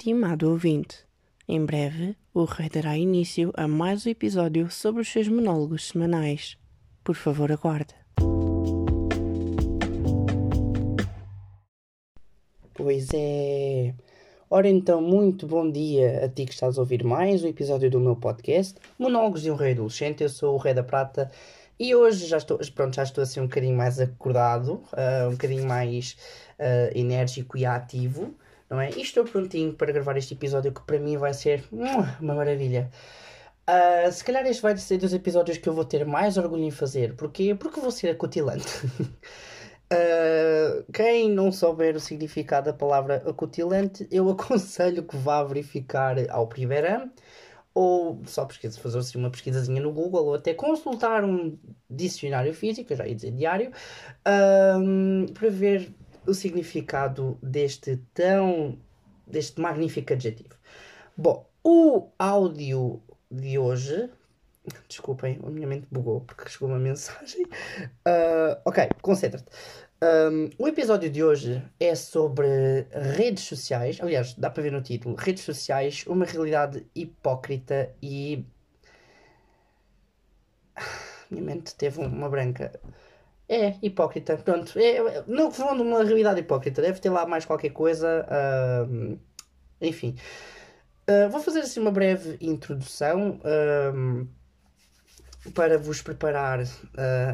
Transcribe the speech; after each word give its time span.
Estimado 0.00 0.48
ouvinte, 0.48 1.04
em 1.48 1.66
breve 1.66 2.16
o 2.32 2.44
Rei 2.44 2.68
dará 2.68 2.96
início 2.96 3.52
a 3.56 3.66
mais 3.66 4.06
um 4.06 4.10
episódio 4.10 4.70
sobre 4.70 5.02
os 5.02 5.08
seus 5.08 5.26
monólogos 5.26 5.88
semanais. 5.88 6.56
Por 7.02 7.16
favor, 7.16 7.50
aguarde. 7.50 7.96
Pois 12.72 13.08
é. 13.12 13.92
Ora 14.48 14.68
então, 14.68 15.02
muito 15.02 15.48
bom 15.48 15.68
dia 15.68 16.24
a 16.24 16.28
ti 16.28 16.46
que 16.46 16.52
estás 16.52 16.78
a 16.78 16.80
ouvir 16.80 17.02
mais 17.02 17.42
um 17.42 17.48
episódio 17.48 17.90
do 17.90 17.98
meu 17.98 18.14
podcast, 18.14 18.78
Monólogos 18.96 19.42
de 19.42 19.50
um 19.50 19.56
Rei 19.56 19.72
Adolescente. 19.72 20.22
Eu 20.22 20.28
sou 20.28 20.54
o 20.54 20.58
Rei 20.58 20.74
da 20.74 20.84
Prata 20.84 21.28
e 21.76 21.92
hoje 21.92 22.28
já 22.28 22.36
estou, 22.36 22.56
pronto, 22.72 22.94
já 22.94 23.02
estou 23.02 23.22
assim 23.22 23.40
um 23.40 23.48
bocadinho 23.48 23.76
mais 23.76 23.98
acordado, 23.98 24.74
uh, 24.92 25.26
um 25.26 25.32
bocadinho 25.32 25.66
mais 25.66 26.16
uh, 26.56 26.96
enérgico 26.96 27.58
e 27.58 27.66
ativo, 27.66 28.32
não 28.70 28.80
é? 28.80 28.90
E 28.90 29.02
estou 29.02 29.24
prontinho 29.24 29.72
para 29.72 29.92
gravar 29.92 30.16
este 30.16 30.34
episódio 30.34 30.72
que 30.72 30.82
para 30.82 30.98
mim 30.98 31.16
vai 31.16 31.32
ser 31.34 31.64
uma 31.72 32.34
maravilha. 32.34 32.90
Uh, 33.68 34.10
se 34.10 34.24
calhar 34.24 34.46
este 34.46 34.62
vai 34.62 34.76
ser 34.76 34.96
dos 34.96 35.12
episódios 35.12 35.58
que 35.58 35.68
eu 35.68 35.74
vou 35.74 35.84
ter 35.84 36.04
mais 36.06 36.38
orgulho 36.38 36.64
em 36.64 36.70
fazer. 36.70 37.14
Porquê? 37.14 37.54
Porque 37.54 37.80
vou 37.80 37.90
ser 37.90 38.08
acutilante. 38.08 38.86
Uh, 39.92 40.84
quem 40.92 41.30
não 41.30 41.52
souber 41.52 41.94
o 41.94 42.00
significado 42.00 42.66
da 42.66 42.72
palavra 42.72 43.22
acutilante, 43.26 44.08
eu 44.10 44.28
aconselho 44.30 45.02
que 45.02 45.16
vá 45.16 45.42
verificar 45.44 46.16
ao 46.30 46.46
primeiro 46.46 47.10
ou 47.74 48.20
só 48.26 48.44
pesquisa, 48.44 48.80
fazer 48.80 48.98
assim 48.98 49.18
uma 49.18 49.30
pesquisazinha 49.30 49.80
no 49.80 49.92
Google 49.92 50.26
ou 50.26 50.34
até 50.34 50.52
consultar 50.52 51.22
um 51.22 51.56
dicionário 51.88 52.52
físico, 52.52 52.92
já 52.92 53.06
ia 53.06 53.14
dizer 53.14 53.30
diário, 53.30 53.70
um, 54.76 55.26
para 55.32 55.48
ver 55.48 55.88
o 56.28 56.34
significado 56.34 57.38
deste 57.42 57.96
tão 58.14 58.78
deste 59.26 59.60
magnífico 59.60 60.12
adjetivo. 60.12 60.54
Bom, 61.16 61.46
o 61.62 62.08
áudio 62.18 63.02
de 63.30 63.58
hoje 63.58 64.10
Desculpem, 64.88 65.38
a 65.44 65.50
minha 65.50 65.66
mente 65.66 65.86
bugou 65.90 66.20
porque 66.20 66.50
chegou 66.50 66.68
uma 66.68 66.78
mensagem. 66.78 67.44
Uh, 67.44 68.60
ok, 68.66 68.88
concentra-te. 69.00 69.46
Um, 70.00 70.50
o 70.58 70.68
episódio 70.68 71.10
de 71.10 71.24
hoje 71.24 71.62
é 71.80 71.94
sobre 71.94 72.86
redes 72.92 73.44
sociais. 73.44 73.98
Aliás, 74.00 74.34
dá 74.34 74.50
para 74.50 74.62
ver 74.62 74.72
no 74.72 74.82
título: 74.82 75.14
Redes 75.16 75.42
sociais, 75.44 76.04
uma 76.06 76.24
realidade 76.24 76.86
hipócrita 76.94 77.92
e. 78.02 78.44
Minha 81.30 81.44
mente 81.44 81.74
teve 81.74 82.00
uma 82.00 82.28
branca. 82.28 82.78
É, 83.48 83.76
hipócrita. 83.82 84.36
Pronto. 84.36 84.78
É, 84.78 85.24
no 85.26 85.50
fundo, 85.50 85.82
uma 85.82 86.04
realidade 86.04 86.40
hipócrita. 86.40 86.82
Deve 86.82 87.00
ter 87.00 87.10
lá 87.10 87.26
mais 87.26 87.44
qualquer 87.44 87.70
coisa. 87.70 88.26
Uh, 88.28 89.18
enfim. 89.80 90.14
Uh, 91.08 91.30
vou 91.30 91.40
fazer 91.40 91.60
assim 91.60 91.80
uma 91.80 91.90
breve 91.90 92.36
introdução. 92.40 93.40
Uh, 93.40 94.28
para 95.54 95.78
vos 95.78 96.02
preparar 96.02 96.60
uh, 96.60 96.66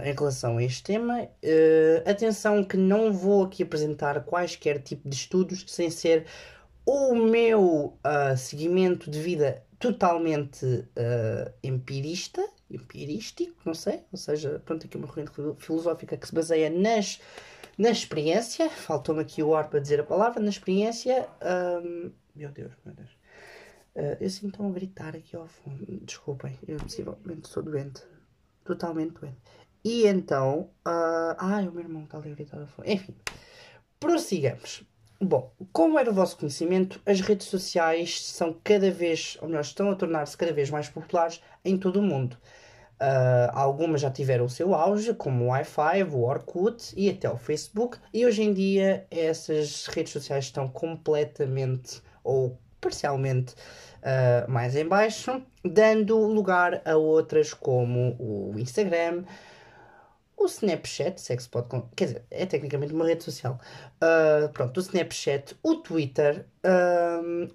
em 0.05 0.13
relação 0.13 0.59
a 0.59 0.63
este 0.63 0.83
tema. 0.83 1.23
Uh, 1.23 2.09
atenção 2.09 2.63
que 2.63 2.77
não 2.77 3.13
vou 3.13 3.45
aqui 3.45 3.63
apresentar 3.63 4.25
quaisquer 4.25 4.83
tipo 4.83 5.09
de 5.09 5.17
estudos 5.17 5.65
sem 5.67 5.91
ser 5.91 6.27
o 6.87 7.15
meu 7.15 7.99
seguimento 8.37 9.11
de 9.11 9.19
vida 9.19 9.63
totalmente 9.79 10.87
empirista, 11.63 12.47
empirístico, 12.77 13.55
não 13.65 13.75
sei, 13.75 14.03
ou 14.11 14.19
seja, 14.19 14.61
pronto, 14.65 14.87
aqui 14.87 14.97
uma 14.97 15.07
corrente 15.07 15.31
filosófica 15.59 16.17
que 16.17 16.27
se 16.27 16.35
baseia 16.35 16.71
nas, 16.71 17.21
na 17.79 17.91
experiência, 17.91 18.69
faltou-me 18.71 19.21
aqui 19.21 19.43
o 19.43 19.55
ar 19.55 19.69
para 19.69 19.81
dizer 19.81 20.01
a 20.01 20.05
palavra, 20.05 20.41
na 20.41 20.51
experiência, 20.51 21.29
meu 22.35 22.51
Deus, 22.51 22.73
meu 22.85 22.95
Deus, 22.95 23.11
Uh, 23.95 24.17
eu 24.21 24.29
sinto 24.29 24.61
um 24.61 24.73
gritar 24.73 25.15
aqui 25.15 25.37
ao 25.37 25.47
fundo. 25.47 25.87
Desculpem, 26.03 26.59
eu 26.67 26.79
possivelmente 26.79 27.49
sou 27.49 27.63
doente. 27.63 28.03
Totalmente 28.65 29.13
doente. 29.13 29.39
E 29.85 30.07
então. 30.07 30.71
Uh, 30.87 31.37
ai, 31.39 31.69
o 31.69 31.73
meu 31.73 31.83
irmão 31.85 32.03
está 32.05 32.19
ali 32.19 32.33
a 32.33 32.35
gritar 32.35 32.61
ao 32.61 32.67
fundo. 32.67 32.91
Enfim, 32.91 33.15
prossigamos. 34.01 34.83
Bom, 35.21 35.55
como 35.73 35.99
era 35.99 36.11
o 36.11 36.15
vosso 36.15 36.37
conhecimento, 36.37 37.01
as 37.07 37.21
redes 37.21 37.47
sociais 37.47 38.21
são 38.21 38.59
cada 38.65 38.91
vez, 38.91 39.39
ou 39.41 39.47
melhor, 39.47 39.61
estão 39.61 39.89
a 39.91 39.95
tornar-se 39.95 40.37
cada 40.37 40.53
vez 40.53 40.71
mais 40.71 40.89
populares 40.89 41.41
em 41.65 41.79
todo 41.79 42.01
o 42.01 42.03
mundo. 42.03 42.37
Uh, 43.01 43.51
algumas 43.53 44.01
já 44.01 44.11
tiveram 44.11 44.45
o 44.45 44.49
seu 44.49 44.73
auge, 44.75 45.13
como 45.15 45.47
o 45.47 45.49
Wi-Fi, 45.49 46.05
o 46.05 46.23
Orkut 46.23 46.95
e 46.97 47.11
até 47.11 47.29
o 47.29 47.37
Facebook, 47.37 47.99
e 48.13 48.25
hoje 48.25 48.43
em 48.43 48.53
dia 48.53 49.05
essas 49.11 49.87
redes 49.87 50.13
sociais 50.13 50.45
estão 50.45 50.69
completamente 50.69 52.01
ou 52.23 52.59
parcialmente 52.81 53.55
uh, 53.55 54.51
mais 54.51 54.77
em 54.77 54.87
baixo, 54.87 55.43
dando 55.65 56.17
lugar 56.19 56.81
a 56.85 56.97
outras 56.97 57.53
como 57.53 58.17
o 58.19 58.55
Instagram, 58.59 59.25
o 60.37 60.47
Snapchat, 60.47 61.21
se 61.21 61.33
é 61.33 61.37
que 61.37 61.43
se 61.43 61.49
pode. 61.49 61.69
Quer 61.97 62.05
dizer, 62.05 62.25
é 62.31 62.47
tecnicamente 62.47 62.93
uma 62.93 63.07
rede 63.07 63.25
social. 63.25 63.59
Uh, 63.97 64.49
pronto, 64.51 64.77
o 64.77 64.81
Snapchat, 64.81 65.57
o 65.63 65.77
Twitter, 65.77 66.47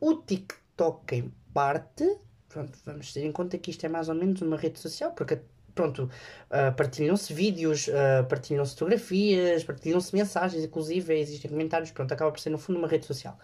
o 0.02 0.16
TikTok 0.16 1.16
em 1.16 1.34
parte. 1.54 2.20
Pronto, 2.50 2.78
vamos 2.84 3.14
ter 3.14 3.24
em 3.24 3.32
conta 3.32 3.58
que 3.58 3.72
isto 3.72 3.86
é 3.86 3.90
mais 3.90 4.10
ou 4.10 4.16
menos 4.16 4.42
uma 4.42 4.58
rede 4.58 4.80
social, 4.80 5.12
porque 5.12 5.40
pronto, 5.76 6.04
uh, 6.50 6.76
partilham-se 6.76 7.32
vídeos, 7.34 7.88
uh, 7.88 8.26
partilham-se 8.28 8.74
fotografias, 8.74 9.64
partilham-se 9.64 10.14
mensagens, 10.14 10.64
inclusive 10.64 11.18
existem 11.18 11.50
comentários, 11.50 11.92
pronto, 11.92 12.12
acaba 12.12 12.32
por 12.32 12.40
ser 12.40 12.50
no 12.50 12.58
fundo 12.58 12.80
uma 12.80 12.88
rede 12.88 13.06
social. 13.06 13.40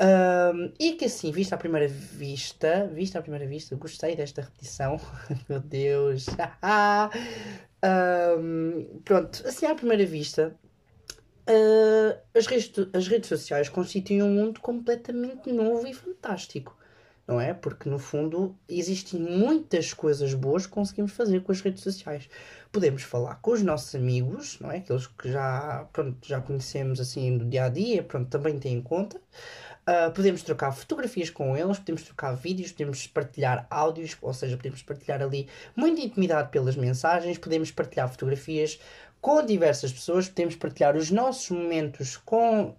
Um, 0.00 0.72
e 0.80 0.92
que 0.94 1.04
assim, 1.04 1.30
vista 1.30 1.56
à 1.56 1.58
primeira 1.58 1.86
vista, 1.86 2.86
vista 2.86 3.18
à 3.18 3.22
primeira 3.22 3.46
vista, 3.46 3.76
gostei 3.76 4.16
desta 4.16 4.40
repetição, 4.40 4.98
meu 5.46 5.60
Deus, 5.60 6.26
um, 8.38 9.00
pronto, 9.04 9.46
assim 9.46 9.66
à 9.66 9.74
primeira 9.74 10.06
vista, 10.06 10.56
uh, 11.46 12.18
as, 12.34 12.46
redes, 12.46 12.72
as 12.94 13.06
redes 13.08 13.28
sociais 13.28 13.68
constituem 13.68 14.22
um 14.22 14.30
mundo 14.30 14.60
completamente 14.60 15.52
novo 15.52 15.86
e 15.86 15.92
fantástico, 15.92 16.79
não 17.30 17.40
é? 17.40 17.54
Porque 17.54 17.88
no 17.88 17.96
fundo 17.96 18.56
existem 18.68 19.20
muitas 19.20 19.94
coisas 19.94 20.34
boas 20.34 20.66
que 20.66 20.72
conseguimos 20.72 21.12
fazer 21.12 21.40
com 21.44 21.52
as 21.52 21.60
redes 21.60 21.80
sociais. 21.80 22.28
Podemos 22.72 23.04
falar 23.04 23.36
com 23.36 23.52
os 23.52 23.62
nossos 23.62 23.94
amigos, 23.94 24.58
não 24.60 24.72
é? 24.72 24.78
Aqueles 24.78 25.06
que 25.06 25.30
já, 25.30 25.86
pronto, 25.92 26.18
já 26.26 26.40
conhecemos 26.40 26.98
assim 26.98 27.38
do 27.38 27.44
dia 27.44 27.66
a 27.66 27.68
dia, 27.68 28.02
pronto, 28.02 28.28
também 28.28 28.58
têm 28.58 28.74
em 28.74 28.82
conta. 28.82 29.16
Uh, 29.16 30.10
podemos 30.12 30.42
trocar 30.42 30.72
fotografias 30.72 31.30
com 31.30 31.56
eles, 31.56 31.78
podemos 31.78 32.02
trocar 32.02 32.32
vídeos, 32.34 32.72
podemos 32.72 33.06
partilhar 33.06 33.64
áudios, 33.70 34.16
ou 34.20 34.34
seja, 34.34 34.56
podemos 34.56 34.82
partilhar 34.82 35.22
ali 35.22 35.48
muita 35.76 36.00
intimidade 36.00 36.50
pelas 36.50 36.74
mensagens, 36.74 37.38
podemos 37.38 37.70
partilhar 37.70 38.08
fotografias 38.08 38.80
com 39.20 39.44
diversas 39.44 39.92
pessoas, 39.92 40.28
podemos 40.28 40.56
partilhar 40.56 40.96
os 40.96 41.10
nossos 41.10 41.50
momentos 41.50 42.16
com 42.16 42.74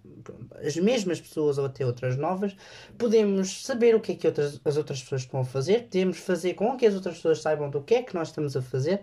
as 0.64 0.76
mesmas 0.76 1.20
pessoas 1.20 1.56
ou 1.56 1.66
até 1.66 1.86
outras 1.86 2.16
novas, 2.16 2.56
podemos 2.98 3.64
saber 3.64 3.94
o 3.94 4.00
que 4.00 4.12
é 4.12 4.14
que 4.16 4.26
outras, 4.26 4.60
as 4.64 4.76
outras 4.76 5.02
pessoas 5.02 5.22
estão 5.22 5.40
a 5.40 5.44
fazer, 5.44 5.84
podemos 5.84 6.18
fazer 6.18 6.54
com 6.54 6.76
que 6.76 6.86
as 6.86 6.94
outras 6.94 7.16
pessoas 7.16 7.40
saibam 7.40 7.70
do 7.70 7.82
que 7.82 7.94
é 7.94 8.02
que 8.02 8.14
nós 8.14 8.28
estamos 8.28 8.56
a 8.56 8.62
fazer. 8.62 9.00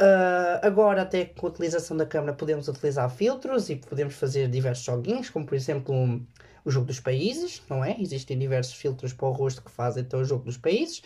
Uh, 0.00 0.58
agora, 0.62 1.02
até 1.02 1.26
com 1.26 1.46
a 1.46 1.50
utilização 1.50 1.96
da 1.96 2.06
câmera, 2.06 2.32
podemos 2.32 2.66
utilizar 2.66 3.08
filtros 3.10 3.68
e 3.68 3.76
podemos 3.76 4.14
fazer 4.14 4.48
diversos 4.48 4.84
joguinhos, 4.84 5.30
como 5.30 5.46
por 5.46 5.54
exemplo 5.54 6.26
o 6.64 6.70
jogo 6.70 6.86
dos 6.86 7.00
países, 7.00 7.62
não 7.68 7.84
é? 7.84 7.96
Existem 8.00 8.38
diversos 8.38 8.74
filtros 8.74 9.12
para 9.12 9.28
o 9.28 9.32
rosto 9.32 9.62
que 9.62 9.70
fazem 9.70 10.02
então 10.02 10.20
o 10.20 10.24
jogo 10.24 10.44
dos 10.44 10.56
países. 10.56 10.98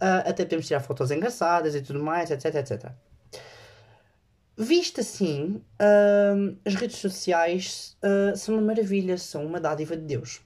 Uh, 0.00 0.24
até 0.24 0.44
podemos 0.44 0.66
tirar 0.66 0.80
fotos 0.80 1.10
engraçadas 1.10 1.74
e 1.74 1.82
tudo 1.82 2.02
mais, 2.02 2.30
etc, 2.30 2.54
etc. 2.54 2.92
Visto 4.60 5.00
assim, 5.00 5.62
uh, 5.80 6.58
as 6.64 6.74
redes 6.74 6.96
sociais 6.96 7.96
uh, 8.02 8.36
são 8.36 8.56
uma 8.56 8.62
maravilha, 8.74 9.16
são 9.16 9.46
uma 9.46 9.60
dádiva 9.60 9.96
de 9.96 10.02
Deus. 10.02 10.40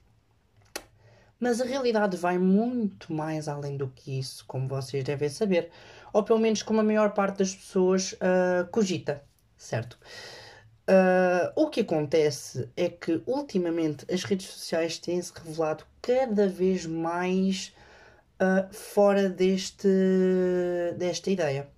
Mas 1.39 1.59
a 1.59 1.65
realidade 1.65 2.15
vai 2.15 2.37
muito 2.37 3.11
mais 3.11 3.47
além 3.47 3.75
do 3.75 3.87
que 3.87 4.19
isso, 4.19 4.45
como 4.45 4.67
vocês 4.67 5.03
devem 5.03 5.29
saber, 5.29 5.71
ou 6.13 6.23
pelo 6.23 6.39
menos 6.39 6.61
como 6.61 6.79
a 6.79 6.83
maior 6.83 7.13
parte 7.13 7.39
das 7.39 7.53
pessoas 7.53 8.15
cogita, 8.71 9.21
certo? 9.57 9.97
Uh, 10.83 11.47
o 11.55 11.69
que 11.69 11.79
acontece 11.79 12.69
é 12.75 12.89
que 12.89 13.21
ultimamente 13.25 14.05
as 14.11 14.23
redes 14.23 14.47
sociais 14.47 14.97
têm-se 14.97 15.31
revelado 15.33 15.85
cada 16.01 16.47
vez 16.47 16.85
mais 16.85 17.73
uh, 18.35 18.73
fora 18.73 19.29
deste, 19.29 19.87
desta 20.97 21.31
ideia. 21.31 21.72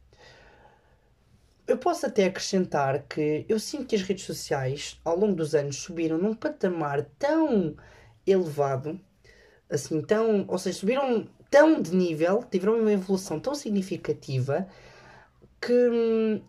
Eu 1.68 1.78
posso 1.78 2.06
até 2.06 2.26
acrescentar 2.26 3.08
que 3.08 3.46
eu 3.50 3.60
sinto 3.60 3.88
que 3.88 3.96
as 3.96 4.04
redes 4.04 4.26
sociais 4.26 5.00
ao 5.04 5.18
longo 5.18 5.36
dos 5.36 5.56
anos 5.56 5.78
subiram 5.78 6.18
num 6.18 6.34
patamar 6.36 7.04
tão 7.18 7.76
elevado, 8.26 9.00
assim, 9.70 10.02
tão, 10.02 10.46
ou 10.48 10.58
seja, 10.60 10.78
subiram 10.80 11.28
tão 11.50 11.82
de 11.82 11.96
nível, 11.96 12.44
tiveram 12.44 12.80
uma 12.80 12.92
evolução 12.92 13.40
tão 13.40 13.56
significativa 13.56 14.68
que 15.60 15.74
hum, 15.74 16.42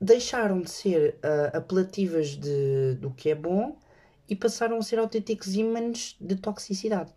deixaram 0.00 0.60
de 0.62 0.70
ser 0.70 1.18
uh, 1.24 1.56
apelativas 1.56 2.28
de, 2.30 2.94
do 2.94 3.12
que 3.12 3.30
é 3.30 3.34
bom 3.34 3.78
e 4.28 4.34
passaram 4.34 4.78
a 4.78 4.82
ser 4.82 4.98
autênticos 4.98 5.54
ímãs 5.54 6.16
de 6.20 6.36
toxicidade. 6.36 7.12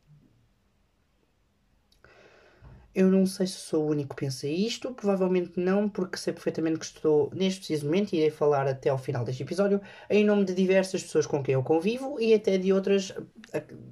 Eu 2.95 3.09
não 3.09 3.25
sei 3.25 3.47
se 3.47 3.53
sou 3.53 3.85
o 3.85 3.89
único 3.89 4.15
que 4.15 4.23
pensa 4.23 4.47
isto, 4.47 4.93
provavelmente 4.93 5.59
não, 5.59 5.89
porque 5.89 6.17
sei 6.17 6.31
perfeitamente 6.31 6.79
que 6.79 6.85
estou 6.85 7.31
neste 7.33 7.59
preciso 7.59 7.85
momento 7.85 8.13
e 8.13 8.17
irei 8.17 8.29
falar 8.29 8.67
até 8.67 8.89
ao 8.89 8.99
final 8.99 9.25
deste 9.25 9.41
episódio 9.41 9.81
em 10.09 10.23
nome 10.23 10.45
de 10.45 10.53
diversas 10.53 11.01
pessoas 11.01 11.25
com 11.25 11.41
quem 11.41 11.55
eu 11.55 11.63
convivo 11.63 12.19
e 12.19 12.33
até 12.33 12.57
de 12.57 12.71
outras 12.71 13.11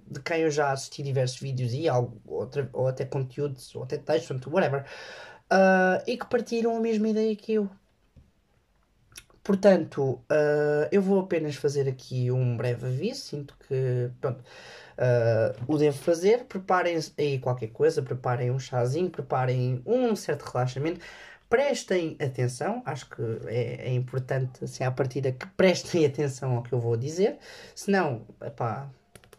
de 0.08 0.20
quem 0.22 0.42
eu 0.42 0.52
já 0.52 0.72
assisti 0.72 1.04
diversos 1.04 1.40
vídeos 1.40 1.74
e 1.74 1.88
algo, 1.88 2.20
outra, 2.26 2.70
ou 2.74 2.88
até 2.88 3.06
conteúdos, 3.06 3.74
ou 3.76 3.84
até 3.84 3.98
textos, 3.98 4.46
whatever, 4.48 4.86
uh, 5.52 6.02
e 6.08 6.18
que 6.18 6.26
partilham 6.26 6.76
a 6.76 6.80
mesma 6.80 7.10
ideia 7.10 7.36
que 7.36 7.54
eu. 7.54 7.70
Portanto, 9.44 10.14
uh, 10.32 10.88
eu 10.92 11.02
vou 11.02 11.20
apenas 11.20 11.56
fazer 11.56 11.88
aqui 11.90 12.32
um 12.32 12.56
breve 12.56 12.86
aviso. 12.86 13.22
Sinto 13.22 13.56
que 13.68 14.12
pronto, 14.20 14.44
uh, 15.02 15.56
o 15.68 15.78
devo 15.78 15.98
fazer. 15.98 16.46
Preparem 16.46 16.98
aí 17.18 17.40
qualquer 17.40 17.68
coisa, 17.68 18.02
preparem 18.02 18.52
um 18.52 18.60
chazinho, 18.60 19.10
preparem 19.10 19.82
um 19.86 20.16
certo 20.16 20.44
relaxamento. 20.44 21.02
Prestem 21.50 22.16
atenção, 22.22 22.82
acho 22.86 23.10
que 23.10 23.22
é, 23.48 23.90
é 23.90 23.94
importante, 23.94 24.64
assim, 24.64 24.86
à 24.86 24.92
partida, 24.92 25.32
que 25.34 25.46
prestem 25.48 26.06
atenção 26.08 26.56
ao 26.56 26.64
que 26.64 26.72
eu 26.72 26.80
vou 26.80 26.96
dizer. 26.96 27.38
Senão, 27.76 28.26
pá, 28.56 28.90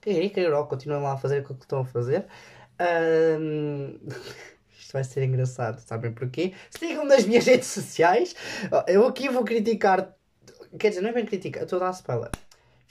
caguei, 0.00 0.28
caguei, 0.28 0.50
continuem 0.68 1.02
lá 1.02 1.12
a 1.14 1.16
fazer 1.16 1.38
aquilo 1.38 1.54
que 1.54 1.64
estão 1.64 1.80
a 1.80 1.84
fazer. 1.84 2.26
Isto 4.78 4.92
vai 4.92 5.04
ser 5.04 5.22
engraçado, 5.24 5.78
sabem 5.80 6.12
porquê? 6.12 6.52
Sigam 6.70 7.04
nas 7.06 7.24
minhas 7.24 7.46
redes 7.46 7.68
sociais. 7.68 8.34
Eu 8.86 9.06
aqui 9.06 9.28
vou 9.28 9.44
criticar. 9.44 10.14
Quer 10.78 10.88
dizer, 10.90 11.00
não 11.00 11.10
é 11.10 11.12
bem 11.12 11.24
criticar, 11.24 11.62
estou 11.62 11.78
a 11.80 11.84
dar 11.86 11.90
spoiler. 11.92 12.30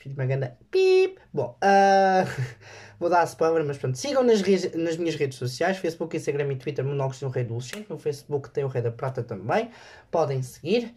De 0.10 0.16
uma 0.16 0.26
ganda. 0.26 0.58
Pip! 0.70 1.20
Bom, 1.34 1.58
uh, 1.64 2.28
vou 3.00 3.10
dar 3.10 3.24
spoiler, 3.26 3.64
mas 3.66 3.78
pronto. 3.78 3.98
Sigam 3.98 4.24
nas, 4.24 4.42
nas 4.76 4.98
minhas 4.98 5.16
redes 5.16 5.38
sociais: 5.38 5.78
Facebook, 5.78 6.16
Instagram 6.16 6.52
e 6.54 6.56
Twitter. 6.56 6.84
Monólogos 6.84 7.20
do 7.20 7.30
Rei 7.30 7.44
Adolescente. 7.44 7.90
No 7.90 7.98
Facebook 7.98 8.50
tem 8.50 8.64
o 8.64 8.68
Rei 8.68 8.82
da 8.82 8.92
Prata 8.92 9.24
também. 9.24 9.70
Podem 10.10 10.42
seguir. 10.42 10.94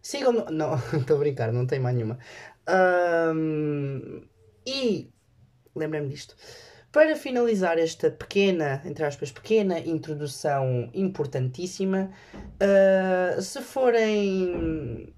Sigam. 0.00 0.32
No... 0.32 0.44
Não, 0.50 0.74
estou 0.98 1.16
a 1.16 1.18
brincar, 1.20 1.52
não 1.52 1.66
tem 1.66 1.80
mais 1.80 1.94
nenhuma. 1.94 2.18
Um, 2.68 4.22
e 4.66 5.10
lembrem-me 5.74 6.08
disto. 6.08 6.36
Para 6.92 7.16
finalizar 7.16 7.78
esta 7.78 8.10
pequena, 8.10 8.82
entre 8.84 9.04
aspas, 9.04 9.32
pequena 9.32 9.78
introdução 9.78 10.90
importantíssima, 10.92 12.10
uh, 12.36 13.40
se 13.40 13.62
forem 13.62 15.14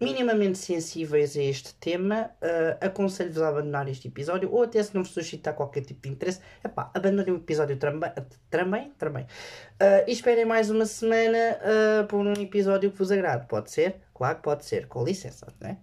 minimamente 0.00 0.58
sensíveis 0.58 1.36
a 1.36 1.42
este 1.42 1.74
tema, 1.74 2.30
uh, 2.42 2.86
aconselho-vos 2.86 3.42
a 3.42 3.48
abandonar 3.48 3.88
este 3.88 4.08
episódio, 4.08 4.50
ou 4.50 4.62
até 4.62 4.82
se 4.82 4.94
não 4.94 5.02
vos 5.02 5.12
suscitar 5.12 5.54
qualquer 5.54 5.84
tipo 5.84 6.00
de 6.02 6.08
interesse, 6.08 6.40
epá, 6.64 6.90
abandonem 6.94 7.34
o 7.34 7.36
episódio 7.36 7.76
também, 7.76 8.92
também. 8.98 9.24
Uh, 9.24 10.06
e 10.06 10.12
esperem 10.12 10.44
mais 10.44 10.70
uma 10.70 10.86
semana 10.86 11.38
uh, 11.38 12.06
por 12.06 12.26
um 12.26 12.32
episódio 12.32 12.90
que 12.90 12.98
vos 12.98 13.12
agrade. 13.12 13.46
Pode 13.46 13.70
ser? 13.70 14.00
Claro 14.14 14.36
que 14.36 14.42
pode 14.42 14.64
ser, 14.64 14.88
com 14.88 15.04
licença, 15.04 15.46
né? 15.60 15.78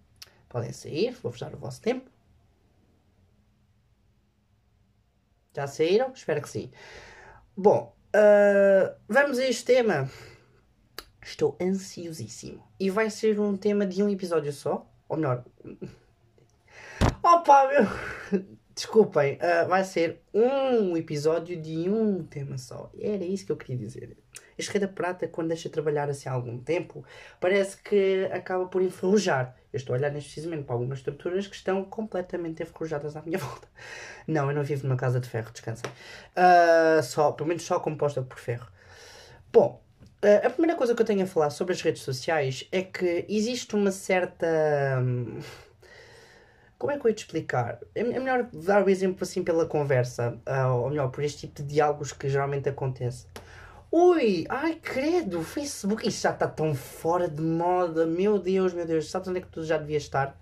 Podem 0.50 0.72
sair, 0.72 1.12
vou-vos 1.22 1.40
dar 1.40 1.54
o 1.54 1.58
vosso 1.58 1.82
tempo. 1.82 2.10
Já 5.56 5.68
saíram? 5.68 6.12
Espero 6.12 6.42
que 6.42 6.50
sim. 6.50 6.72
Bom, 7.56 7.96
vamos 9.08 9.40
a 9.40 9.46
este 9.46 9.64
tema. 9.64 10.10
Estou 11.26 11.58
ansiosíssimo. 11.60 12.64
E 12.80 12.92
vai 12.92 13.10
ser 13.10 13.40
um 13.40 13.58
tema 13.58 13.84
de 13.84 14.04
um 14.04 14.10
episódio 14.10 14.54
só. 14.54 14.88
Ou 15.10 15.18
melhor. 15.18 15.44
Opa, 17.24 17.68
meu! 17.68 18.46
Desculpem, 18.76 19.36
uh, 19.36 19.68
vai 19.68 19.84
ser 19.84 20.22
um 20.34 20.96
episódio 20.96 21.60
de 21.60 21.90
um 21.90 22.24
tema 22.24 22.58
só. 22.58 22.92
Era 23.00 23.24
isso 23.24 23.46
que 23.46 23.52
eu 23.52 23.58
queria 23.58 23.78
dizer. 23.78 24.18
Da 24.80 24.88
Prata, 24.88 25.28
quando 25.28 25.48
deixa 25.48 25.68
de 25.68 25.74
trabalhar 25.74 26.10
assim 26.10 26.30
há 26.30 26.34
algum 26.34 26.60
tempo, 26.60 27.04
parece 27.40 27.78
que 27.78 28.30
acaba 28.32 28.68
por 28.68 28.82
enferrujar. 28.82 29.56
Eu 29.74 29.78
estou 29.78 29.96
a 29.96 29.98
olhar 29.98 30.12
neste 30.12 30.30
precisamente 30.30 30.66
para 30.66 30.76
algumas 30.76 31.00
estruturas 31.00 31.48
que 31.48 31.56
estão 31.56 31.84
completamente 31.86 32.62
enferrujadas 32.62 33.16
à 33.16 33.22
minha 33.24 33.38
volta. 33.40 33.68
Não, 34.28 34.50
eu 34.50 34.56
não 34.56 34.64
vivo 34.64 34.88
numa 34.88 34.98
casa 34.98 35.20
de 35.20 35.28
ferro, 35.28 35.52
descansem. 35.52 35.90
Uh, 36.36 37.02
só, 37.02 37.32
pelo 37.32 37.48
menos 37.48 37.64
só 37.64 37.80
composta 37.80 38.22
por 38.22 38.38
ferro. 38.38 38.68
Bom, 39.52 39.85
a 40.22 40.50
primeira 40.50 40.78
coisa 40.78 40.96
que 40.96 41.02
eu 41.02 41.06
tenho 41.06 41.24
a 41.24 41.28
falar 41.28 41.50
sobre 41.50 41.74
as 41.74 41.82
redes 41.82 42.02
sociais 42.02 42.68
é 42.72 42.82
que 42.82 43.26
existe 43.30 43.76
uma 43.76 43.92
certa. 43.92 44.48
Hum, 45.00 45.40
como 46.78 46.92
é 46.92 47.00
que 47.00 47.06
eu 47.06 47.10
ia 47.10 47.16
te 47.16 47.20
explicar? 47.20 47.80
É, 47.94 48.02
é 48.02 48.20
melhor 48.20 48.50
dar 48.52 48.84
o 48.84 48.90
exemplo 48.90 49.24
assim 49.24 49.44
pela 49.44 49.66
conversa, 49.66 50.38
ou 50.82 50.90
melhor, 50.90 51.10
por 51.10 51.24
este 51.24 51.48
tipo 51.48 51.62
de 51.62 51.76
diálogos 51.76 52.12
que 52.12 52.30
geralmente 52.30 52.68
acontece. 52.68 53.28
Ui, 53.92 54.46
ai 54.50 54.76
credo, 54.76 55.42
Facebook, 55.42 56.08
isso 56.08 56.22
já 56.24 56.32
está 56.32 56.48
tão 56.48 56.76
fora 56.76 57.30
de 57.30 57.42
moda, 57.42 58.06
meu 58.06 58.38
Deus, 58.38 58.74
meu 58.74 58.86
Deus, 58.86 59.10
sabes 59.10 59.30
onde 59.30 59.40
é 59.40 59.42
que 59.42 59.48
tu 59.48 59.64
já 59.64 59.78
devias 59.78 60.04
estar? 60.04 60.38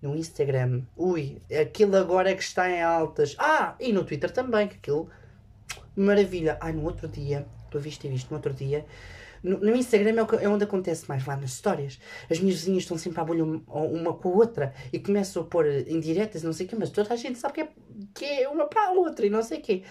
No 0.00 0.14
Instagram. 0.14 0.82
Ui, 0.96 1.40
aquilo 1.60 1.96
agora 1.96 2.30
é 2.30 2.34
que 2.34 2.42
está 2.42 2.70
em 2.70 2.82
altas. 2.82 3.34
Ah, 3.38 3.74
e 3.80 3.92
no 3.92 4.04
Twitter 4.04 4.30
também, 4.30 4.68
que 4.68 4.76
aquilo, 4.76 5.10
maravilha. 5.96 6.56
Ai, 6.60 6.72
no 6.72 6.84
outro 6.84 7.08
dia, 7.08 7.46
tu 7.74 7.80
viste 7.80 8.06
e 8.06 8.10
viste, 8.10 8.30
no 8.30 8.36
outro 8.36 8.54
dia, 8.54 8.86
no, 9.42 9.58
no 9.58 9.76
Instagram 9.76 10.14
é, 10.22 10.44
é, 10.44 10.48
onde 10.48 10.64
acontece 10.64 11.08
mais, 11.08 11.26
lá 11.26 11.36
nas 11.36 11.50
histórias. 11.50 11.98
As 12.30 12.38
minhas 12.38 12.56
vizinhas 12.56 12.84
estão 12.84 12.96
sempre 12.96 13.20
a 13.20 13.24
bolha 13.24 13.44
uma 13.44 14.14
com 14.14 14.28
a 14.30 14.32
outra 14.32 14.74
e 14.92 14.98
começam 14.98 15.42
a 15.42 15.44
pôr 15.44 15.66
indiretas, 15.88 16.42
não 16.42 16.52
sei 16.52 16.66
o 16.66 16.68
quê, 16.68 16.76
mas 16.78 16.90
toda 16.90 17.12
a 17.12 17.16
gente 17.16 17.38
sabe 17.38 17.54
que 17.54 17.60
é, 17.60 17.68
que 18.14 18.24
é 18.24 18.48
uma 18.48 18.66
para 18.66 18.88
a 18.88 18.92
outra 18.92 19.26
e 19.26 19.30
não 19.30 19.42
sei 19.42 19.58
o 19.58 19.62
quê. 19.62 19.82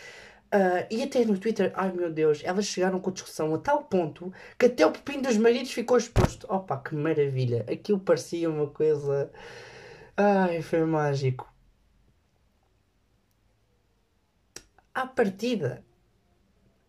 Uh, 0.53 0.85
e 0.89 1.01
até 1.01 1.25
no 1.25 1.37
Twitter, 1.37 1.71
ai 1.75 1.91
meu 1.91 2.11
Deus, 2.11 2.41
elas 2.43 2.65
chegaram 2.65 2.99
com 2.99 3.09
a 3.09 3.13
discussão 3.13 3.55
a 3.55 3.57
tal 3.57 3.83
ponto 3.85 4.31
que 4.57 4.67
até 4.67 4.85
o 4.85 4.91
pepino 4.91 5.23
dos 5.23 5.37
maridos 5.37 5.71
ficou 5.71 5.97
exposto. 5.97 6.45
Opa, 6.49 6.77
que 6.77 6.95
maravilha! 6.95 7.65
Aquilo 7.69 7.99
parecia 7.99 8.49
uma 8.49 8.67
coisa. 8.67 9.31
Ai, 10.15 10.61
foi 10.61 10.85
mágico. 10.85 11.51
À 14.93 15.07
partida, 15.07 15.83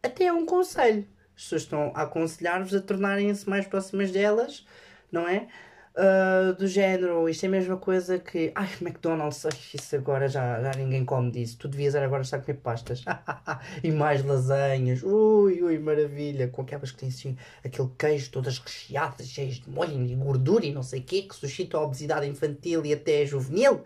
até 0.04 0.24
é 0.26 0.32
um 0.32 0.46
conselho. 0.46 1.06
As 1.36 1.42
pessoas 1.42 1.62
estão 1.62 1.92
a 1.94 2.02
aconselhar-vos 2.02 2.74
a 2.74 2.80
tornarem-se 2.80 3.48
mais 3.48 3.66
próximas 3.66 4.10
delas, 4.10 4.64
não 5.10 5.28
é? 5.28 5.48
Uh, 5.96 6.52
do 6.54 6.66
género, 6.66 7.28
isto 7.28 7.44
é 7.44 7.46
a 7.46 7.50
mesma 7.50 7.76
coisa 7.76 8.18
que. 8.18 8.50
Ai, 8.54 8.68
McDonald's, 8.80 9.46
isso 9.72 9.94
agora 9.94 10.26
já, 10.28 10.60
já 10.60 10.72
ninguém 10.72 11.04
come 11.04 11.30
disso. 11.30 11.56
Tu 11.58 11.68
devias 11.68 11.94
agora 11.94 12.22
estar 12.22 12.38
a 12.38 12.40
comer 12.40 12.58
pastas. 12.58 13.04
e 13.82 13.92
mais 13.92 14.24
lasanhas. 14.24 15.02
Ui, 15.04 15.62
ui, 15.62 15.78
maravilha. 15.78 16.48
Com 16.48 16.62
aquelas 16.62 16.90
que 16.90 16.98
têm 16.98 17.08
assim, 17.08 17.36
aquele 17.64 17.88
queijo 17.96 18.30
todas 18.32 18.58
recheadas, 18.58 19.28
cheias 19.28 19.54
de 19.60 19.70
molho 19.70 20.04
e 20.04 20.14
gordura 20.16 20.66
e 20.66 20.72
não 20.72 20.82
sei 20.82 21.00
o 21.00 21.04
quê, 21.04 21.22
que 21.22 21.36
suscita 21.36 21.76
a 21.76 21.82
obesidade 21.82 22.26
infantil 22.26 22.84
e 22.84 22.92
até 22.92 23.24
juvenil. 23.24 23.84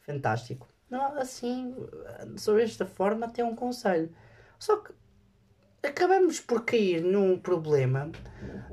Fantástico. 0.00 0.75
Não, 0.90 1.18
assim, 1.18 1.74
sobre 2.36 2.62
esta 2.62 2.86
forma, 2.86 3.26
até 3.26 3.44
um 3.44 3.54
conselho. 3.54 4.14
Só 4.58 4.76
que 4.76 4.92
acabamos 5.82 6.40
por 6.40 6.64
cair 6.64 7.02
num 7.02 7.38
problema 7.38 8.10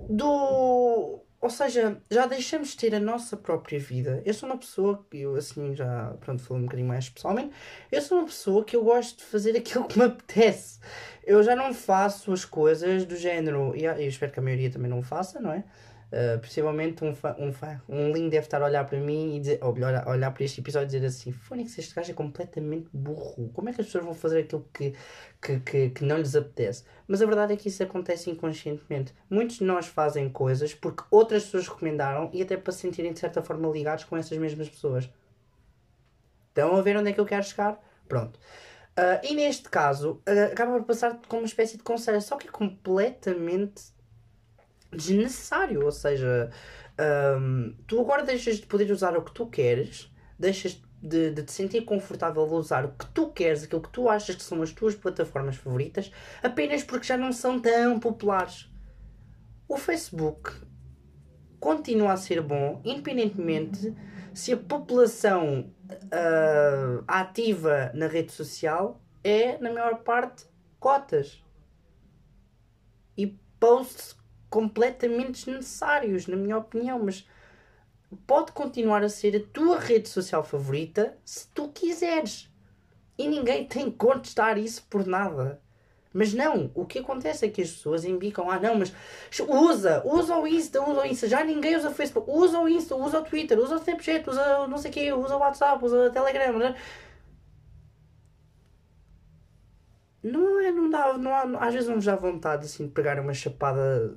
do 0.10 1.24
ou 1.44 1.50
seja, 1.50 2.02
já 2.10 2.26
deixamos 2.26 2.70
de 2.70 2.78
ter 2.78 2.96
a 2.96 3.02
nossa 3.02 3.36
própria 3.36 3.78
vida. 3.78 4.22
Eu 4.26 4.34
sou 4.34 4.48
uma 4.48 4.58
pessoa 4.58 5.06
que 5.12 5.20
eu 5.20 5.36
assim 5.36 5.76
já, 5.76 6.16
pronto, 6.22 6.42
falando 6.42 6.62
um 6.62 6.66
bocadinho 6.68 6.88
mais 6.88 7.10
pessoalmente, 7.10 7.54
eu 7.92 8.02
sou 8.02 8.20
uma 8.20 8.28
pessoa 8.28 8.64
que 8.64 8.78
eu 8.78 8.82
gosto 8.82 9.18
de 9.18 9.26
fazer 9.26 9.52
aquilo 9.60 9.84
que 9.84 10.00
me 10.00 10.06
apetece. 10.06 10.80
Eu 11.22 11.44
já 11.44 11.54
não 11.54 11.74
faço 11.74 12.32
as 12.32 12.46
coisas 12.46 13.04
do 13.04 13.18
género, 13.18 13.76
e 13.76 13.84
eu 13.84 14.08
espero 14.08 14.32
que 14.32 14.40
a 14.40 14.42
maioria 14.42 14.72
também 14.72 14.90
não 14.90 15.02
faça, 15.02 15.42
não 15.42 15.52
é? 15.52 15.66
Uh, 16.14 16.38
possivelmente 16.38 17.04
um 17.04 17.16
fã, 17.16 17.36
um 17.40 17.52
fã, 17.52 17.82
um 17.90 18.12
link 18.12 18.30
deve 18.30 18.46
estar 18.46 18.62
a 18.62 18.66
olhar 18.66 18.86
para 18.86 19.00
mim 19.00 19.36
e 19.36 19.40
dizer, 19.40 19.58
ou 19.64 19.74
melhor, 19.74 20.08
olhar 20.08 20.32
para 20.32 20.44
este 20.44 20.62
episódio 20.62 20.86
e 20.86 21.00
dizer 21.00 21.08
assim: 21.08 21.32
Fónix, 21.32 21.76
este 21.80 21.96
gajo 21.96 22.12
é 22.12 22.14
completamente 22.14 22.88
burro. 22.94 23.50
Como 23.52 23.68
é 23.68 23.74
que 23.74 23.82
as 23.82 23.88
pessoas 23.88 24.06
vão 24.06 24.14
fazer 24.14 24.42
aquilo 24.42 24.64
que, 24.72 24.94
que, 25.42 25.60
que, 25.62 25.90
que, 25.90 26.06
não 26.06 26.20
lhes 26.20 26.36
apetece? 26.36 26.84
Mas 27.08 27.20
a 27.24 27.26
verdade 27.26 27.54
é 27.54 27.58
que 27.58 27.68
isso 27.68 27.82
acontece 27.82 28.30
inconscientemente. 28.30 29.12
Muitos 29.28 29.56
de 29.56 29.64
nós 29.64 29.88
fazem 29.88 30.30
coisas 30.30 30.72
porque 30.76 31.04
outras 31.10 31.46
pessoas 31.46 31.68
recomendaram 31.68 32.30
e 32.32 32.44
até 32.44 32.58
para 32.58 32.72
se 32.72 32.82
sentirem 32.82 33.12
de 33.12 33.20
certa 33.20 33.42
forma 33.42 33.68
ligados 33.70 34.04
com 34.04 34.16
essas 34.16 34.38
mesmas 34.38 34.70
pessoas. 34.70 35.10
Estão 36.50 36.76
a 36.76 36.82
ver 36.84 36.96
onde 36.96 37.10
é 37.10 37.14
que 37.14 37.20
eu 37.20 37.26
quero 37.26 37.44
chegar? 37.44 37.84
Pronto. 38.08 38.40
Uh, 38.96 39.18
e 39.24 39.34
neste 39.34 39.68
caso, 39.68 40.22
uh, 40.30 40.52
acaba 40.52 40.74
por 40.74 40.84
passar 40.84 41.20
como 41.28 41.42
uma 41.42 41.48
espécie 41.48 41.76
de 41.76 41.82
conselho, 41.82 42.22
só 42.22 42.38
que 42.38 42.48
é 42.48 42.52
completamente 42.52 43.93
desnecessário. 44.96 45.84
Ou 45.84 45.92
seja, 45.92 46.50
um, 47.40 47.76
tu 47.88 48.00
agora 48.00 48.24
deixas 48.24 48.58
de 48.58 48.66
poder 48.66 48.92
usar 48.92 49.18
o 49.18 49.24
que 49.24 49.34
tu 49.34 49.48
queres, 49.48 50.12
deixas 50.38 50.82
de, 51.02 51.32
de, 51.32 51.44
te 51.44 51.52
sentir 51.52 51.82
confortável 51.84 52.44
a 52.44 52.54
usar 52.54 52.86
o 52.86 52.94
que 52.94 53.06
tu 53.08 53.30
queres, 53.30 53.64
aquilo 53.64 53.82
que 53.82 53.90
tu 53.90 54.08
achas 54.08 54.36
que 54.36 54.44
são 54.44 54.62
as 54.62 54.72
tuas 54.72 54.96
plataformas 54.96 55.58
favoritas, 55.58 56.12
apenas 56.42 56.84
porque 56.84 57.08
já 57.08 57.18
não 57.18 57.34
são 57.34 57.60
tão 57.60 58.00
populares. 58.00 58.70
O 59.68 59.78
Facebook, 59.78 60.52
continua 61.60 62.12
a 62.12 62.18
ser 62.18 62.42
bom, 62.42 62.82
independentemente 62.84 63.96
se 64.34 64.52
a 64.52 64.58
população 64.58 65.72
uh, 65.90 67.04
ativa 67.08 67.90
na 67.94 68.08
rede 68.08 68.34
social 68.34 69.00
é, 69.24 69.58
na 69.60 69.72
maior 69.72 70.00
parte, 70.00 70.46
cotas. 70.80 71.42
E 73.16 73.28
posts 73.60 74.18
completamente 74.54 75.46
desnecessários, 75.46 76.28
na 76.28 76.36
minha 76.36 76.60
opinião, 76.60 77.00
mas 77.04 77.28
pode 78.28 78.52
continuar 78.52 79.04
a 79.04 79.10
ser 79.10 79.36
a 79.36 79.52
tua 79.52 79.80
rede 79.80 80.08
social 80.08 80.44
favorita 80.44 81.18
se 81.26 81.48
tu 81.48 81.70
quiseres. 81.70 82.54
E 83.18 83.28
ninguém 83.28 83.66
tem 83.66 83.90
que 83.90 83.98
contestar 83.98 84.60
isso 84.60 84.86
por 84.92 85.08
nada. 85.08 85.60
Mas 86.14 86.36
não, 86.36 86.70
o 86.76 86.86
que 86.86 87.00
acontece 87.00 87.48
é 87.48 87.50
que 87.50 87.64
as 87.64 87.72
pessoas 87.72 88.06
embicam, 88.06 88.48
ah 88.48 88.60
não, 88.60 88.76
mas 88.76 88.94
usa, 89.48 90.04
usa 90.06 90.38
o 90.38 90.46
Insta, 90.46 90.88
usa 90.88 91.02
o 91.02 91.06
Insta, 91.06 91.28
já 91.28 91.44
ninguém 91.44 91.76
usa 91.76 91.90
o 91.90 91.94
Facebook, 91.96 92.30
usa 92.30 92.60
o 92.60 92.70
Insta, 92.70 92.96
usa 92.96 93.22
o 93.22 93.24
Twitter, 93.24 93.58
usa 93.58 93.74
o 93.74 93.80
Snapchat, 93.80 94.30
usa 94.30 94.68
não 94.68 94.78
sei 94.78 94.92
o 94.92 94.94
quê, 94.94 95.14
usa 95.14 95.36
o 95.36 95.40
WhatsApp, 95.40 95.84
usa 95.84 95.98
o 95.98 96.12
Telegram. 96.12 96.60
Né? 96.60 96.76
Não 100.22 100.60
é, 100.60 100.72
não 100.72 100.92
dá, 100.92 101.18
não 101.18 101.34
há, 101.34 101.66
às 101.66 101.74
vezes 101.74 101.90
não 101.90 101.96
vos 101.96 102.06
dá 102.06 102.16
vontade 102.16 102.66
assim 102.66 102.86
de 102.86 102.92
pegar 102.94 103.20
uma 103.20 103.34
chapada 103.34 104.16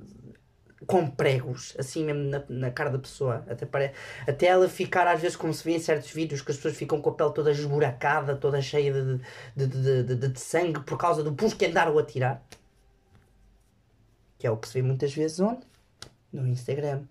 com 0.87 1.05
pregos, 1.07 1.75
assim 1.77 2.05
mesmo 2.05 2.23
na, 2.23 2.43
na 2.47 2.71
cara 2.71 2.89
da 2.89 2.97
pessoa. 2.97 3.45
Até, 3.49 3.65
para, 3.65 3.91
até 4.25 4.47
ela 4.47 4.69
ficar, 4.69 5.05
às 5.05 5.21
vezes, 5.21 5.35
como 5.35 5.53
se 5.53 5.63
vê 5.63 5.75
em 5.75 5.79
certos 5.79 6.09
vídeos, 6.11 6.41
que 6.41 6.49
as 6.49 6.57
pessoas 6.57 6.77
ficam 6.77 7.01
com 7.01 7.09
a 7.09 7.13
pele 7.13 7.33
toda 7.33 7.51
esburacada, 7.51 8.35
toda 8.35 8.61
cheia 8.61 8.93
de, 8.93 9.17
de, 9.55 9.67
de, 9.67 10.03
de, 10.03 10.15
de, 10.15 10.27
de 10.29 10.39
sangue 10.39 10.79
por 10.79 10.97
causa 10.97 11.21
do 11.21 11.33
pus 11.33 11.53
que 11.53 11.65
andaram 11.65 11.97
a 11.99 12.03
tirar. 12.03 12.41
Que 14.39 14.47
é 14.47 14.51
o 14.51 14.57
que 14.57 14.67
se 14.67 14.75
vê 14.75 14.81
muitas 14.81 15.13
vezes 15.13 15.39
onde? 15.39 15.61
No 16.31 16.47
Instagram. 16.47 17.03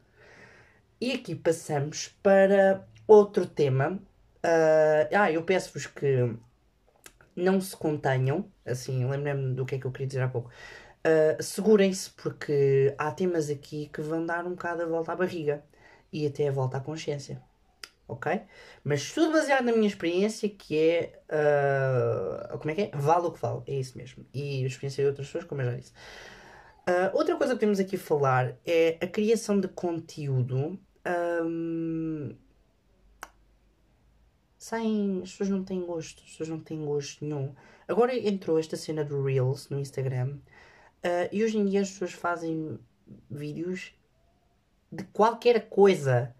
E 0.98 1.12
aqui 1.12 1.34
passamos 1.34 2.08
para 2.22 2.82
outro 3.06 3.46
tema. 3.46 4.00
Uh, 4.42 5.14
ah, 5.14 5.30
eu 5.30 5.42
peço-vos 5.42 5.86
que 5.86 6.34
não 7.34 7.60
se 7.60 7.76
contenham. 7.76 8.46
Assim, 8.64 9.06
lembrei-me 9.06 9.54
do 9.54 9.66
que 9.66 9.74
é 9.74 9.78
que 9.78 9.86
eu 9.86 9.92
queria 9.92 10.06
dizer 10.06 10.22
há 10.22 10.28
pouco. 10.28 10.50
Uh, 11.06 11.40
segurem-se, 11.40 12.10
porque 12.10 12.92
há 12.98 13.12
temas 13.12 13.48
aqui 13.48 13.88
que 13.92 14.00
vão 14.00 14.26
dar 14.26 14.44
um 14.44 14.50
bocado 14.50 14.82
a 14.82 14.86
volta 14.86 15.12
à 15.12 15.16
barriga 15.16 15.62
e 16.12 16.26
até 16.26 16.48
a 16.48 16.50
volta 16.52 16.78
à 16.78 16.80
consciência. 16.80 17.40
Ok? 18.08 18.40
Mas 18.82 19.12
tudo 19.12 19.32
baseado 19.32 19.64
na 19.64 19.72
minha 19.72 19.86
experiência, 19.86 20.48
que 20.48 20.76
é. 20.76 21.22
Uh, 21.30 22.58
como 22.58 22.70
é 22.72 22.74
que 22.74 22.80
é? 22.82 22.90
Vale 22.92 23.26
o 23.26 23.30
que 23.30 23.40
vale. 23.40 23.62
É 23.68 23.74
isso 23.74 23.96
mesmo. 23.96 24.26
E 24.34 24.64
a 24.64 24.66
experiência 24.66 25.04
de 25.04 25.08
outras 25.08 25.28
pessoas, 25.28 25.44
como 25.44 25.62
eu 25.62 25.70
já 25.70 25.76
disse. 25.76 25.92
Uh, 26.88 27.16
outra 27.16 27.36
coisa 27.36 27.54
que 27.54 27.60
temos 27.60 27.78
aqui 27.78 27.94
a 27.94 27.98
falar 28.00 28.56
é 28.66 28.98
a 29.00 29.06
criação 29.06 29.60
de 29.60 29.68
conteúdo. 29.68 30.78
Um. 31.06 32.34
As 34.58 35.30
pessoas 35.30 35.50
não 35.50 35.62
têm 35.62 35.84
gosto. 35.86 36.20
As 36.24 36.30
pessoas 36.30 36.48
não 36.48 36.58
têm 36.58 36.84
gosto 36.84 37.24
nenhum. 37.24 37.54
Agora 37.86 38.16
entrou 38.16 38.58
esta 38.58 38.76
cena 38.76 39.04
do 39.04 39.22
Reels 39.22 39.68
no 39.68 39.78
Instagram 39.78 40.38
Uh, 41.04 41.28
e 41.30 41.44
hoje 41.44 41.58
em 41.58 41.64
dia 41.64 41.82
as 41.82 41.90
pessoas 41.90 42.12
fazem 42.12 42.78
vídeos 43.30 43.94
de 44.90 45.04
qualquer 45.04 45.68
coisa. 45.68 46.34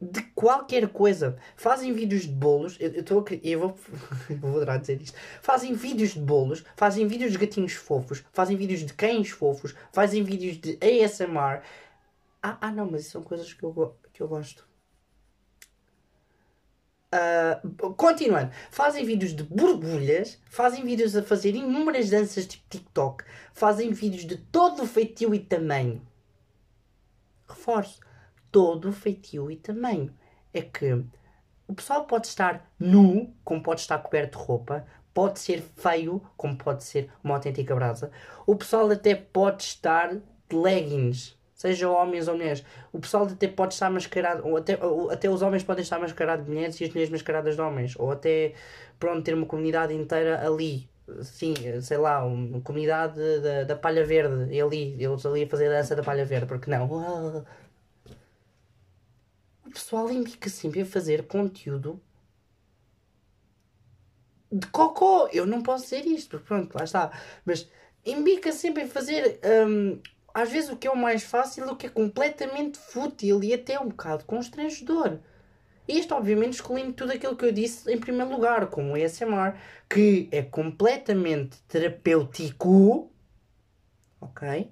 De 0.00 0.22
qualquer 0.34 0.88
coisa. 0.88 1.36
Fazem 1.56 1.92
vídeos 1.92 2.22
de 2.22 2.32
bolos. 2.32 2.76
Eu, 2.80 2.90
eu, 2.90 3.24
eu 3.42 3.60
vou, 3.60 3.78
vou 4.40 4.56
adorar 4.56 4.80
dizer 4.80 5.00
isto. 5.00 5.16
Fazem 5.42 5.74
vídeos 5.74 6.14
de 6.14 6.20
bolos. 6.20 6.64
Fazem 6.74 7.06
vídeos 7.06 7.32
de 7.32 7.38
gatinhos 7.38 7.74
fofos. 7.74 8.24
Fazem 8.32 8.56
vídeos 8.56 8.80
de 8.80 8.94
cães 8.94 9.30
fofos. 9.30 9.74
Fazem 9.92 10.22
vídeos 10.22 10.56
de 10.56 10.78
ASMR. 10.80 11.62
Ah, 12.42 12.56
ah 12.60 12.72
não, 12.72 12.90
mas 12.90 13.06
são 13.06 13.22
coisas 13.22 13.52
que 13.52 13.62
eu, 13.62 13.94
que 14.12 14.22
eu 14.22 14.28
gosto. 14.28 14.69
Uh, 17.12 17.92
continuando, 17.94 18.52
fazem 18.70 19.04
vídeos 19.04 19.34
de 19.34 19.42
borbulhas, 19.42 20.38
fazem 20.48 20.84
vídeos 20.84 21.16
a 21.16 21.22
fazer 21.24 21.56
inúmeras 21.56 22.08
danças 22.08 22.46
tipo 22.46 22.64
TikTok, 22.70 23.24
fazem 23.52 23.90
vídeos 23.90 24.24
de 24.24 24.36
todo 24.36 24.84
o 24.84 24.86
feitio 24.86 25.34
e 25.34 25.40
tamanho. 25.40 26.06
Reforço, 27.48 27.98
todo 28.52 28.90
o 28.90 28.92
feitio 28.92 29.50
e 29.50 29.56
tamanho. 29.56 30.14
É 30.54 30.62
que 30.62 31.04
o 31.66 31.74
pessoal 31.74 32.04
pode 32.04 32.28
estar 32.28 32.72
nu, 32.78 33.34
como 33.42 33.60
pode 33.60 33.80
estar 33.80 33.98
coberto 33.98 34.38
de 34.38 34.44
roupa, 34.44 34.86
pode 35.12 35.40
ser 35.40 35.62
feio, 35.76 36.22
como 36.36 36.56
pode 36.56 36.84
ser 36.84 37.12
uma 37.24 37.34
autêntica 37.34 37.74
brasa. 37.74 38.12
O 38.46 38.54
pessoal 38.54 38.88
até 38.88 39.16
pode 39.16 39.64
estar 39.64 40.14
de 40.14 40.56
leggings 40.56 41.36
seja 41.60 41.90
homens 41.90 42.26
ou 42.26 42.34
mulheres. 42.34 42.64
O 42.90 42.98
pessoal 42.98 43.24
até 43.24 43.46
pode 43.46 43.74
estar 43.74 43.90
mascarado, 43.90 44.48
ou 44.48 44.56
até, 44.56 44.82
ou 44.82 45.10
até 45.10 45.28
os 45.28 45.42
homens 45.42 45.62
podem 45.62 45.82
estar 45.82 45.98
mascarados 45.98 46.46
de 46.46 46.50
mulheres 46.50 46.80
e 46.80 46.84
as 46.84 46.90
mulheres 46.90 47.10
mascaradas 47.10 47.54
de 47.54 47.60
homens, 47.60 47.94
ou 47.98 48.10
até, 48.10 48.54
pronto, 48.98 49.22
ter 49.22 49.34
uma 49.34 49.44
comunidade 49.44 49.92
inteira 49.92 50.46
ali. 50.46 50.88
Sim, 51.22 51.52
sei 51.82 51.98
lá, 51.98 52.24
uma 52.24 52.62
comunidade 52.62 53.20
da, 53.40 53.64
da 53.64 53.76
palha 53.76 54.06
verde, 54.06 54.50
e 54.50 54.58
ali, 54.58 54.96
eles 54.98 55.26
ali 55.26 55.42
a 55.42 55.48
fazer 55.48 55.66
a 55.66 55.76
dança 55.78 55.94
da 55.94 56.02
palha 56.02 56.24
verde, 56.24 56.46
porque 56.46 56.70
não? 56.70 57.44
O 59.66 59.70
pessoal 59.70 60.10
indica 60.10 60.48
sempre 60.48 60.80
a 60.80 60.86
fazer 60.86 61.26
conteúdo 61.26 62.00
de 64.50 64.66
cocô. 64.68 65.28
Eu 65.30 65.44
não 65.44 65.62
posso 65.62 65.84
dizer 65.84 66.06
isto, 66.06 66.30
porque 66.30 66.46
pronto, 66.46 66.74
lá 66.74 66.84
está. 66.84 67.12
Mas 67.44 67.68
embica 68.06 68.50
sempre 68.50 68.84
a 68.84 68.88
fazer 68.88 69.38
um, 69.68 70.00
às 70.34 70.50
vezes 70.50 70.70
o 70.70 70.76
que 70.76 70.86
é 70.86 70.90
o 70.90 70.96
mais 70.96 71.22
fácil, 71.22 71.66
o 71.68 71.76
que 71.76 71.86
é 71.86 71.90
completamente 71.90 72.78
fútil 72.78 73.42
e 73.42 73.52
até 73.52 73.78
um 73.78 73.88
bocado 73.88 74.24
constrangedor. 74.24 75.18
Isto, 75.86 76.14
obviamente, 76.14 76.54
excluindo 76.54 76.92
tudo 76.92 77.12
aquilo 77.12 77.36
que 77.36 77.44
eu 77.44 77.52
disse 77.52 77.92
em 77.92 77.98
primeiro 77.98 78.30
lugar, 78.30 78.66
como 78.68 78.92
o 78.92 78.94
ASMR, 78.94 79.54
que 79.88 80.28
é 80.30 80.42
completamente 80.42 81.58
terapêutico. 81.66 83.10
Ok? 84.20 84.70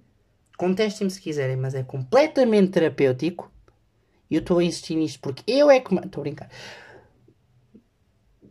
Contestem-me 0.57 1.11
se 1.11 1.21
quiserem, 1.21 1.57
mas 1.57 1.75
é 1.75 1.83
completamente 1.83 2.71
terapêutico. 2.71 3.51
E 4.31 4.37
eu 4.37 4.41
estou 4.41 4.59
a 4.59 4.65
insistir 4.65 4.95
nisto 4.95 5.21
porque 5.21 5.43
eu 5.47 5.71
é 5.71 5.81
que. 5.81 5.93
Estou 5.95 6.21
a 6.21 6.23
brincar. 6.23 6.51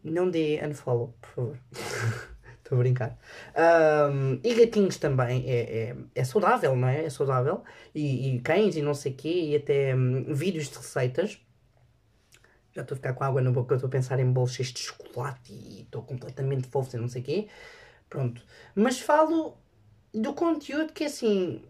Não 0.03 0.29
dê 0.29 0.59
unfollow, 0.65 1.13
por 1.21 1.29
favor. 1.29 1.59
Estou 2.67 2.77
a 2.77 2.79
brincar. 2.79 3.17
Um, 3.55 4.41
e 4.43 4.53
gatinhos 4.53 4.97
também 4.97 5.50
é, 5.50 5.59
é, 5.59 5.95
é, 6.13 6.24
saudável, 6.25 6.75
não 6.75 6.89
é? 6.89 7.05
É 7.05 7.09
saudável. 7.09 7.63
E, 7.95 8.36
e 8.36 8.41
cães 8.41 8.75
e 8.75 8.81
não 8.81 8.93
sei 8.93 9.13
o 9.13 9.15
quê. 9.15 9.29
E 9.29 9.55
até 9.55 9.95
um, 9.95 10.33
vídeos 10.33 10.69
de 10.69 10.75
receitas. 10.75 11.39
Já 12.74 12.81
estou 12.81 12.95
a 12.95 12.97
ficar 12.97 13.13
com 13.13 13.24
água 13.24 13.41
na 13.41 13.51
boca. 13.51 13.75
Estou 13.75 13.88
a 13.88 13.91
pensar 13.91 14.19
em 14.19 14.47
cheios 14.47 14.74
de 14.74 14.79
chocolate. 14.79 15.53
E 15.53 15.83
estou 15.83 16.03
completamente 16.03 16.67
fofo 16.67 16.93
e 16.93 17.00
não 17.00 17.07
sei 17.07 17.21
o 17.21 17.25
quê. 17.25 17.47
Pronto. 18.09 18.43
Mas 18.75 19.00
falo 19.00 19.57
do 20.13 20.33
conteúdo 20.33 20.91
que 20.91 21.05
é 21.05 21.07
assim... 21.07 21.63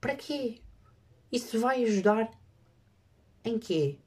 Para 0.00 0.14
quê? 0.14 0.60
Isso 1.32 1.58
vai 1.58 1.82
ajudar 1.82 2.30
em 3.44 3.58
quê? 3.58 3.98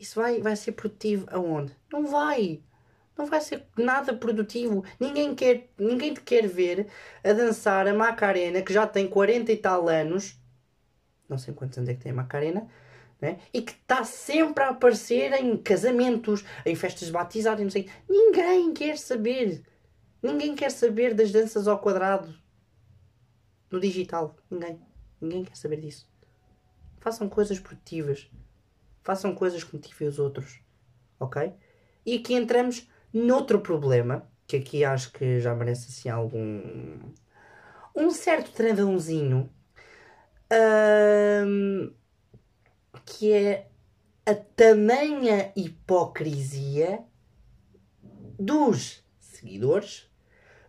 Isso 0.00 0.20
vai, 0.20 0.40
vai 0.40 0.56
ser 0.56 0.72
produtivo 0.72 1.24
aonde? 1.30 1.72
Não 1.92 2.04
vai! 2.04 2.64
Não 3.16 3.26
vai 3.26 3.40
ser 3.40 3.66
nada 3.76 4.14
produtivo. 4.14 4.84
Ninguém, 4.98 5.34
quer, 5.34 5.68
ninguém 5.78 6.14
te 6.14 6.20
quer 6.20 6.46
ver 6.46 6.88
a 7.22 7.32
dançar 7.32 7.86
a 7.86 7.94
Macarena, 7.94 8.62
que 8.62 8.72
já 8.72 8.86
tem 8.86 9.08
40 9.08 9.52
e 9.52 9.56
tal 9.56 9.88
anos. 9.88 10.38
Não 11.28 11.38
sei 11.38 11.54
quantos 11.54 11.78
anos 11.78 11.90
é 11.90 11.94
que 11.94 12.00
tem 12.00 12.12
a 12.12 12.14
Macarena. 12.14 12.68
Né? 13.20 13.38
E 13.52 13.62
que 13.62 13.72
está 13.72 14.02
sempre 14.02 14.64
a 14.64 14.70
aparecer 14.70 15.32
em 15.34 15.56
casamentos, 15.56 16.44
em 16.66 16.74
festas 16.74 17.06
de 17.06 17.12
batizado, 17.12 17.62
não 17.62 17.70
sei. 17.70 17.88
Ninguém 18.08 18.72
quer 18.72 18.98
saber. 18.98 19.62
Ninguém 20.20 20.56
quer 20.56 20.70
saber 20.70 21.14
das 21.14 21.30
danças 21.30 21.68
ao 21.68 21.78
quadrado 21.78 22.34
no 23.70 23.78
digital. 23.78 24.36
Ninguém. 24.50 24.80
Ninguém 25.20 25.44
quer 25.44 25.56
saber 25.56 25.80
disso. 25.80 26.10
Façam 26.98 27.28
coisas 27.28 27.60
produtivas. 27.60 28.28
Façam 29.04 29.34
coisas 29.34 29.62
que 29.62 29.74
motivem 29.74 30.08
os 30.08 30.18
outros. 30.18 30.60
Ok? 31.20 31.52
E 32.04 32.16
aqui 32.16 32.34
entramos 32.34 32.88
Noutro 33.12 33.60
problema, 33.60 34.26
que 34.46 34.56
aqui 34.56 34.84
acho 34.84 35.12
que 35.12 35.40
já 35.40 35.54
merece 35.54 35.88
assim 35.88 36.08
algum. 36.08 36.98
um 37.94 38.10
certo 38.10 38.52
travãozinho, 38.52 39.50
que 43.04 43.32
é 43.32 43.68
a 44.24 44.34
tamanha 44.34 45.52
hipocrisia 45.56 47.04
dos 48.38 49.04
seguidores, 49.20 50.10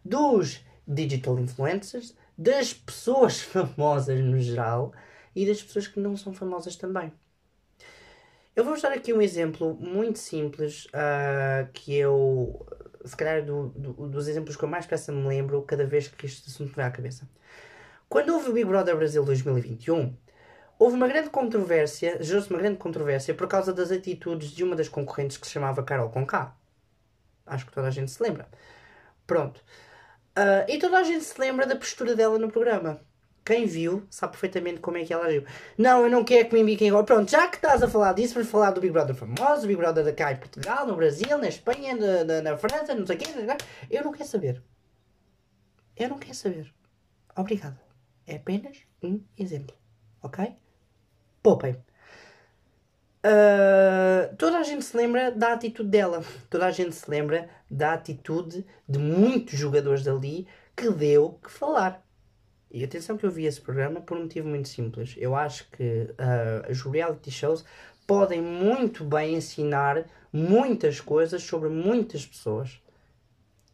dos 0.04 0.66
digital 0.88 1.40
influencers, 1.40 2.16
das 2.38 2.74
pessoas 2.74 3.40
famosas 3.42 4.20
no 4.20 4.40
geral 4.40 4.94
e 5.36 5.46
das 5.46 5.62
pessoas 5.62 5.88
que 5.88 6.00
não 6.00 6.18
são 6.18 6.34
famosas 6.34 6.76
também. 6.76 7.12
Eu 8.56 8.64
vou-vos 8.64 8.82
dar 8.84 8.92
aqui 8.92 9.12
um 9.12 9.22
exemplo 9.22 9.74
muito 9.80 10.20
simples 10.20 10.86
uh, 10.86 11.68
que 11.74 11.96
eu, 11.96 12.66
se 13.04 13.16
calhar, 13.18 13.44
do, 13.44 13.70
do, 13.70 14.08
dos 14.08 14.28
exemplos 14.28 14.56
que 14.56 14.64
eu 14.64 14.70
mais 14.70 14.86
peça 14.86 15.12
me 15.12 15.28
lembro 15.28 15.64
cada 15.64 15.86
vez 15.88 16.08
que 16.08 16.26
este 16.28 16.50
assunto 16.50 16.70
me 16.70 16.76
vem 16.76 16.86
à 16.86 16.92
cabeça. 16.92 17.28
quando 18.08 18.34
houve 18.34 18.50
o 18.52 18.54
Big 18.54 18.66
Brother 18.66 18.96
Brasil 18.96 19.26
2021, 19.26 20.16
houve 20.78 20.96
uma 20.96 21.08
grande 21.08 21.30
controvérsia, 21.32 22.22
gerou-se 22.22 22.50
uma 22.52 22.60
grande 22.60 22.78
controvérsia 22.78 23.34
por 23.34 23.48
causa 23.48 23.74
das 23.74 23.92
atitudes 23.92 24.52
de 24.52 24.64
uma 24.64 24.76
das 24.76 24.90
concorrentes 24.90 25.38
que 25.38 25.48
se 25.48 25.54
chamava 25.54 25.84
Carol 25.84 26.10
Conká. 26.12 26.56
Acho 27.48 27.66
que 27.66 27.72
toda 27.72 27.88
a 27.88 27.92
gente 27.92 28.12
se 28.12 28.22
lembra. 28.22 28.48
Pronto. 29.26 29.64
Uh, 30.38 30.70
e 30.70 30.80
toda 30.80 31.00
a 31.00 31.04
gente 31.04 31.24
se 31.24 31.40
lembra 31.40 31.66
da 31.66 31.76
postura 31.76 32.16
dela 32.16 32.38
no 32.38 32.52
programa. 32.52 33.02
Quem 33.46 33.66
viu 33.66 34.06
sabe 34.10 34.32
perfeitamente 34.32 34.80
como 34.80 34.98
é 34.98 35.04
que 35.04 35.14
ela 35.14 35.26
agiu. 35.26 35.44
Não, 35.78 36.04
eu 36.04 36.10
não 36.10 36.24
quero 36.24 36.48
que 36.48 36.56
me 36.56 36.62
indiquem 36.62 36.90
agora. 36.90 37.06
Pronto, 37.06 37.30
já 37.30 37.48
que 37.48 37.58
estás 37.58 37.84
a 37.84 37.90
falar 37.90 38.14
disso, 38.14 38.36
vamos 38.36 38.50
falar 38.50 38.72
do 38.72 38.80
Big 38.80 38.94
Brother 38.94 39.16
famoso, 39.16 39.68
Big 39.68 39.76
Brother 39.76 40.04
da 40.04 40.14
cá 40.14 40.32
em 40.32 40.38
Portugal, 40.38 40.88
no 40.88 40.96
Brasil, 40.96 41.38
na 41.38 41.48
Espanha, 41.48 41.96
na, 41.96 42.24
na, 42.24 42.42
na 42.42 42.58
França, 42.58 42.96
não 42.96 43.06
sei 43.06 43.18
o 43.18 43.20
quê. 43.20 43.26
Eu 43.92 44.04
não 44.04 44.14
quero 44.14 44.30
saber. 44.30 44.64
Eu 45.98 46.10
não 46.10 46.18
quero 46.18 46.36
saber. 46.36 46.74
Obrigada. 47.36 47.80
É 48.26 48.36
apenas 48.36 48.78
um 49.02 49.22
exemplo. 49.38 49.76
Ok? 50.22 50.56
Poupem. 51.42 51.76
Uh, 53.26 54.36
toda 54.38 54.58
a 54.58 54.64
gente 54.64 54.84
se 54.84 54.96
lembra 54.96 55.32
da 55.32 55.54
atitude 55.54 55.90
dela. 55.90 56.24
Toda 56.50 56.66
a 56.66 56.72
gente 56.72 56.96
se 56.96 57.10
lembra 57.10 57.50
da 57.70 57.94
atitude 57.94 58.66
de 58.88 59.00
muitos 59.00 59.58
jogadores 59.58 60.04
dali 60.04 60.48
que 60.76 60.90
deu 60.90 61.40
que 61.44 61.52
falar. 61.52 62.02
E 62.74 62.84
atenção 62.84 63.16
que 63.16 63.26
eu 63.26 63.32
vi 63.32 63.46
esse 63.46 63.62
programa 63.62 64.02
por 64.02 64.18
um 64.18 64.24
motivo 64.24 64.50
muito 64.50 64.68
simples. 64.68 65.14
Eu 65.18 65.36
acho 65.36 65.70
que 65.70 65.84
uh, 65.84 66.72
os 66.72 66.82
reality 66.82 67.30
shows 67.30 67.64
podem 68.08 68.42
muito 68.42 69.04
bem 69.04 69.36
ensinar 69.36 70.06
muitas 70.32 71.00
coisas 71.00 71.44
sobre 71.44 71.70
muitas 71.70 72.26
pessoas. 72.26 72.82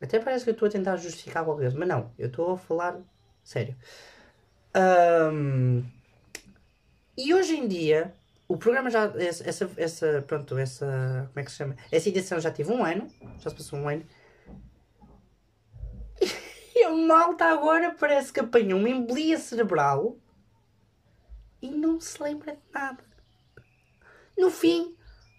Até 0.02 0.20
parece 0.20 0.44
que 0.44 0.50
eu 0.50 0.54
estou 0.54 0.68
a 0.68 0.72
tentar 0.72 0.98
justificar 0.98 1.46
qualquer 1.46 1.64
coisa, 1.64 1.80
mas 1.80 1.88
não, 1.88 2.12
eu 2.20 2.28
estou 2.28 2.52
a 2.52 2.58
falar 2.58 3.00
sério. 3.42 3.76
Um, 4.76 5.84
e 7.18 7.34
hoje 7.34 7.56
em 7.56 7.68
dia, 7.68 8.14
o 8.50 8.58
programa 8.58 8.90
já. 8.90 9.06
Essa, 9.18 9.70
essa, 9.78 10.24
pronto, 10.28 10.58
essa. 10.58 11.30
Como 11.30 11.40
é 11.40 11.44
que 11.44 11.52
se 11.52 11.58
chama? 11.58 11.76
Essa 11.92 12.10
edição 12.10 12.40
já 12.40 12.52
teve 12.52 12.72
um 12.72 12.84
ano, 12.84 13.08
já 13.40 13.50
se 13.50 13.56
passou 13.56 13.80
um 13.80 13.88
ano. 13.88 14.04
E 16.80 16.84
a 16.86 16.92
malta 16.92 17.44
agora 17.44 17.94
parece 18.00 18.32
que 18.32 18.40
apanhou 18.40 18.80
uma 18.80 18.90
embolia 18.90 19.38
cerebral 19.38 20.18
e 21.62 21.70
não 21.70 22.00
se 22.00 22.24
lembra 22.24 22.54
de 22.54 22.62
nada. 22.74 23.04
No 24.38 24.50
fim, 24.50 24.96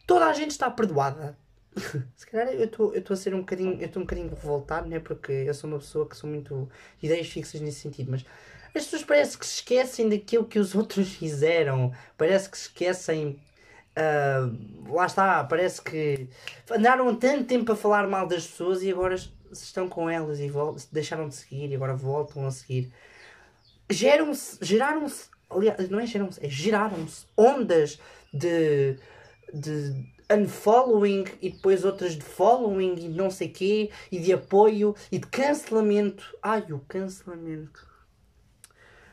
toda 0.06 0.26
a 0.26 0.34
gente 0.34 0.50
está 0.50 0.70
perdoada. 0.70 1.38
se 2.14 2.26
calhar 2.26 2.48
eu 2.52 2.64
estou 2.64 3.14
a 3.14 3.16
ser 3.16 3.34
um 3.34 3.40
bocadinho, 3.40 3.80
eu 3.80 3.86
estou 3.86 4.02
um 4.02 4.04
bocadinho 4.04 4.28
revoltado, 4.28 4.86
né? 4.86 5.00
Porque 5.00 5.32
eu 5.32 5.54
sou 5.54 5.70
uma 5.70 5.78
pessoa 5.78 6.06
que 6.06 6.14
sou 6.14 6.28
muito 6.28 6.68
ideias 7.02 7.28
fixas 7.28 7.58
nesse 7.62 7.80
sentido, 7.80 8.10
mas 8.10 8.22
as 8.66 8.84
pessoas 8.84 9.02
parece 9.02 9.38
que 9.38 9.46
se 9.46 9.54
esquecem 9.54 10.10
daquilo 10.10 10.44
que 10.44 10.58
os 10.58 10.74
outros 10.76 11.08
fizeram, 11.08 11.90
parece 12.18 12.50
que 12.50 12.58
se 12.58 12.64
esquecem. 12.64 13.40
Uh, 13.96 14.92
lá 14.92 15.06
está, 15.06 15.42
parece 15.44 15.80
que 15.80 16.28
andaram 16.70 17.14
tanto 17.16 17.44
tempo 17.44 17.72
a 17.72 17.76
falar 17.76 18.06
mal 18.06 18.26
das 18.26 18.46
pessoas 18.46 18.82
e 18.82 18.90
agora 18.90 19.16
estão 19.52 19.88
com 19.88 20.08
elas 20.08 20.38
e 20.40 20.50
deixaram 20.92 21.28
de 21.28 21.34
seguir 21.34 21.70
e 21.70 21.74
agora 21.74 21.94
voltam 21.94 22.46
a 22.46 22.50
seguir. 22.50 22.92
Geram-se, 23.88 24.58
geraram-se, 24.62 25.28
aliás, 25.48 25.88
não 25.88 25.98
é 25.98 26.06
geram-se, 26.06 26.44
é 26.44 26.48
geraram-se 26.48 27.26
ondas 27.36 27.98
de, 28.32 28.96
de 29.52 30.06
unfollowing 30.30 31.24
e 31.42 31.50
depois 31.50 31.84
outras 31.84 32.14
de 32.14 32.22
following 32.22 32.94
e 32.98 33.08
não 33.08 33.30
sei 33.30 33.48
quê 33.48 33.90
e 34.12 34.18
de 34.18 34.32
apoio 34.32 34.94
e 35.10 35.18
de 35.18 35.26
cancelamento. 35.26 36.36
Ai, 36.42 36.64
o 36.70 36.78
cancelamento. 36.80 37.88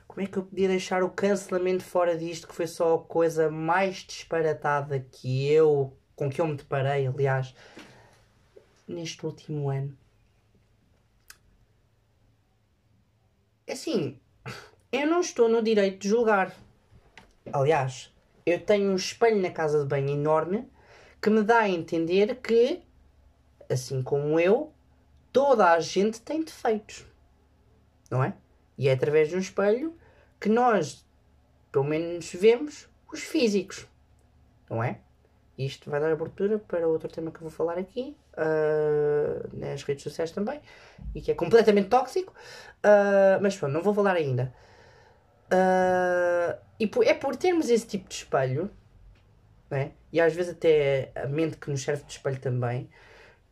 Como 0.07 0.21
é 0.21 0.29
que 0.29 0.37
eu 0.37 0.43
podia 0.43 0.67
deixar 0.67 1.03
o 1.03 1.09
cancelamento 1.09 1.83
fora 1.83 2.17
disto 2.17 2.47
que 2.47 2.55
foi 2.55 2.67
só 2.67 2.95
a 2.95 2.99
coisa 2.99 3.49
mais 3.49 3.97
disparatada 3.97 4.99
que 4.99 5.47
eu, 5.51 5.95
com 6.15 6.29
que 6.29 6.41
eu 6.41 6.47
me 6.47 6.55
deparei, 6.55 7.05
aliás, 7.07 7.53
neste 8.87 9.25
último 9.25 9.69
ano. 9.69 9.95
Assim, 13.73 14.19
eu 14.91 15.07
não 15.07 15.19
estou 15.19 15.49
no 15.49 15.61
direito 15.61 15.99
de 15.99 16.09
julgar. 16.09 16.55
Aliás, 17.51 18.13
eu 18.45 18.59
tenho 18.59 18.91
um 18.91 18.95
espelho 18.95 19.41
na 19.41 19.51
casa 19.51 19.79
de 19.79 19.85
banho 19.85 20.09
enorme 20.09 20.67
que 21.21 21.29
me 21.29 21.43
dá 21.43 21.59
a 21.59 21.69
entender 21.69 22.35
que, 22.41 22.81
assim 23.69 24.01
como 24.01 24.39
eu, 24.39 24.71
toda 25.33 25.71
a 25.71 25.79
gente 25.79 26.21
tem 26.21 26.43
defeitos. 26.43 27.05
Não 28.09 28.23
é? 28.23 28.33
E 28.77 28.87
é 28.87 28.93
através 28.93 29.29
de 29.29 29.35
um 29.35 29.39
espelho 29.39 29.97
que 30.39 30.49
nós, 30.49 31.05
pelo 31.71 31.85
menos, 31.85 32.31
vemos 32.31 32.87
os 33.11 33.21
físicos. 33.21 33.87
Não 34.69 34.83
é? 34.83 35.01
Isto 35.57 35.89
vai 35.89 35.99
dar 35.99 36.11
abertura 36.11 36.59
para 36.59 36.87
outro 36.87 37.09
tema 37.09 37.31
que 37.31 37.37
eu 37.37 37.41
vou 37.41 37.51
falar 37.51 37.77
aqui, 37.77 38.15
uh, 38.37 39.57
nas 39.57 39.83
redes 39.83 40.03
sociais 40.03 40.31
também, 40.31 40.61
e 41.13 41.21
que 41.21 41.31
é 41.31 41.33
completamente 41.33 41.89
tóxico, 41.89 42.33
uh, 42.83 43.41
mas 43.41 43.55
pronto, 43.55 43.73
não 43.73 43.81
vou 43.81 43.93
falar 43.93 44.15
ainda. 44.15 44.53
Uh, 45.51 46.57
e 46.79 46.87
por, 46.87 47.05
é 47.05 47.13
por 47.13 47.35
termos 47.35 47.69
esse 47.69 47.87
tipo 47.87 48.07
de 48.07 48.15
espelho, 48.15 48.69
né? 49.69 49.91
e 50.11 50.21
às 50.21 50.33
vezes 50.33 50.53
até 50.53 51.11
a 51.15 51.27
mente 51.27 51.57
que 51.57 51.69
nos 51.69 51.81
serve 51.81 52.03
de 52.03 52.13
espelho 52.13 52.39
também, 52.39 52.89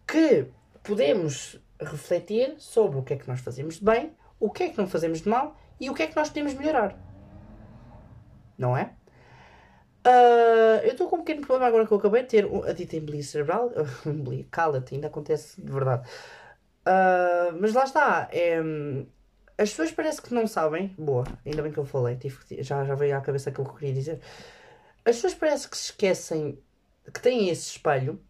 que 0.07 0.47
podemos 0.83 1.59
refletir 1.79 2.55
sobre 2.57 2.99
o 2.99 3.03
que 3.03 3.13
é 3.13 3.17
que 3.17 3.27
nós 3.27 3.39
fazemos 3.39 3.75
de 3.75 3.85
bem, 3.85 4.13
o 4.39 4.49
que 4.49 4.63
é 4.63 4.69
que 4.69 4.77
não 4.77 4.87
fazemos 4.87 5.21
de 5.21 5.29
mal 5.29 5.59
e 5.79 5.89
o 5.89 5.93
que 5.93 6.03
é 6.03 6.07
que 6.07 6.15
nós 6.15 6.29
podemos 6.29 6.53
melhorar. 6.53 6.97
Não 8.57 8.77
é? 8.77 8.91
Uh, 10.05 10.85
eu 10.85 10.91
estou 10.91 11.09
com 11.09 11.15
um 11.15 11.23
pequeno 11.23 11.41
problema 11.41 11.67
agora 11.67 11.87
que 11.87 11.91
eu 11.91 11.97
acabei 11.97 12.21
de 12.21 12.27
ter 12.27 12.47
a 12.67 12.73
dita 12.73 12.95
embolia 12.95 13.23
cerebral. 13.23 13.71
Cala-te, 14.51 14.93
ainda 14.93 15.07
acontece 15.07 15.59
de 15.59 15.71
verdade. 15.71 16.07
Uh, 16.85 17.57
mas 17.59 17.73
lá 17.73 17.83
está. 17.85 18.29
É, 18.31 18.59
as 19.57 19.71
pessoas 19.71 19.91
parece 19.91 20.21
que 20.21 20.33
não 20.33 20.45
sabem. 20.45 20.93
Boa, 20.97 21.25
ainda 21.43 21.63
bem 21.63 21.71
que 21.71 21.79
eu 21.79 21.85
falei. 21.85 22.15
Tive, 22.17 22.37
já, 22.61 22.85
já 22.85 22.93
veio 22.93 23.17
à 23.17 23.21
cabeça 23.21 23.49
aquilo 23.49 23.65
que 23.65 23.71
eu 23.71 23.75
queria 23.77 23.93
dizer. 23.93 24.19
As 25.03 25.15
pessoas 25.15 25.33
parece 25.33 25.67
que 25.67 25.77
se 25.77 25.85
esquecem 25.85 26.59
que 27.11 27.19
têm 27.19 27.49
esse 27.49 27.71
espelho. 27.71 28.21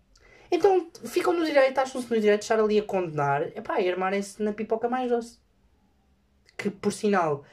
Então 0.50 0.90
ficam 1.04 1.34
no 1.34 1.46
direito, 1.46 1.78
acham-se 1.78 2.10
no 2.10 2.20
direito 2.20 2.42
de 2.42 2.46
estar 2.46 2.60
ali 2.60 2.80
a 2.80 2.84
condenar 2.84 3.42
epá, 3.58 3.82
e 3.82 3.90
armarem-se 3.90 4.42
na 4.42 4.54
pipoca 4.54 4.88
mais 4.88 5.10
doce. 5.10 5.40
Que 6.56 6.70
por 6.70 6.94
sinal 6.94 7.44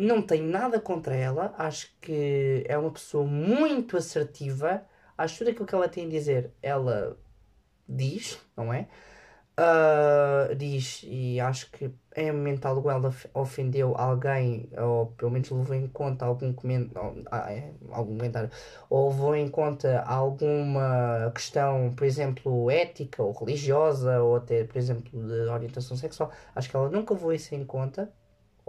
não 0.00 0.22
tenho 0.22 0.46
nada 0.46 0.80
contra 0.80 1.14
ela, 1.14 1.54
acho 1.58 1.94
que 2.00 2.64
é 2.66 2.76
uma 2.78 2.90
pessoa 2.90 3.26
muito 3.26 3.96
assertiva, 3.96 4.82
acho 5.16 5.38
tudo 5.38 5.50
aquilo 5.50 5.66
que 5.66 5.74
ela 5.74 5.88
tem 5.88 6.06
a 6.06 6.08
dizer, 6.08 6.52
ela 6.62 7.18
diz, 7.88 8.40
não 8.56 8.72
é? 8.72 8.88
Uh, 9.58 10.54
diz, 10.54 11.02
e 11.04 11.38
acho 11.38 11.70
que 11.70 11.92
em 12.16 12.32
momento 12.32 12.64
algum 12.64 12.90
ela 12.90 13.14
ofendeu 13.34 13.94
alguém, 13.94 14.70
ou 14.78 15.08
pelo 15.08 15.30
menos 15.30 15.50
levou 15.50 15.76
em 15.76 15.86
conta 15.86 16.24
algum 16.24 16.50
comentário, 16.54 17.22
ah, 17.30 17.52
é, 17.52 17.74
algum 17.90 18.16
comentário, 18.16 18.50
ou 18.88 19.10
levou 19.10 19.36
em 19.36 19.48
conta 19.48 20.00
alguma 20.00 21.30
questão, 21.34 21.92
por 21.94 22.06
exemplo, 22.06 22.70
ética 22.70 23.22
ou 23.22 23.32
religiosa, 23.32 24.22
ou 24.22 24.36
até, 24.36 24.64
por 24.64 24.78
exemplo, 24.78 25.10
de 25.10 25.50
orientação 25.50 25.94
sexual, 25.94 26.30
acho 26.54 26.70
que 26.70 26.76
ela 26.76 26.88
nunca 26.88 27.12
levou 27.12 27.34
isso 27.34 27.54
em 27.54 27.64
conta 27.64 28.10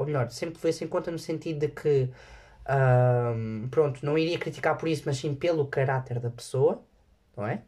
ou 0.02 0.08
melhor, 0.08 0.30
sempre 0.32 0.60
foi 0.60 0.72
isso 0.72 0.84
em 0.84 0.88
conta 0.88 1.12
no 1.12 1.20
sentido 1.20 1.60
de 1.60 1.68
que, 1.70 2.10
um, 3.36 3.68
pronto, 3.70 4.06
não 4.06 4.18
iria 4.18 4.38
criticar 4.38 4.78
por 4.78 4.90
isso, 4.90 5.04
mas 5.06 5.18
sim 5.18 5.34
pelo 5.36 5.68
caráter 5.68 6.20
da 6.20 6.30
pessoa, 6.30 6.84
não 7.38 7.48
é? 7.48 7.64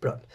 Pronto. 0.00 0.26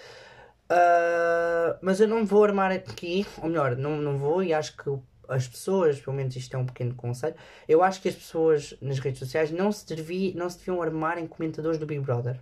Uh, 0.72 1.78
mas 1.82 2.00
eu 2.00 2.08
não 2.08 2.26
vou 2.26 2.44
armar 2.44 2.72
aqui, 2.72 3.26
ou 3.42 3.50
melhor, 3.50 3.76
não, 3.76 3.98
não 3.98 4.18
vou 4.18 4.44
e 4.44 4.54
acho 4.54 4.76
que 4.78 4.90
as 5.28 5.48
pessoas, 5.48 6.00
pelo 6.00 6.16
menos 6.16 6.36
isto 6.36 6.56
é 6.56 6.58
um 6.60 6.66
pequeno 6.66 6.96
conselho, 6.96 7.36
eu 7.68 7.84
acho 7.84 8.02
que 8.02 8.10
as 8.10 8.16
pessoas 8.16 8.76
nas 8.82 9.00
redes 9.00 9.20
sociais 9.20 9.52
não 9.52 9.72
se, 9.72 9.86
devi, 9.94 10.34
não 10.36 10.50
se 10.50 10.60
deviam 10.60 10.82
armar 10.82 11.18
em 11.18 11.28
comentadores 11.28 11.78
do 11.78 11.86
Big 11.86 12.02
Brother. 12.02 12.40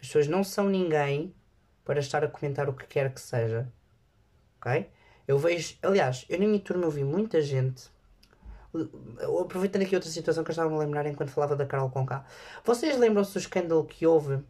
As 0.00 0.06
pessoas 0.06 0.28
não 0.28 0.44
são 0.44 0.68
ninguém 0.68 1.34
para 1.84 2.00
estar 2.00 2.24
a 2.24 2.28
comentar 2.28 2.68
o 2.68 2.72
que 2.72 2.86
quer 2.86 3.12
que 3.12 3.20
seja. 3.20 3.70
Ok? 4.60 4.88
Eu 5.26 5.38
vejo, 5.38 5.76
aliás, 5.82 6.24
eu 6.28 6.38
na 6.38 6.46
minha 6.46 6.60
turma 6.60 6.86
ouvi 6.86 7.04
muita 7.04 7.40
gente. 7.40 7.90
Aproveitando 9.40 9.82
aqui 9.82 9.94
outra 9.94 10.10
situação 10.10 10.44
que 10.44 10.50
eu 10.50 10.52
estava 10.52 10.74
a 10.74 10.78
lembrar 10.78 11.06
enquanto 11.06 11.30
falava 11.30 11.56
da 11.56 11.66
Carol 11.66 11.90
Conká. 11.90 12.24
Vocês 12.64 12.96
lembram-se 12.98 13.32
do 13.32 13.38
escândalo 13.38 13.84
que 13.84 14.06
houve 14.06 14.42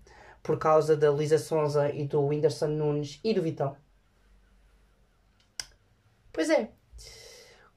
por 0.43 0.59
causa 0.59 0.97
da 0.97 1.11
Lisa 1.11 1.39
Sonza 1.39 1.91
e 1.91 2.07
do 2.07 2.21
Whindersson 2.23 2.69
Nunes 2.69 3.21
e 3.25 3.33
do 3.35 3.43
Vitão? 3.43 3.77
Pois 6.33 6.49
é. 6.51 6.71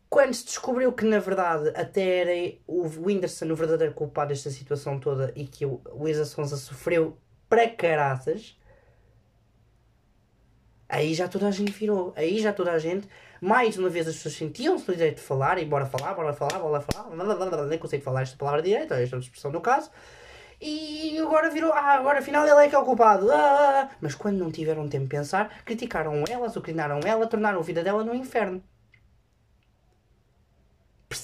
Quando 0.09 0.33
se 0.33 0.45
descobriu 0.45 0.93
que 0.93 1.05
na 1.05 1.19
verdade 1.19 1.69
até 1.75 2.19
era 2.19 2.57
o 2.67 2.83
Whindersson 2.83 3.45
o 3.51 3.55
verdadeiro 3.55 3.93
culpado 3.93 4.29
desta 4.29 4.51
situação 4.51 4.99
toda 4.99 5.33
e 5.35 5.47
que 5.47 5.65
o 5.65 5.81
Lisa 6.01 6.23
Sonza 6.23 6.55
sofreu 6.55 7.17
para 7.49 7.67
caraças, 7.67 8.55
Aí 10.93 11.11
já 11.15 11.27
toda 11.27 11.47
a 11.47 11.51
gente 11.51 11.71
virou. 11.71 12.13
Aí 12.15 12.39
já 12.39 12.53
toda 12.53 12.71
a 12.71 12.77
gente, 12.77 13.07
mais 13.41 13.79
uma 13.79 13.89
vez 13.89 14.07
as 14.07 14.15
pessoas 14.15 14.35
sentiam-se 14.35 14.87
no 14.87 14.95
direito 14.95 15.15
de 15.15 15.23
falar 15.23 15.57
e 15.57 15.65
bora 15.65 15.87
falar, 15.87 16.13
bora 16.13 16.33
falar, 16.33 16.59
bora 16.59 16.81
falar, 16.81 17.65
nem 17.65 17.79
consigo 17.79 18.03
falar 18.03 18.21
esta 18.21 18.37
palavra 18.37 18.61
direito, 18.61 18.93
esta 18.93 19.17
expressão 19.17 19.51
no 19.51 19.59
caso. 19.59 19.89
E 20.61 21.17
agora 21.17 21.49
virou, 21.49 21.73
ah, 21.73 21.95
agora 21.95 22.19
afinal 22.19 22.47
ele 22.47 22.65
é 22.65 22.69
que 22.69 22.75
é 22.75 22.77
o 22.77 22.85
culpado. 22.85 23.27
Ah, 23.31 23.89
mas 23.99 24.13
quando 24.13 24.37
não 24.37 24.51
tiveram 24.51 24.87
tempo 24.87 25.05
de 25.05 25.09
pensar, 25.09 25.63
criticaram 25.65 26.23
ela, 26.29 26.45
azucrinaram 26.45 26.99
ela, 27.03 27.25
tornaram 27.25 27.59
a 27.59 27.63
vida 27.63 27.83
dela 27.83 28.03
no 28.03 28.13
inferno. 28.13 28.63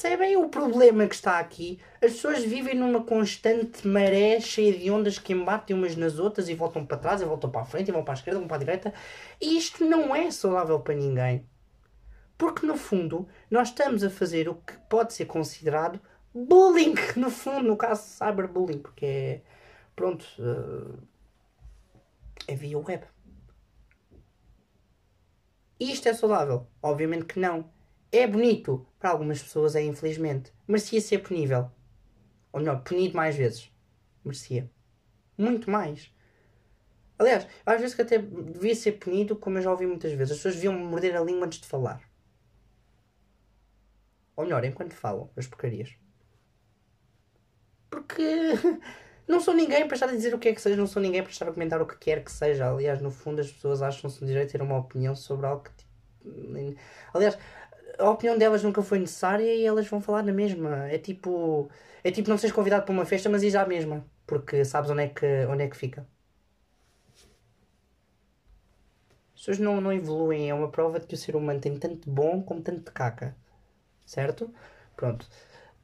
Percebem 0.02 0.38
o 0.38 0.48
problema 0.48 1.06
que 1.08 1.16
está 1.16 1.40
aqui? 1.40 1.78
As 1.96 2.14
pessoas 2.14 2.42
vivem 2.42 2.74
numa 2.74 3.04
constante 3.04 3.86
maré 3.86 4.40
cheia 4.40 4.72
de 4.72 4.90
ondas 4.90 5.20
que 5.20 5.34
embatem 5.34 5.76
umas 5.76 5.94
nas 5.98 6.20
outras 6.20 6.48
e 6.48 6.56
voltam 6.56 6.86
para 6.86 6.96
trás, 6.96 7.22
e 7.22 7.26
voltam 7.26 7.52
para 7.52 7.64
a 7.64 7.66
frente, 7.66 7.90
e 7.90 7.92
vão 7.92 8.02
para 8.02 8.14
a 8.14 8.16
esquerda, 8.16 8.40
vão 8.40 8.48
para 8.48 8.56
a 8.56 8.60
direita. 8.60 8.94
E 9.42 9.58
isto 9.58 9.84
não 9.84 10.16
é 10.16 10.32
saudável 10.32 10.80
para 10.80 10.96
ninguém. 10.96 11.46
Porque 12.38 12.66
no 12.66 12.78
fundo, 12.78 13.28
nós 13.52 13.68
estamos 13.68 14.02
a 14.02 14.10
fazer 14.10 14.48
o 14.48 14.56
que 14.56 14.72
pode 14.90 15.12
ser 15.14 15.26
considerado 15.26 16.00
bullying, 16.34 16.96
no 17.18 17.30
fundo, 17.30 17.68
no 17.68 17.76
caso 17.76 18.02
cyberbullying, 18.04 18.80
porque 18.80 19.06
é. 19.06 19.42
Pronto. 19.98 20.26
Uh, 20.40 20.98
é 22.48 22.56
via 22.56 22.80
web. 22.80 23.04
Isto 25.78 26.08
é 26.08 26.14
saudável? 26.14 26.68
Obviamente 26.82 27.26
que 27.26 27.38
não. 27.38 27.70
É 28.12 28.26
bonito? 28.26 28.86
Para 28.98 29.12
algumas 29.12 29.42
pessoas 29.42 29.76
é 29.76 29.84
infelizmente. 29.84 30.52
Merecia 30.68 31.00
ser 31.00 31.20
punível. 31.20 31.70
Ou 32.52 32.60
melhor, 32.60 32.84
punido 32.84 33.16
mais 33.16 33.36
vezes. 33.36 33.72
Merecia. 34.24 34.70
Muito 35.38 35.70
mais. 35.70 36.12
Aliás, 37.20 37.48
às 37.66 37.82
vezes 37.82 37.96
que 37.96 38.02
até 38.02 38.18
devia 38.18 38.74
ser 38.74 38.94
punido, 38.94 39.36
como 39.36 39.58
eu 39.58 39.62
já 39.62 39.72
ouvi 39.72 39.86
muitas 39.86 40.12
vezes. 40.14 40.32
As 40.32 40.38
pessoas 40.38 40.56
deviam 40.56 40.74
morder 40.74 41.16
a 41.16 41.22
língua 41.22 41.46
antes 41.46 41.60
de 41.60 41.68
falar. 41.68 42.02
Ou 44.36 44.46
melhor, 44.46 44.64
enquanto 44.64 44.94
falam 44.94 45.30
as 45.36 45.46
porcarias. 45.46 45.96
Porque 47.90 48.24
não 49.28 49.42
sou 49.42 49.54
ninguém 49.54 49.86
para 49.86 49.96
estar 49.96 50.08
a 50.08 50.14
dizer 50.14 50.34
o 50.34 50.40
que 50.40 50.50
é 50.50 50.54
que 50.54 50.62
seja, 50.62 50.78
não 50.78 50.88
sou 50.88 51.02
ninguém 51.02 51.22
para 51.22 51.32
estar 51.32 51.48
a 51.48 51.52
comentar 51.52 51.82
o 51.82 51.86
que 51.86 51.98
quer 51.98 52.24
que 52.24 52.32
seja. 52.32 52.72
Aliás, 52.72 53.02
no 53.02 53.12
fundo, 53.12 53.42
as 53.42 53.52
pessoas 53.52 53.82
acham-se 53.82 54.22
no 54.22 54.28
direito 54.28 54.48
de 54.48 54.52
ter 54.54 54.62
uma 54.62 54.78
opinião 54.78 55.14
sobre 55.16 55.46
algo 55.46 55.64
que. 55.64 55.72
Tipo, 55.72 55.90
aliás, 57.14 57.38
a 58.00 58.10
opinião 58.10 58.38
delas 58.38 58.64
nunca 58.64 58.82
foi 58.82 59.00
necessária 59.00 59.54
e 59.56 59.66
elas 59.66 59.88
vão 59.88 60.02
falar 60.02 60.24
na 60.24 60.32
mesma. 60.34 60.88
É 60.90 60.98
tipo. 60.98 61.70
É 62.04 62.12
tipo 62.12 62.30
não 62.30 62.38
seres 62.38 62.56
convidado 62.56 62.86
para 62.86 62.94
uma 62.94 63.06
festa, 63.06 63.30
mas 63.30 63.44
ir 63.44 63.56
à 63.58 63.66
mesma. 63.66 64.06
Porque 64.26 64.64
sabes 64.66 64.90
onde 64.90 65.04
é 65.04 65.08
que, 65.10 65.26
onde 65.48 65.64
é 65.64 65.68
que 65.70 65.78
fica. 65.78 66.08
As 69.34 69.42
pessoas 69.42 69.60
não, 69.60 69.80
não 69.82 69.92
evoluem. 69.94 70.50
É 70.50 70.54
uma 70.54 70.70
prova 70.70 71.00
de 71.00 71.08
que 71.08 71.14
o 71.16 71.18
ser 71.18 71.36
humano 71.36 71.60
tem 71.60 71.78
tanto 71.78 72.06
de 72.06 72.10
bom 72.10 72.42
como 72.44 72.62
tanto 72.62 72.86
de 72.86 72.92
caca. 72.92 73.36
Certo? 74.06 74.54
Pronto. 74.96 75.28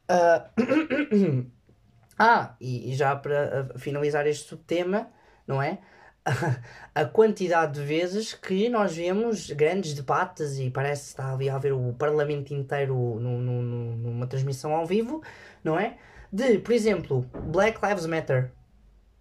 Uh... 0.10 1.52
ah, 2.20 2.56
e, 2.60 2.92
e 2.92 2.96
já 2.96 3.16
para 3.16 3.70
finalizar 3.78 4.28
este 4.28 4.48
subtema, 4.50 5.12
não 5.48 5.62
é? 5.62 5.80
a 6.96 7.06
quantidade 7.06 7.80
de 7.80 7.86
vezes 7.86 8.34
que 8.34 8.68
nós 8.68 8.96
vemos 8.96 9.52
grandes 9.52 9.94
debates 9.94 10.58
e 10.58 10.72
parece 10.72 11.04
que 11.04 11.10
está 11.10 11.34
ali 11.34 11.50
a 11.50 11.56
haver 11.56 11.74
o 11.74 11.94
parlamento 11.94 12.54
inteiro 12.54 12.96
no, 12.96 13.40
no, 13.40 13.62
no, 13.62 13.96
numa 13.96 14.28
transmissão 14.28 14.74
ao 14.76 14.86
vivo, 14.86 15.22
não 15.64 15.78
é? 15.78 15.98
De, 16.32 16.58
por 16.60 16.74
exemplo, 16.74 17.22
Black 17.48 17.80
Lives 17.86 18.06
Matter. 18.08 18.52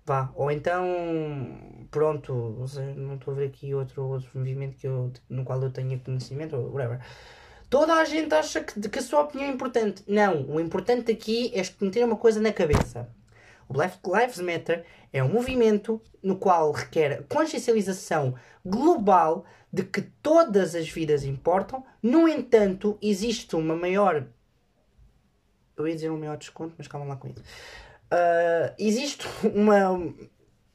Vá. 0.07 0.31
Ou 0.35 0.51
então, 0.51 0.87
pronto, 1.91 2.67
não 2.97 3.15
estou 3.15 3.33
a 3.33 3.37
ver 3.37 3.47
aqui 3.49 3.75
outro, 3.75 4.03
outro 4.05 4.31
movimento 4.35 4.77
que 4.77 4.87
eu, 4.87 5.13
no 5.29 5.45
qual 5.45 5.63
eu 5.63 5.71
tenho 5.71 5.99
conhecimento, 6.01 6.57
ou 6.57 6.73
whatever. 6.73 7.01
Toda 7.71 7.95
a 7.95 8.05
gente 8.05 8.35
acha 8.35 8.61
que, 8.63 8.89
que 8.89 8.99
a 8.99 9.03
sua 9.03 9.23
opinião 9.23 9.49
é 9.49 9.53
importante. 9.53 10.03
Não, 10.07 10.47
o 10.49 10.61
importante 10.61 11.13
aqui 11.13 11.53
é 11.55 11.63
meter 11.81 12.05
uma 12.05 12.17
coisa 12.17 12.41
na 12.41 12.53
cabeça. 12.53 13.09
O 13.69 13.73
Black 13.73 13.99
Lives 14.07 14.41
Matter 14.41 14.85
é 15.15 15.23
um 15.23 15.29
movimento 15.29 16.03
no 16.21 16.37
qual 16.37 16.73
requer 16.73 17.23
consciencialização 17.29 18.35
global 18.65 19.45
de 19.73 19.85
que 19.85 20.03
todas 20.03 20.75
as 20.75 20.89
vidas 20.89 21.23
importam. 21.23 21.87
No 22.03 22.29
entanto, 22.29 22.99
existe 23.01 23.55
uma 23.55 23.77
maior. 23.77 24.27
Eu 25.77 25.87
ia 25.87 25.95
dizer 25.95 26.11
um 26.11 26.19
maior 26.19 26.37
desconto, 26.37 26.75
mas 26.77 26.89
calma 26.89 27.07
lá 27.07 27.17
com 27.17 27.29
isso. 27.29 27.41
Uh, 27.41 28.75
existe 28.77 29.25
uma, 29.55 30.15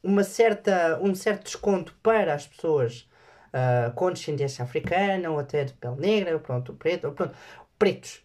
uma 0.02 0.24
certa, 0.24 0.98
um 1.02 1.14
certo 1.14 1.44
desconto 1.44 1.94
para 2.02 2.32
as 2.32 2.46
pessoas 2.46 3.06
uh, 3.48 3.92
com 3.94 4.10
descendência 4.10 4.64
africana 4.64 5.30
ou 5.30 5.38
até 5.38 5.64
de 5.64 5.74
pele 5.74 5.96
negra, 5.96 6.38
pronto, 6.38 6.72
preto, 6.72 7.12
pronto, 7.12 7.36
pretos. 7.78 8.24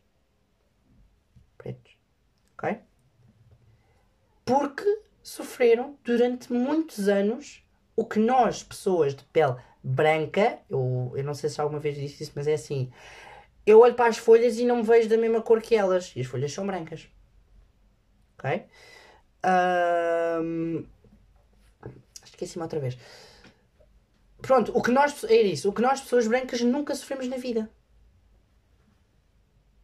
Pretos. 1.58 1.98
Ok? 2.58 2.80
porque 4.46 5.05
sofreram 5.26 5.98
durante 6.04 6.54
muitos 6.54 7.10
anos 7.10 7.64
o 7.96 8.06
que 8.06 8.20
nós, 8.20 8.62
pessoas 8.62 9.16
de 9.16 9.24
pele 9.26 9.56
branca, 9.84 10.60
eu, 10.70 11.12
eu 11.16 11.24
não 11.24 11.34
sei 11.34 11.50
se 11.50 11.60
alguma 11.60 11.80
vez 11.80 11.96
disse 11.96 12.22
isso, 12.24 12.32
mas 12.36 12.48
é 12.48 12.54
assim: 12.54 12.92
eu 13.66 13.80
olho 13.80 13.96
para 13.96 14.08
as 14.08 14.18
folhas 14.18 14.60
e 14.60 14.66
não 14.66 14.78
me 14.78 14.84
vejo 14.84 15.10
da 15.10 15.18
mesma 15.18 15.42
cor 15.42 15.62
que 15.62 15.76
elas, 15.76 16.14
e 16.16 16.22
as 16.22 16.28
folhas 16.28 16.54
são 16.54 16.68
brancas. 16.68 17.08
Ok? 18.38 18.66
Um, 20.44 20.86
esqueci-me 22.24 22.62
outra 22.62 22.80
vez. 22.80 22.96
Pronto, 24.42 24.78
o 24.78 24.82
que 24.84 24.92
nós, 24.92 25.24
é 25.24 25.42
isso, 25.42 25.70
o 25.70 25.74
que 25.74 25.82
nós, 25.82 26.02
pessoas 26.02 26.28
brancas, 26.28 26.62
nunca 26.62 26.94
sofremos 26.94 27.28
na 27.28 27.38
vida. 27.38 27.68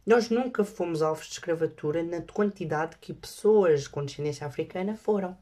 Nós 0.04 0.30
nunca 0.30 0.64
fomos 0.64 1.00
alvos 1.00 1.26
de 1.26 1.32
escravatura 1.34 2.02
na 2.02 2.20
quantidade 2.22 2.96
que 2.98 3.12
pessoas 3.12 3.86
com 3.86 4.04
descendência 4.04 4.46
africana 4.46 4.96
foram. 4.96 5.38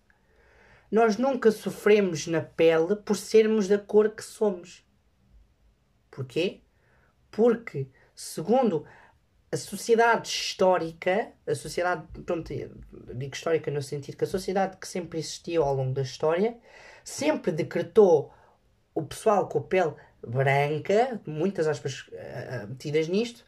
Nós 0.90 1.16
nunca 1.16 1.51
sofremos 1.51 2.27
na 2.27 2.42
pele 2.42 2.96
por 2.96 3.16
sermos 3.16 3.68
da 3.68 3.79
cor 3.79 4.11
que 4.11 4.23
somos. 4.23 4.85
Porquê? 6.11 6.61
Porque, 7.31 7.87
segundo 8.14 8.85
a 9.53 9.57
sociedade 9.57 10.29
histórica, 10.29 11.33
a 11.46 11.55
sociedade, 11.55 12.07
pronto, 12.25 12.53
digo 12.53 13.35
histórica 13.35 13.70
no 13.70 13.83
sentido 13.83 14.16
que 14.16 14.25
a 14.25 14.27
sociedade 14.27 14.77
que 14.77 14.87
sempre 14.87 15.18
existiu 15.18 15.62
ao 15.62 15.75
longo 15.75 15.94
da 15.94 16.03
história, 16.03 16.59
sempre 17.03 17.51
decretou 17.51 18.33
o 18.94 19.03
pessoal 19.03 19.49
com 19.49 19.59
a 19.59 19.62
pele 19.62 19.94
branca, 20.20 21.20
muitas 21.27 21.66
aspas 21.66 22.09
uh, 22.09 22.68
metidas 22.68 23.09
nisto, 23.09 23.44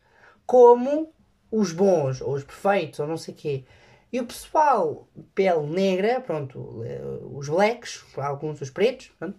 como 0.53 1.11
os 1.51 1.73
bons, 1.73 2.21
ou 2.21 2.35
os 2.35 2.45
perfeitos, 2.45 3.01
ou 3.01 3.07
não 3.07 3.17
sei 3.17 3.33
o 3.33 3.37
quê. 3.39 3.65
E 4.13 4.21
o 4.21 4.27
pessoal, 4.27 5.09
pele 5.35 5.67
negra, 5.67 6.21
pronto, 6.21 6.85
eh, 6.85 7.01
os 7.33 7.49
blacks, 7.49 8.05
alguns 8.19 8.61
os 8.61 8.69
pretos, 8.69 9.11
pronto, 9.19 9.39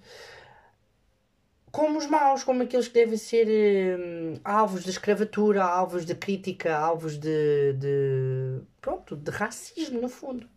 como 1.72 2.00
os 2.00 2.08
maus, 2.08 2.44
como 2.44 2.64
aqueles 2.64 2.88
que 2.88 2.96
devem 2.96 3.18
ser 3.18 3.48
eh, 3.48 4.40
alvos 4.44 4.84
de 4.84 4.90
escravatura, 4.90 5.64
alvos 5.64 6.04
de 6.04 6.16
crítica, 6.16 6.76
alvos 6.76 7.20
de, 7.20 7.74
de. 7.74 8.62
pronto, 8.82 9.16
de 9.16 9.30
racismo, 9.30 10.02
no 10.02 10.10
fundo. 10.10 10.50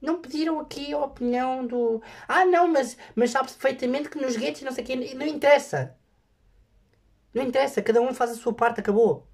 Não 0.00 0.20
pediram 0.20 0.60
aqui 0.60 0.92
a 0.92 0.98
opinião 0.98 1.66
do. 1.66 2.00
Ah, 2.26 2.44
não, 2.44 2.68
mas, 2.68 2.96
mas 3.14 3.30
sabe 3.30 3.50
perfeitamente 3.50 4.08
que 4.08 4.18
nos 4.18 4.36
guetos 4.36 4.62
não 4.62 4.72
sei 4.72 4.84
o 4.84 4.86
quê. 4.86 5.14
Não 5.14 5.26
interessa. 5.26 5.96
Não 7.34 7.42
interessa. 7.42 7.82
Cada 7.82 8.00
um 8.00 8.14
faz 8.14 8.30
a 8.30 8.34
sua 8.34 8.52
parte, 8.52 8.80
acabou. 8.80 9.26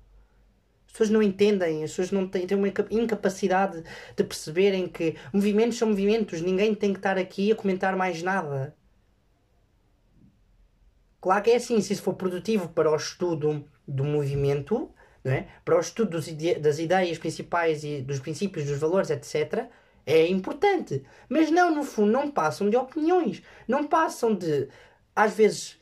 As 0.86 0.92
pessoas 0.92 1.10
não 1.10 1.22
entendem, 1.22 1.82
as 1.82 1.90
pessoas 1.90 2.12
não 2.12 2.26
têm, 2.28 2.46
têm 2.46 2.56
uma 2.56 2.68
incapacidade 2.68 3.82
de 4.16 4.24
perceberem 4.24 4.88
que 4.88 5.16
movimentos 5.32 5.76
são 5.76 5.88
movimentos. 5.88 6.40
Ninguém 6.40 6.74
tem 6.74 6.92
que 6.92 6.98
estar 6.98 7.18
aqui 7.18 7.52
a 7.52 7.56
comentar 7.56 7.96
mais 7.96 8.22
nada. 8.22 8.74
Claro 11.20 11.42
que 11.42 11.50
é 11.50 11.56
assim, 11.56 11.80
se 11.80 11.92
isso 11.94 12.02
for 12.02 12.14
produtivo 12.14 12.68
para 12.68 12.90
o 12.90 12.96
estudo 12.96 13.66
do 13.88 14.04
movimento, 14.04 14.90
não 15.24 15.32
é? 15.32 15.48
para 15.64 15.76
o 15.76 15.80
estudo 15.80 16.18
das 16.60 16.78
ideias 16.78 17.18
principais 17.18 17.82
e 17.82 18.02
dos 18.02 18.20
princípios, 18.20 18.66
dos 18.66 18.78
valores, 18.78 19.10
etc., 19.10 19.68
é 20.06 20.26
importante. 20.28 21.04
Mas 21.28 21.50
não, 21.50 21.74
no 21.74 21.82
fundo, 21.82 22.12
não 22.12 22.30
passam 22.30 22.68
de 22.68 22.76
opiniões. 22.76 23.42
Não 23.66 23.86
passam 23.86 24.34
de, 24.34 24.68
às 25.14 25.34
vezes, 25.34 25.78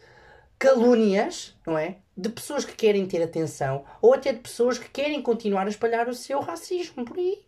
calúnias, 0.58 1.56
não 1.66 1.76
é? 1.76 1.98
De 2.16 2.28
pessoas 2.28 2.64
que 2.64 2.74
querem 2.74 3.06
ter 3.06 3.22
atenção 3.22 3.84
ou 4.00 4.14
até 4.14 4.32
de 4.32 4.40
pessoas 4.40 4.78
que 4.78 4.88
querem 4.88 5.22
continuar 5.22 5.66
a 5.66 5.70
espalhar 5.70 6.08
o 6.08 6.14
seu 6.14 6.40
racismo 6.40 7.04
por 7.04 7.18
aí. 7.18 7.44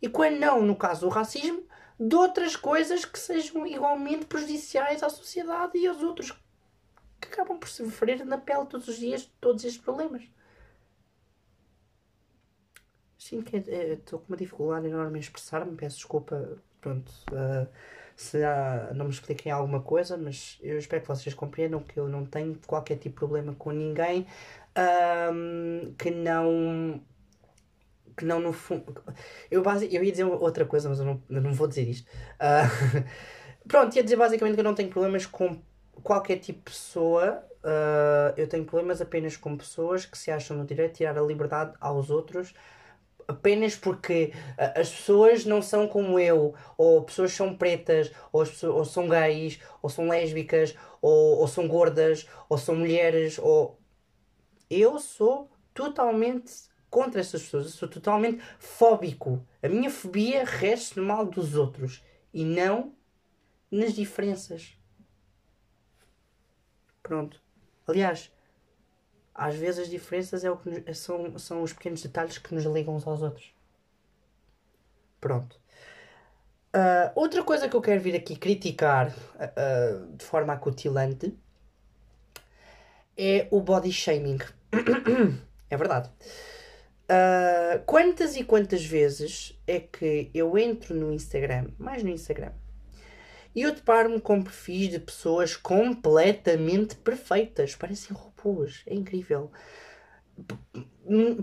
E 0.00 0.08
quando 0.08 0.38
não, 0.38 0.62
no 0.62 0.76
caso 0.76 1.02
do 1.02 1.08
racismo, 1.08 1.62
de 1.98 2.16
outras 2.16 2.56
coisas 2.56 3.04
que 3.04 3.18
sejam 3.18 3.66
igualmente 3.66 4.24
prejudiciais 4.24 5.02
à 5.02 5.10
sociedade 5.10 5.76
e 5.76 5.86
aos 5.86 6.02
outros 6.02 6.32
que 7.20 7.28
acabam 7.28 7.58
por 7.58 7.68
sofrer 7.68 8.24
na 8.24 8.38
pele 8.38 8.64
todos 8.64 8.88
os 8.88 8.96
dias 8.96 9.30
todos 9.38 9.64
estes 9.64 9.82
problemas. 9.82 10.22
Sinto 13.20 13.50
que 13.50 13.58
estou 13.58 14.18
com 14.18 14.28
uma 14.28 14.36
dificuldade 14.36 14.86
enorme 14.86 15.18
em 15.18 15.20
expressar-me, 15.20 15.76
peço 15.76 15.96
desculpa, 15.96 16.56
pronto, 16.80 17.12
uh, 17.32 17.68
se 18.16 18.42
há, 18.42 18.92
não 18.94 19.04
me 19.04 19.10
expliquem 19.10 19.52
alguma 19.52 19.82
coisa, 19.82 20.16
mas 20.16 20.58
eu 20.62 20.78
espero 20.78 21.02
que 21.02 21.08
vocês 21.08 21.34
compreendam 21.34 21.82
que 21.82 22.00
eu 22.00 22.08
não 22.08 22.24
tenho 22.24 22.58
qualquer 22.66 22.94
tipo 22.94 23.10
de 23.10 23.16
problema 23.16 23.54
com 23.58 23.72
ninguém 23.72 24.26
um, 25.34 25.92
que 25.98 26.10
não 26.10 27.02
que 28.16 28.24
não 28.24 28.40
no 28.40 28.54
fundo. 28.54 29.04
Eu, 29.50 29.62
base... 29.62 29.94
eu 29.94 30.02
ia 30.02 30.10
dizer 30.10 30.24
outra 30.24 30.64
coisa, 30.64 30.88
mas 30.88 30.98
eu 30.98 31.04
não, 31.04 31.22
eu 31.28 31.42
não 31.42 31.52
vou 31.52 31.68
dizer 31.68 31.86
isto. 31.88 32.08
Uh... 32.36 33.04
Pronto, 33.68 33.94
ia 33.96 34.02
dizer 34.02 34.16
basicamente 34.16 34.54
que 34.54 34.60
eu 34.60 34.64
não 34.64 34.74
tenho 34.74 34.88
problemas 34.88 35.26
com 35.26 35.60
qualquer 36.02 36.38
tipo 36.38 36.58
de 36.60 36.64
pessoa. 36.64 37.44
Uh... 37.62 38.32
Eu 38.34 38.48
tenho 38.48 38.64
problemas 38.64 39.02
apenas 39.02 39.36
com 39.36 39.58
pessoas 39.58 40.06
que 40.06 40.16
se 40.16 40.30
acham 40.30 40.56
no 40.56 40.64
direito 40.64 40.92
de 40.92 40.96
tirar 40.98 41.18
a 41.18 41.22
liberdade 41.22 41.74
aos 41.80 42.08
outros 42.08 42.54
apenas 43.30 43.76
porque 43.76 44.32
as 44.58 44.90
pessoas 44.90 45.44
não 45.44 45.62
são 45.62 45.86
como 45.88 46.18
eu, 46.18 46.54
ou 46.76 47.02
pessoas 47.02 47.32
são 47.32 47.56
pretas, 47.56 48.10
ou, 48.32 48.44
pessoas, 48.44 48.74
ou 48.74 48.84
são 48.84 49.08
gays, 49.08 49.60
ou 49.82 49.88
são 49.88 50.08
lésbicas, 50.08 50.74
ou, 51.00 51.38
ou 51.38 51.48
são 51.48 51.66
gordas, 51.68 52.26
ou 52.48 52.58
são 52.58 52.76
mulheres, 52.76 53.38
ou. 53.38 53.78
Eu 54.68 54.98
sou 54.98 55.50
totalmente 55.74 56.70
contra 56.90 57.20
essas 57.20 57.42
pessoas. 57.42 57.66
Eu 57.66 57.72
sou 57.72 57.88
totalmente 57.88 58.42
fóbico. 58.58 59.46
A 59.62 59.68
minha 59.68 59.90
fobia 59.90 60.44
resta 60.44 61.00
no 61.00 61.06
mal 61.06 61.24
dos 61.24 61.54
outros 61.54 62.02
e 62.34 62.44
não 62.44 62.94
nas 63.70 63.94
diferenças. 63.94 64.76
Pronto. 67.02 67.40
Aliás, 67.86 68.32
às 69.34 69.54
vezes 69.54 69.80
as 69.80 69.88
diferenças 69.88 70.44
é 70.44 70.50
o 70.50 70.56
que 70.56 70.68
nos, 70.68 70.98
são, 70.98 71.38
são 71.38 71.62
os 71.62 71.72
pequenos 71.72 72.02
detalhes 72.02 72.38
que 72.38 72.54
nos 72.54 72.64
ligam 72.64 72.94
uns 72.94 73.06
aos 73.06 73.22
outros. 73.22 73.52
Pronto. 75.20 75.58
Uh, 76.74 77.10
outra 77.14 77.42
coisa 77.42 77.68
que 77.68 77.74
eu 77.74 77.80
quero 77.80 78.00
vir 78.00 78.14
aqui 78.14 78.36
criticar 78.36 79.08
uh, 79.10 80.16
de 80.16 80.24
forma 80.24 80.52
acutilante 80.52 81.36
é 83.16 83.48
o 83.50 83.60
body 83.60 83.92
shaming. 83.92 84.38
é 85.68 85.76
verdade. 85.76 86.08
Uh, 87.10 87.82
quantas 87.86 88.36
e 88.36 88.44
quantas 88.44 88.84
vezes 88.84 89.58
é 89.66 89.80
que 89.80 90.30
eu 90.32 90.56
entro 90.56 90.94
no 90.94 91.12
Instagram, 91.12 91.70
mais 91.76 92.04
no 92.04 92.10
Instagram, 92.10 92.52
e 93.54 93.62
eu 93.62 93.74
deparo-me 93.74 94.20
com 94.20 94.42
perfis 94.42 94.90
de 94.90 95.00
pessoas 95.00 95.56
completamente 95.56 96.94
perfeitas, 96.96 97.74
parecem 97.74 98.16
robôs, 98.16 98.82
é 98.86 98.94
incrível. 98.94 99.50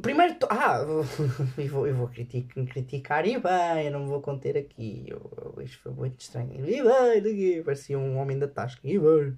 Primeiro, 0.01 0.37
ah, 0.49 0.79
eu 1.57 1.67
vou, 1.67 1.87
eu 1.87 1.95
vou 1.95 2.07
criticar, 2.07 2.65
criticar 2.65 3.27
e 3.27 3.37
bem, 3.37 3.85
eu 3.85 3.91
não 3.91 3.99
me 4.01 4.07
vou 4.07 4.21
conter 4.21 4.57
aqui. 4.57 5.05
Eu, 5.07 5.29
eu, 5.37 5.61
isto 5.61 5.79
foi 5.79 5.91
muito 5.91 6.21
estranho. 6.21 6.65
E 6.65 7.21
bem, 7.21 7.63
parecia 7.63 7.99
um 7.99 8.17
homem 8.17 8.39
da 8.39 8.47
tasca. 8.47 8.79
E 8.83 8.97
bem, 8.97 9.37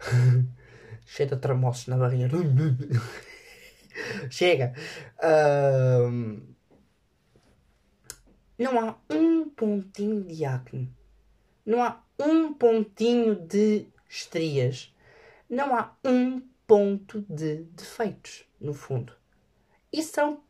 cheio 1.04 1.28
de 1.28 1.36
tramoços 1.36 1.86
na 1.88 1.98
barriga. 1.98 2.30
Chega. 4.30 4.72
Um, 5.22 6.40
não 8.58 8.80
há 8.80 8.96
um 9.10 9.50
pontinho 9.50 10.24
de 10.24 10.44
acne. 10.44 10.92
Não 11.64 11.82
há 11.82 12.02
um 12.18 12.52
pontinho 12.52 13.34
de 13.34 13.86
estrias. 14.08 14.94
Não 15.48 15.76
há 15.76 15.94
um 16.04 16.40
ponto 16.66 17.24
de 17.28 17.64
defeitos, 17.64 18.44
no 18.60 18.74
fundo. 18.74 19.12
E 19.92 20.02
são 20.02 20.42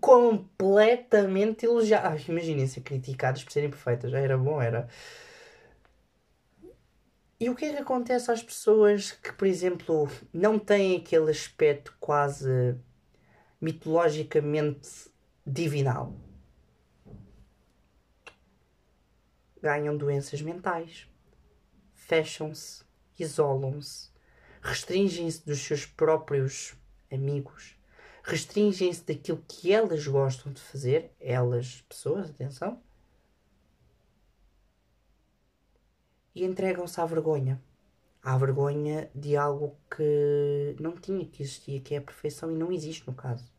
completamente 0.00 1.64
elogiados. 1.66 2.22
Ah, 2.22 2.30
Imaginem 2.30 2.66
ser 2.66 2.82
criticados 2.82 3.44
por 3.44 3.52
serem 3.52 3.70
perfeitas. 3.70 4.12
Era 4.12 4.36
bom, 4.36 4.60
era. 4.60 4.88
E 7.38 7.50
o 7.50 7.56
que 7.56 7.64
é 7.64 7.72
que 7.72 7.82
acontece 7.82 8.30
às 8.30 8.42
pessoas 8.42 9.12
que, 9.12 9.32
por 9.32 9.48
exemplo, 9.48 10.08
não 10.32 10.58
têm 10.58 10.96
aquele 10.96 11.30
aspecto 11.30 11.94
quase 11.98 12.76
mitologicamente 13.60 15.10
divinal. 15.44 16.14
Ganham 19.60 19.96
doenças 19.96 20.40
mentais, 20.40 21.08
fecham-se, 22.12 22.84
isolam-se, 23.18 24.10
restringem-se 24.60 25.46
dos 25.46 25.58
seus 25.60 25.86
próprios 25.86 26.74
amigos, 27.10 27.74
restringem-se 28.22 29.02
daquilo 29.02 29.42
que 29.48 29.72
elas 29.72 30.06
gostam 30.06 30.52
de 30.52 30.60
fazer, 30.60 31.10
elas, 31.18 31.80
pessoas, 31.88 32.28
atenção, 32.28 32.82
e 36.34 36.44
entregam-se 36.44 37.00
à 37.00 37.06
vergonha 37.06 37.58
à 38.22 38.38
vergonha 38.38 39.10
de 39.14 39.34
algo 39.34 39.76
que 39.90 40.76
não 40.78 40.92
tinha 40.92 41.26
que 41.26 41.42
existir, 41.42 41.80
que 41.80 41.94
é 41.94 41.98
a 41.98 42.02
perfeição 42.02 42.52
e 42.52 42.54
não 42.54 42.70
existe 42.70 43.04
no 43.08 43.14
caso. 43.14 43.50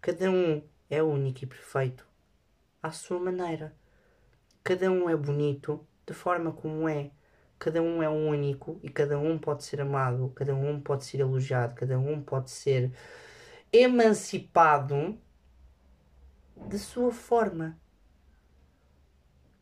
Cada 0.00 0.30
um 0.30 0.62
é 0.88 1.02
único 1.02 1.42
e 1.42 1.46
perfeito 1.46 2.06
à 2.82 2.92
sua 2.92 3.18
maneira. 3.18 3.74
Cada 4.62 4.90
um 4.92 5.10
é 5.10 5.16
bonito 5.16 5.84
da 6.06 6.14
forma 6.14 6.52
como 6.52 6.88
é. 6.88 7.10
Cada 7.60 7.82
um 7.82 8.02
é 8.02 8.08
único 8.08 8.80
e 8.82 8.88
cada 8.88 9.18
um 9.18 9.38
pode 9.38 9.64
ser 9.64 9.82
amado, 9.82 10.32
cada 10.34 10.54
um 10.54 10.80
pode 10.80 11.04
ser 11.04 11.20
elogiado, 11.20 11.74
cada 11.74 11.98
um 11.98 12.22
pode 12.22 12.50
ser 12.50 12.90
emancipado 13.70 15.20
de 16.56 16.78
sua 16.78 17.12
forma. 17.12 17.78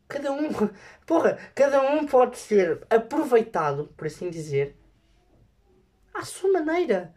Cada 0.07 0.31
um, 0.31 0.47
porra, 1.05 1.37
cada 1.53 1.81
um 1.81 2.05
pode 2.07 2.37
ser 2.37 2.87
aproveitado, 2.89 3.93
por 3.97 4.07
assim 4.07 4.29
dizer, 4.29 4.77
à 6.13 6.23
sua 6.23 6.53
maneira. 6.53 7.13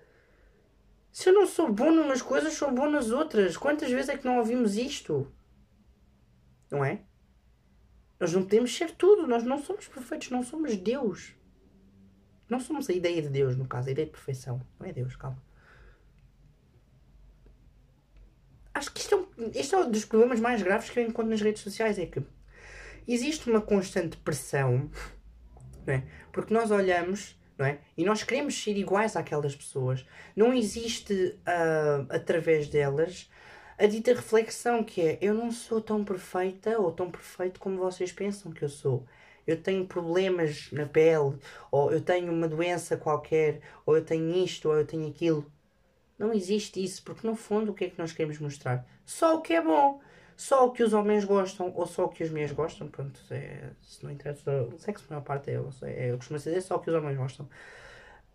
Se 1.12 1.28
eu 1.28 1.32
não 1.32 1.46
sou 1.46 1.72
bom 1.72 1.92
numas 1.92 2.20
coisas, 2.20 2.54
sou 2.54 2.72
bom 2.72 2.90
nas 2.90 3.12
outras. 3.12 3.56
Quantas 3.56 3.88
vezes 3.88 4.08
é 4.08 4.18
que 4.18 4.26
não 4.26 4.38
ouvimos 4.38 4.76
isto? 4.76 5.32
Não 6.68 6.84
é? 6.84 7.04
Nós 8.22 8.32
não 8.32 8.42
podemos 8.42 8.72
ser 8.72 8.92
tudo, 8.92 9.26
nós 9.26 9.42
não 9.42 9.60
somos 9.60 9.88
perfeitos, 9.88 10.30
não 10.30 10.44
somos 10.44 10.76
Deus. 10.76 11.34
Não 12.48 12.60
somos 12.60 12.88
a 12.88 12.92
ideia 12.92 13.20
de 13.20 13.28
Deus, 13.28 13.56
no 13.56 13.66
caso, 13.66 13.88
a 13.88 13.90
ideia 13.90 14.06
de 14.06 14.12
perfeição. 14.12 14.64
Não 14.78 14.86
é 14.86 14.92
Deus, 14.92 15.16
calma. 15.16 15.42
Acho 18.72 18.92
que 18.92 19.00
isto 19.00 19.12
é, 19.12 19.18
um, 19.18 19.50
isto 19.52 19.74
é 19.74 19.78
um 19.80 19.90
dos 19.90 20.04
problemas 20.04 20.38
mais 20.38 20.62
graves 20.62 20.88
que 20.88 21.00
eu 21.00 21.04
encontro 21.04 21.32
nas 21.32 21.40
redes 21.40 21.62
sociais. 21.62 21.98
É 21.98 22.06
que 22.06 22.22
existe 23.08 23.50
uma 23.50 23.60
constante 23.60 24.16
pressão, 24.18 24.88
não 25.84 25.94
é? 25.94 26.04
Porque 26.30 26.54
nós 26.54 26.70
olhamos, 26.70 27.36
não 27.58 27.66
é? 27.66 27.80
E 27.98 28.04
nós 28.04 28.22
queremos 28.22 28.54
ser 28.54 28.76
iguais 28.76 29.16
àquelas 29.16 29.56
pessoas. 29.56 30.06
Não 30.36 30.54
existe, 30.54 31.12
uh, 31.40 32.06
através 32.08 32.68
delas, 32.68 33.28
a 33.84 33.86
dita 33.86 34.12
reflexão 34.14 34.84
que 34.84 35.00
é 35.00 35.18
eu 35.20 35.34
não 35.34 35.50
sou 35.50 35.80
tão 35.80 36.04
perfeita 36.04 36.78
ou 36.78 36.92
tão 36.92 37.10
perfeito 37.10 37.60
como 37.60 37.78
vocês 37.78 38.12
pensam 38.12 38.52
que 38.52 38.62
eu 38.64 38.68
sou. 38.68 39.06
Eu 39.46 39.60
tenho 39.60 39.86
problemas 39.86 40.70
na 40.70 40.86
pele, 40.86 41.36
ou 41.70 41.92
eu 41.92 42.00
tenho 42.00 42.32
uma 42.32 42.46
doença 42.46 42.96
qualquer, 42.96 43.60
ou 43.84 43.96
eu 43.96 44.04
tenho 44.04 44.36
isto, 44.36 44.68
ou 44.68 44.76
eu 44.76 44.86
tenho 44.86 45.08
aquilo. 45.08 45.50
Não 46.16 46.32
existe 46.32 46.82
isso, 46.82 47.02
porque 47.02 47.26
no 47.26 47.34
fundo 47.34 47.72
o 47.72 47.74
que 47.74 47.86
é 47.86 47.90
que 47.90 47.98
nós 47.98 48.12
queremos 48.12 48.38
mostrar? 48.38 48.86
Só 49.04 49.36
o 49.36 49.40
que 49.40 49.52
é 49.54 49.60
bom 49.60 50.00
só 50.36 50.66
o 50.66 50.72
que 50.72 50.82
os 50.82 50.92
homens 50.92 51.24
gostam 51.24 51.72
ou 51.74 51.86
só 51.86 52.04
o 52.04 52.08
que 52.08 52.22
as 52.22 52.30
mulheres 52.30 52.52
gostam, 52.52 52.88
pronto, 52.88 53.20
é, 53.30 53.70
se 53.80 54.02
não 54.02 54.10
interessa, 54.10 54.50
o 54.62 54.78
sexo, 54.78 55.04
a 55.08 55.14
maior 55.14 55.24
parte 55.24 55.50
é, 55.50 55.54
é, 55.82 56.10
eu 56.10 56.16
costumo 56.16 56.38
dizer 56.38 56.60
só 56.62 56.76
o 56.76 56.80
que 56.80 56.90
os 56.90 56.96
homens 56.96 57.16
gostam. 57.16 57.48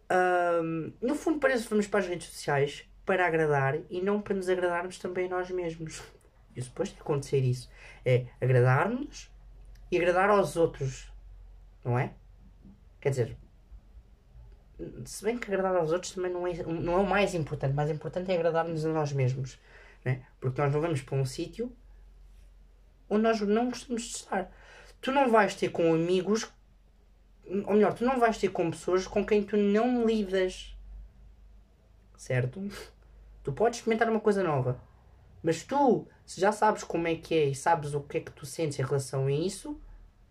Um, 0.10 0.94
no 1.02 1.16
fundo, 1.16 1.40
parece 1.40 1.64
que 1.64 1.70
vamos 1.70 1.88
para 1.88 2.00
as 2.00 2.08
redes 2.08 2.28
sociais 2.28 2.88
para 3.08 3.26
agradar 3.26 3.80
e 3.90 4.02
não 4.02 4.22
para 4.22 4.36
nos 4.36 4.50
agradarmos 4.50 5.00
também 5.00 5.28
a 5.28 5.30
nós 5.30 5.50
mesmos. 5.50 6.04
E 6.54 6.62
depois 6.62 6.90
de 6.90 7.00
acontecer 7.00 7.40
isso 7.40 7.70
é 8.06 8.28
agradar-nos 8.42 9.32
e 9.90 9.98
agradar 9.98 10.30
aos 10.30 10.58
outros, 10.58 11.10
não 11.86 11.98
é? 11.98 12.14
Quer 13.00 13.12
dizer, 13.12 13.38
se 15.06 15.24
bem 15.24 15.38
que 15.38 15.48
agradar 15.48 15.78
aos 15.78 15.94
outros 15.94 16.12
também 16.12 16.32
não 16.32 16.46
é, 16.46 16.54
não 16.64 16.94
é 16.94 16.98
o 16.98 17.08
mais 17.08 17.34
importante, 17.34 17.72
o 17.72 17.76
mais 17.76 17.90
importante 17.90 18.30
é 18.30 18.36
agradar-nos 18.36 18.86
a 18.86 18.90
nós 18.90 19.14
mesmos, 19.14 19.58
né? 20.04 20.26
porque 20.42 20.62
nós 20.62 20.74
não 20.74 20.82
vamos 20.82 21.02
para 21.02 21.16
um 21.16 21.26
sítio 21.26 21.72
onde 23.10 23.24
nós 23.24 23.40
não 23.40 23.70
gostamos 23.70 24.02
de 24.02 24.16
estar. 24.18 24.52
Tu 25.00 25.14
não 25.14 25.32
vais 25.32 25.56
ter 25.56 25.70
com 25.70 25.94
amigos, 25.94 26.52
ou 27.46 27.74
melhor, 27.74 27.94
tu 27.94 28.04
não 28.04 28.20
vais 28.20 28.38
ter 28.38 28.50
com 28.50 28.70
pessoas 28.70 29.08
com 29.08 29.26
quem 29.26 29.44
tu 29.44 29.56
não 29.56 30.06
lidas. 30.06 30.76
Certo? 32.18 32.60
Tu 33.48 33.54
podes 33.54 33.80
experimentar 33.80 34.10
uma 34.10 34.20
coisa 34.20 34.44
nova. 34.44 34.78
Mas 35.42 35.64
tu, 35.64 36.06
se 36.26 36.42
já 36.42 36.52
sabes 36.52 36.84
como 36.84 37.08
é 37.08 37.16
que 37.16 37.34
é 37.34 37.46
e 37.46 37.56
sabes 37.56 37.94
o 37.94 38.02
que 38.02 38.18
é 38.18 38.20
que 38.20 38.34
tu 38.34 38.46
sentes 38.46 38.78
em 38.78 38.84
relação 38.84 39.28
a 39.28 39.32
isso, 39.32 39.82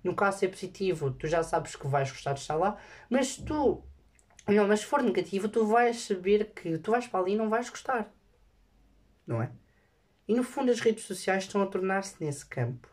no 0.04 0.14
caso 0.14 0.40
ser 0.40 0.48
positivo, 0.48 1.10
tu 1.12 1.26
já 1.26 1.42
sabes 1.42 1.74
que 1.74 1.86
vais 1.86 2.10
gostar 2.10 2.34
de 2.34 2.40
estar 2.40 2.56
lá, 2.56 2.76
mas 3.08 3.38
tu, 3.38 3.82
não, 4.46 4.68
mas 4.68 4.80
se 4.80 4.86
for 4.86 5.02
negativo, 5.02 5.48
tu 5.48 5.64
vais 5.64 5.96
saber 5.96 6.52
que 6.52 6.76
tu 6.76 6.90
vais 6.90 7.06
para 7.06 7.20
ali 7.20 7.32
e 7.32 7.36
não 7.36 7.48
vais 7.48 7.70
gostar. 7.70 8.14
Não 9.26 9.40
é? 9.42 9.50
E 10.28 10.34
no 10.34 10.42
fundo 10.42 10.70
as 10.70 10.80
redes 10.80 11.04
sociais 11.06 11.44
estão 11.44 11.62
a 11.62 11.66
tornar-se 11.66 12.22
nesse 12.22 12.44
campo. 12.44 12.86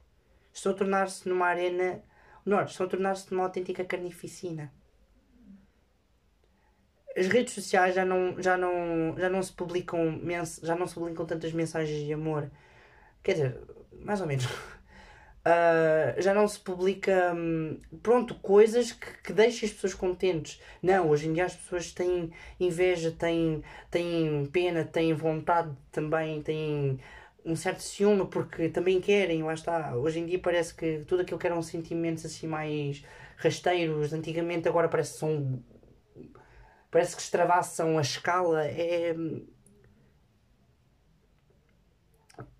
Estão 0.53 0.71
a 0.71 0.75
tornar-se 0.75 1.27
numa 1.27 1.47
arena. 1.47 2.01
Melhor, 2.45 2.63
estão 2.63 2.85
a 2.85 2.89
tornar-se 2.89 3.29
numa 3.29 3.43
autêntica 3.43 3.83
carnificina. 3.83 4.71
As 7.17 7.27
redes 7.27 7.53
sociais 7.53 7.95
já 7.95 8.03
não, 8.05 8.41
já 8.41 8.57
não, 8.57 9.15
já 9.17 9.29
não 9.29 9.41
se 9.41 9.53
publicam 9.53 10.11
mens 10.21 10.59
já 10.63 10.75
não 10.75 10.87
se 10.87 10.95
publicam 10.95 11.25
tantas 11.25 11.51
mensagens 11.53 12.03
de 12.05 12.13
amor. 12.13 12.49
Quer 13.23 13.33
dizer, 13.33 13.59
mais 13.99 14.21
ou 14.21 14.27
menos. 14.27 14.45
Uh, 14.45 16.15
já 16.21 16.33
não 16.33 16.47
se 16.47 16.59
publica, 16.59 17.33
hum, 17.35 17.79
pronto, 18.01 18.35
coisas 18.35 18.91
que, 18.91 19.07
que 19.23 19.33
deixem 19.33 19.67
as 19.67 19.73
pessoas 19.73 19.93
contentes. 19.93 20.61
Não, 20.81 21.09
hoje 21.09 21.27
em 21.27 21.33
dia 21.33 21.45
as 21.45 21.55
pessoas 21.55 21.91
têm 21.91 22.31
inveja, 22.59 23.11
têm, 23.11 23.63
têm 23.91 24.45
pena, 24.51 24.83
têm 24.85 25.13
vontade 25.13 25.71
também, 25.91 26.41
têm 26.41 26.99
um 27.45 27.55
certo 27.55 27.81
ciúme 27.81 28.25
porque 28.27 28.69
também 28.69 28.99
querem, 29.01 29.43
lá 29.43 29.53
está. 29.53 29.95
Hoje 29.95 30.19
em 30.19 30.25
dia 30.25 30.39
parece 30.39 30.73
que 30.73 31.03
tudo 31.07 31.21
aquilo 31.21 31.39
que 31.39 31.47
eram 31.47 31.61
sentimentos 31.61 32.25
assim 32.25 32.47
mais 32.47 33.03
rasteiros, 33.37 34.13
antigamente 34.13 34.67
agora 34.67 34.87
parece 34.87 35.13
que 35.13 35.19
são. 35.19 35.61
Parece 36.93 37.15
que 37.15 37.23
extravassam 37.23 37.97
a 37.97 38.01
escala. 38.01 38.67
É. 38.67 39.15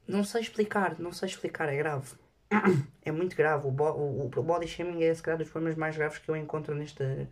Não 0.08 0.24
sei 0.24 0.42
explicar, 0.42 1.00
não 1.00 1.12
sei 1.14 1.30
explicar, 1.30 1.70
é 1.70 1.78
grave. 1.78 2.16
É 3.06 3.12
muito 3.12 3.36
grave. 3.36 3.68
O, 3.68 3.72
bo 3.72 4.32
o 4.36 4.44
body 4.44 4.68
shaming 4.68 5.04
é, 5.04 5.14
se 5.14 5.22
calhar, 5.22 5.38
dos 5.38 5.50
problemas 5.50 5.78
mais 5.78 5.96
graves 5.96 6.18
que 6.18 6.30
eu 6.30 6.36
encontro 6.36 6.74
nesta, 6.74 7.30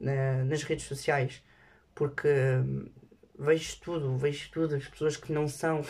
na, 0.00 0.44
nas 0.44 0.62
redes 0.62 0.86
sociais. 0.86 1.42
Porque 1.94 2.28
hum, 2.28 2.88
vejo 3.38 3.80
tudo, 3.80 4.16
vejo 4.16 4.50
tudo. 4.50 4.76
As 4.76 4.88
pessoas 4.88 5.16
que 5.18 5.30
não 5.32 5.48
são 5.48 5.82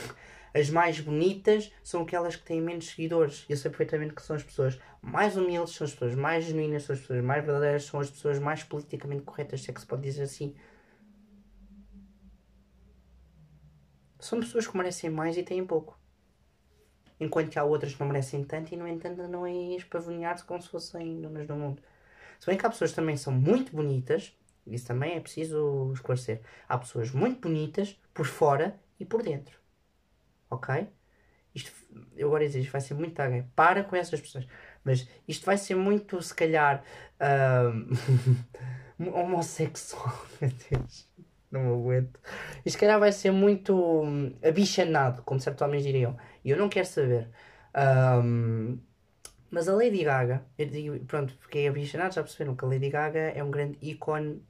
as 0.55 0.71
mais 0.71 1.01
bonitas 1.01 1.73
são 1.83 2.03
aquelas 2.03 2.37
que 2.37 2.45
têm 2.45 2.61
menos 2.61 2.87
seguidores. 2.87 3.45
Eu 3.49 3.57
sei 3.57 3.71
perfeitamente 3.71 4.15
que 4.15 4.23
são 4.23 4.37
as 4.37 4.43
pessoas 4.43 4.79
mais 5.03 5.37
humildes, 5.37 5.75
são 5.75 5.85
as 5.85 5.93
pessoas 5.93 6.15
mais 6.15 6.45
genuínas, 6.45 6.85
são 6.85 6.95
as 6.95 7.01
pessoas 7.01 7.23
mais 7.23 7.45
verdadeiras, 7.45 7.85
são 7.85 8.01
as 8.01 8.11
pessoas 8.11 8.39
mais 8.39 8.63
politicamente 8.63 9.23
corretas, 9.23 9.63
se 9.63 9.71
é 9.71 9.75
que 9.75 9.81
se 9.81 9.87
pode 9.87 10.03
dizer 10.03 10.23
assim. 10.23 10.55
São 14.19 14.41
pessoas 14.41 14.67
que 14.67 14.77
merecem 14.77 15.11
mais 15.11 15.37
e 15.37 15.43
têm 15.43 15.65
pouco. 15.65 15.99
Enquanto 17.21 17.51
que 17.51 17.59
há 17.59 17.65
outras 17.65 17.95
que 17.95 18.01
não 18.01 18.09
merecem 18.09 18.45
tanto 18.45 18.73
e, 18.73 18.77
no 18.77 18.87
entanto, 18.87 19.27
não 19.29 19.47
é 19.47 19.77
espavinhar-se 19.77 20.45
como 20.45 20.63
se 20.63 20.69
fossem 20.69 21.21
donas 21.21 21.47
do 21.47 21.55
mundo. 21.55 21.83
Se 22.39 22.47
bem 22.47 22.57
que 22.57 22.65
há 22.65 22.71
pessoas 22.71 22.91
que 22.91 22.97
também 22.97 23.17
são 23.17 23.33
muito 23.33 23.75
bonitas, 23.75 24.37
isso 24.67 24.87
também 24.87 25.15
é 25.15 25.21
preciso 25.21 25.93
esclarecer. 25.93 26.41
Há 26.69 26.79
pessoas 26.79 27.11
muito 27.11 27.41
bonitas 27.41 28.01
por 28.15 28.27
fora 28.27 28.79
e 29.01 29.05
por 29.05 29.23
dentro 29.23 29.59
ok? 30.51 30.89
Isto, 31.55 31.73
eu 32.17 32.29
agora 32.29 32.47
dizer, 32.47 32.61
isto 32.61 32.73
vai 32.73 32.81
ser 32.81 32.95
muito 32.95 33.19
alguém. 33.21 33.43
Para 33.55 33.83
com 33.83 33.97
essas 33.97 34.21
pessoas. 34.21 34.47
Mas 34.85 35.09
isto 35.27 35.45
vai 35.45 35.57
ser 35.57 35.75
muito, 35.75 36.21
se 36.23 36.35
calhar, 36.35 36.83
homossexual. 38.99 40.27
Meu 40.41 40.51
Deus, 40.71 41.09
não 41.51 41.61
me 41.61 41.73
aguento. 41.73 42.21
Isto, 42.65 42.71
se 42.71 42.79
calhar, 42.79 43.01
vai 43.01 43.13
ser 43.13 43.31
muito 43.31 43.75
um, 43.75 44.37
abichanado, 44.43 45.23
como 45.23 45.41
certos 45.41 45.63
homens 45.63 45.83
diriam. 45.83 46.17
E 46.45 46.51
eu 46.51 46.57
não 46.57 46.69
quero 46.69 46.87
saber. 46.87 47.29
Um, 47.75 48.79
mas 49.51 49.69
a 49.69 49.75
Lady 49.75 50.05
Gaga, 50.05 50.45
eu 50.59 50.67
digo, 50.67 51.05
pronto, 51.07 51.33
fiquei 51.41 51.67
abichanado, 51.67 52.15
já 52.15 52.23
perceberam 52.23 52.55
que 52.55 52.65
a 52.65 52.69
Lady 52.69 52.91
Gaga 52.91 53.19
é 53.19 53.43
um 53.43 53.51
grande 53.51 53.79
ícone 53.81 54.43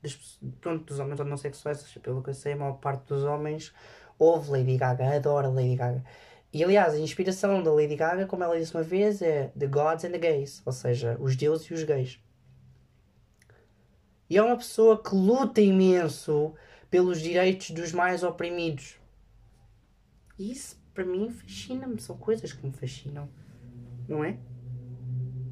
dos, 0.00 0.38
pronto, 0.60 0.84
dos 0.84 1.00
homens 1.00 1.18
homossexuais, 1.18 1.82
pelo 2.02 2.22
que 2.22 2.30
eu 2.30 2.34
sei, 2.34 2.52
a 2.52 2.56
maior 2.56 2.74
parte 2.74 3.06
dos 3.08 3.24
homens 3.24 3.74
ouve 4.18 4.50
Lady 4.50 4.76
Gaga, 4.76 5.16
adora 5.16 5.48
Lady 5.48 5.76
Gaga. 5.76 6.04
E 6.52 6.64
aliás, 6.64 6.94
a 6.94 6.98
inspiração 6.98 7.62
da 7.62 7.72
Lady 7.72 7.96
Gaga, 7.96 8.26
como 8.26 8.42
ela 8.42 8.58
disse 8.58 8.74
uma 8.74 8.82
vez, 8.82 9.20
é 9.20 9.52
The 9.58 9.66
Gods 9.66 10.04
and 10.04 10.12
the 10.12 10.18
Gays, 10.18 10.62
ou 10.64 10.72
seja, 10.72 11.16
os 11.20 11.36
deuses 11.36 11.66
e 11.66 11.74
os 11.74 11.82
gays. 11.82 12.20
E 14.28 14.36
é 14.36 14.42
uma 14.42 14.56
pessoa 14.56 15.02
que 15.02 15.14
luta 15.14 15.60
imenso 15.60 16.54
pelos 16.90 17.20
direitos 17.20 17.70
dos 17.70 17.92
mais 17.92 18.22
oprimidos. 18.22 18.98
Isso, 20.38 20.80
para 20.92 21.04
mim, 21.04 21.30
fascina-me. 21.30 22.00
São 22.00 22.16
coisas 22.16 22.52
que 22.52 22.66
me 22.66 22.72
fascinam. 22.72 23.28
Não 24.08 24.24
é? 24.24 24.38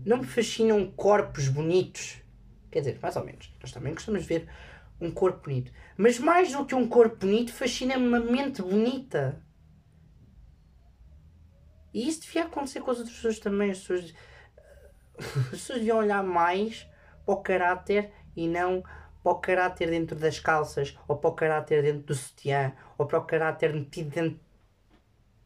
Não 0.04 0.18
me 0.18 0.24
fascinam 0.24 0.90
corpos 0.90 1.48
bonitos. 1.48 2.18
Quer 2.70 2.80
dizer, 2.80 2.98
mais 3.00 3.14
ou 3.16 3.24
menos. 3.24 3.52
Nós 3.60 3.72
também 3.72 3.94
gostamos 3.94 4.22
de 4.22 4.28
ver 4.28 4.48
um 5.00 5.10
corpo 5.10 5.44
bonito. 5.44 5.72
Mas 5.96 6.18
mais 6.18 6.52
do 6.52 6.64
que 6.64 6.74
um 6.74 6.88
corpo 6.88 7.16
bonito, 7.16 7.52
fascina-me 7.52 8.06
uma 8.06 8.20
mente 8.20 8.62
bonita. 8.62 9.42
E 11.92 12.08
isso 12.08 12.22
devia 12.22 12.44
acontecer 12.44 12.80
com 12.80 12.90
as 12.90 12.98
outras 12.98 13.14
pessoas 13.16 13.38
também. 13.38 13.70
As 13.70 13.78
pessoas, 13.78 14.14
as 15.18 15.50
pessoas 15.50 15.78
deviam 15.78 15.98
olhar 15.98 16.22
mais 16.22 16.86
para 17.24 17.34
o 17.34 17.42
caráter 17.42 18.12
e 18.36 18.48
não 18.48 18.82
para 19.22 19.32
o 19.32 19.40
caráter 19.40 19.88
dentro 19.88 20.18
das 20.18 20.38
calças, 20.38 20.98
ou 21.08 21.16
para 21.16 21.30
o 21.30 21.34
caráter 21.34 21.82
dentro 21.82 22.02
do 22.02 22.14
sutiã, 22.14 22.74
ou 22.98 23.06
para 23.06 23.18
o 23.18 23.24
caráter 23.24 23.72
metido 23.72 24.10
dentro 24.10 24.38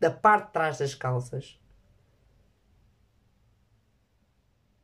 da 0.01 0.11
parte 0.11 0.47
de 0.47 0.53
trás 0.53 0.79
das 0.79 0.97
calças. 0.97 1.61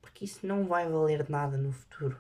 Porque 0.01 0.25
isso 0.25 0.47
não 0.47 0.65
vai 0.67 0.89
valer 0.89 1.29
nada 1.29 1.57
no 1.57 1.73
futuro. 1.73 2.17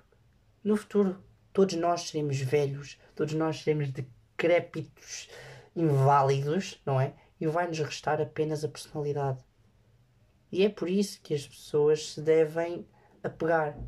No 0.64 0.76
futuro, 0.76 1.22
todos 1.54 1.76
nós 1.76 2.08
seremos 2.08 2.38
velhos, 2.40 2.98
todos 3.14 3.32
nós 3.32 3.62
seremos 3.62 3.90
decrépitos, 3.90 5.30
inválidos, 5.74 6.82
não 6.84 7.00
é? 7.00 7.14
E 7.40 7.46
vai-nos 7.46 7.78
restar 7.78 8.20
apenas 8.20 8.64
a 8.64 8.68
personalidade. 8.68 9.38
E 10.52 10.64
é 10.64 10.68
por 10.68 10.90
isso 10.90 11.20
que 11.22 11.32
as 11.32 11.46
pessoas 11.46 12.12
se 12.12 12.20
devem 12.20 12.86
apegar. 13.22 13.78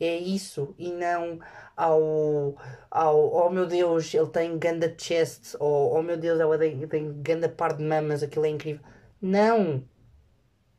É 0.00 0.16
isso, 0.16 0.74
e 0.78 0.90
não 0.90 1.38
ao, 1.76 2.56
ao 2.90 3.32
oh 3.34 3.50
meu 3.50 3.66
Deus, 3.66 4.14
ele 4.14 4.26
tem 4.28 4.58
ganda 4.58 4.94
chest, 4.98 5.54
ou 5.60 5.94
oh 5.94 6.02
meu 6.02 6.16
Deus, 6.16 6.40
ela 6.40 6.58
tem, 6.58 6.88
tem 6.88 7.22
ganda 7.22 7.50
par 7.50 7.76
de 7.76 7.84
mamas, 7.84 8.22
aquilo 8.22 8.46
é 8.46 8.48
incrível. 8.48 8.82
Não! 9.20 9.84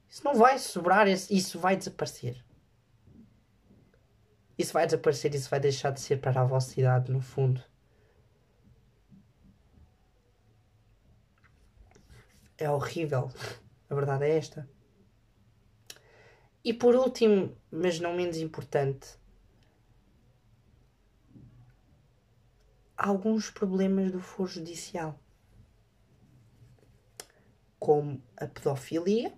Isso 0.10 0.24
não 0.26 0.34
vai 0.34 0.58
sobrar, 0.58 1.08
isso 1.08 1.60
vai 1.60 1.76
desaparecer. 1.76 2.44
Isso 4.58 4.74
vai 4.74 4.86
desaparecer, 4.86 5.34
isso 5.34 5.50
vai 5.50 5.60
deixar 5.60 5.92
de 5.92 6.00
ser 6.00 6.18
para 6.22 6.42
a 6.42 6.46
vossa 6.46 6.80
idade, 6.80 7.12
no 7.12 7.22
fundo. 7.22 7.64
É 12.58 12.70
horrível. 12.70 13.30
A 13.90 13.96
verdade 13.96 14.26
é 14.26 14.38
esta. 14.38 14.70
E 16.64 16.74
por 16.74 16.96
último, 16.96 17.58
mas 17.72 18.00
não 18.00 18.14
menos 18.14 18.38
importante, 18.38 19.18
alguns 22.96 23.50
problemas 23.50 24.12
do 24.12 24.20
foro 24.20 24.48
judicial, 24.48 25.20
como 27.80 28.22
a 28.38 28.46
pedofilia, 28.46 29.34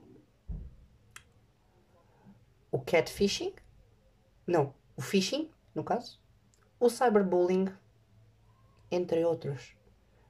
o 2.70 2.78
catfishing, 2.82 3.54
não, 4.46 4.76
o 4.96 5.02
phishing, 5.02 5.50
no 5.74 5.84
caso, 5.84 6.20
o 6.80 6.90
cyberbullying, 6.90 7.68
entre 8.92 9.24
outros. 9.26 9.76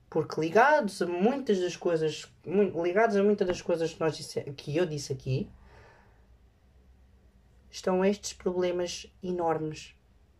Porque 0.09 0.39
ligados 0.39 1.01
a 1.01 1.07
muitas 1.07 1.59
das 1.59 1.75
coisas, 1.75 2.31
ligados 2.45 3.15
a 3.15 3.23
muitas 3.23 3.47
das 3.47 3.61
coisas 3.61 3.93
que, 3.93 3.99
nós 3.99 4.15
disse, 4.15 4.41
que 4.53 4.75
eu 4.75 4.85
disse 4.85 5.11
aqui, 5.11 5.49
estão 7.69 8.05
estes 8.05 8.33
problemas 8.33 9.11
enormes 9.23 9.95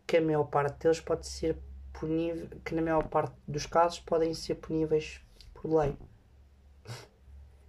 que 0.06 0.18
a 0.18 0.20
maior 0.20 0.44
parte 0.44 0.78
deles 0.78 1.00
pode 1.00 1.26
ser 1.26 1.58
punível, 1.92 2.48
que 2.64 2.74
na 2.74 2.82
maior 2.82 3.08
parte 3.08 3.34
dos 3.48 3.66
casos 3.66 3.98
podem 3.98 4.32
ser 4.34 4.56
puníveis 4.56 5.20
por 5.52 5.72
lei. 5.72 5.96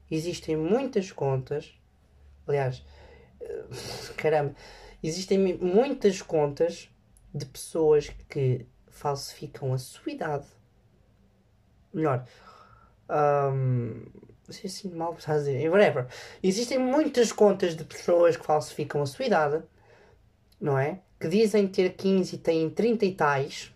Existem 0.10 0.56
muitas 0.56 1.12
contas, 1.12 1.74
aliás, 2.48 2.86
eh, 3.42 3.66
caramba, 4.16 4.56
Existem 5.06 5.38
muitas 5.62 6.20
contas 6.20 6.90
de 7.32 7.46
pessoas 7.46 8.10
que 8.28 8.66
falsificam 8.88 9.72
a 9.72 9.78
sua 9.78 10.12
idade. 10.12 10.48
Melhor, 11.94 12.26
um, 13.08 14.04
não 14.48 14.50
sei 14.50 14.66
assim 14.66 14.90
mal 14.90 15.14
está 15.14 15.34
a 15.34 15.38
dizer, 15.38 15.70
whatever. 15.70 16.08
Existem 16.42 16.80
muitas 16.80 17.32
contas 17.32 17.76
de 17.76 17.84
pessoas 17.84 18.36
que 18.36 18.44
falsificam 18.44 19.04
a 19.04 19.06
sua 19.06 19.26
idade, 19.26 19.62
não 20.60 20.76
é? 20.76 21.02
Que 21.20 21.28
dizem 21.28 21.68
ter 21.68 21.94
15 21.94 22.34
e 22.34 22.40
têm 22.40 22.68
30 22.68 23.06
e 23.06 23.14
tais, 23.14 23.76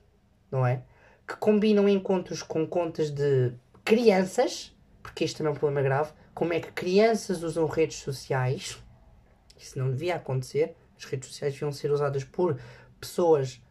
não 0.50 0.66
é? 0.66 0.82
Que 1.28 1.36
combinam 1.36 1.88
encontros 1.88 2.42
com 2.42 2.66
contas 2.66 3.12
de 3.12 3.54
crianças, 3.86 4.76
porque 5.04 5.26
isto 5.26 5.38
também 5.38 5.54
é 5.54 5.56
um 5.56 5.60
problema 5.60 5.84
grave. 5.84 6.12
Como 6.34 6.54
é 6.54 6.60
que 6.60 6.72
crianças 6.72 7.44
usam 7.44 7.68
redes 7.68 7.98
sociais? 7.98 8.82
Isso 9.56 9.78
não 9.78 9.92
devia 9.92 10.16
acontecer 10.16 10.76
as 11.00 11.06
redes 11.06 11.30
sociais 11.30 11.54
deviam 11.54 11.72
ser 11.72 11.92
usadas 11.92 12.24
por 12.24 12.60
pessoas, 13.00 13.62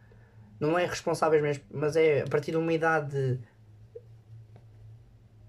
não 0.59 0.77
é 0.77 0.85
responsáveis 0.85 1.41
mesmo, 1.41 1.63
mas 1.71 1.95
é 1.95 2.21
a 2.21 2.27
partir 2.27 2.51
de 2.51 2.57
uma 2.57 2.73
idade 2.73 3.39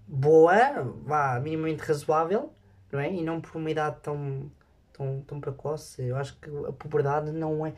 boa, 0.07 0.83
vá, 1.03 1.39
minimamente 1.39 1.83
razoável, 1.83 2.53
não 2.91 2.99
é? 2.99 3.11
E 3.11 3.23
não 3.23 3.41
por 3.41 3.57
uma 3.57 3.69
idade 3.69 3.97
tão, 4.01 4.51
tão, 4.93 5.21
tão 5.21 5.41
precoce. 5.41 6.03
Eu 6.03 6.15
acho 6.15 6.37
que 6.39 6.49
a 6.67 6.71
puberdade 6.71 7.31
não 7.31 7.65
é. 7.65 7.73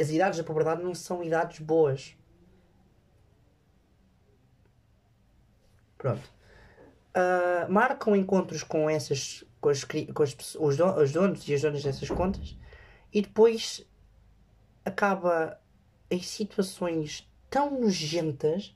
As 0.00 0.10
idades 0.10 0.38
da 0.38 0.44
puberdade 0.44 0.82
não 0.82 0.94
são 0.94 1.22
idades 1.22 1.60
boas. 1.60 2.16
Pronto. 5.96 6.34
Uh, 7.16 7.70
marcam 7.70 8.16
encontros 8.16 8.62
com 8.64 8.90
essas 8.90 9.44
com, 9.60 9.70
as, 9.70 9.84
com 9.84 10.22
as, 10.22 10.36
os, 10.56 10.78
os 10.80 11.12
donos 11.12 11.48
e 11.48 11.54
as 11.54 11.62
donas 11.62 11.82
dessas 11.82 12.08
contas 12.10 12.56
e 13.14 13.22
depois 13.22 13.86
acaba 14.84 15.58
em 16.10 16.20
situações 16.20 17.26
tão 17.48 17.80
nojentas 17.80 18.74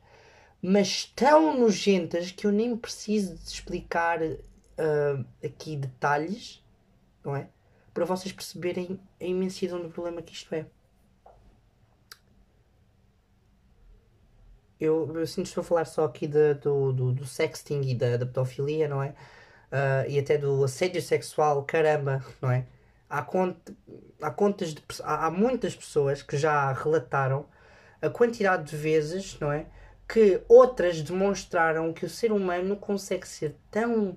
mas 0.61 1.05
tão 1.05 1.59
nojentas 1.59 2.33
que 2.33 2.47
eu 2.47 2.53
nem 2.53 2.77
preciso 2.77 3.37
de 3.37 3.49
explicar 3.49 4.21
uh, 4.23 5.25
aqui 5.45 5.77
detalhes, 5.77 6.63
não 7.25 7.37
é? 7.37 7.49
Para 7.95 8.05
vocês 8.05 8.33
perceberem 8.33 8.99
a 9.21 9.25
imensidão 9.25 9.81
do 9.81 9.89
problema 9.89 10.21
que 10.21 10.33
isto 10.33 10.53
é. 10.55 10.67
Eu, 14.81 15.13
eu 15.17 15.27
sinto 15.27 15.47
estou 15.47 15.63
a 15.63 15.65
falar 15.65 15.85
só 15.85 16.05
aqui 16.05 16.27
de, 16.27 16.55
do, 16.55 16.93
do, 16.93 17.13
do 17.13 17.25
sexting 17.25 17.81
e 17.83 17.95
da, 17.95 18.17
da 18.17 18.27
pedofilia, 18.27 18.87
não 18.89 19.03
é? 19.03 19.11
Uh, 19.71 20.09
e 20.09 20.19
até 20.19 20.39
do 20.39 20.65
assédio 20.65 21.03
sexual, 21.03 21.65
caramba, 21.65 22.25
não 22.41 22.51
é? 22.51 22.67
Há, 23.09 23.23
cont 23.23 23.57
há, 24.21 24.31
contas 24.31 24.75
de, 24.75 24.83
há, 25.03 25.27
há 25.27 25.31
muitas 25.31 25.75
pessoas 25.75 26.23
que 26.23 26.37
já 26.37 26.73
relataram 26.73 27.47
a 28.03 28.09
quantidade 28.11 28.71
de 28.71 28.77
vezes, 28.77 29.39
não 29.41 29.51
é? 29.51 29.67
que 30.09 30.43
outras 30.49 31.03
demonstraram 31.03 31.93
que 31.93 32.07
o 32.07 32.09
ser 32.09 32.33
humano 32.33 32.77
consegue 32.77 33.29
ser 33.29 33.55
tão. 33.71 34.17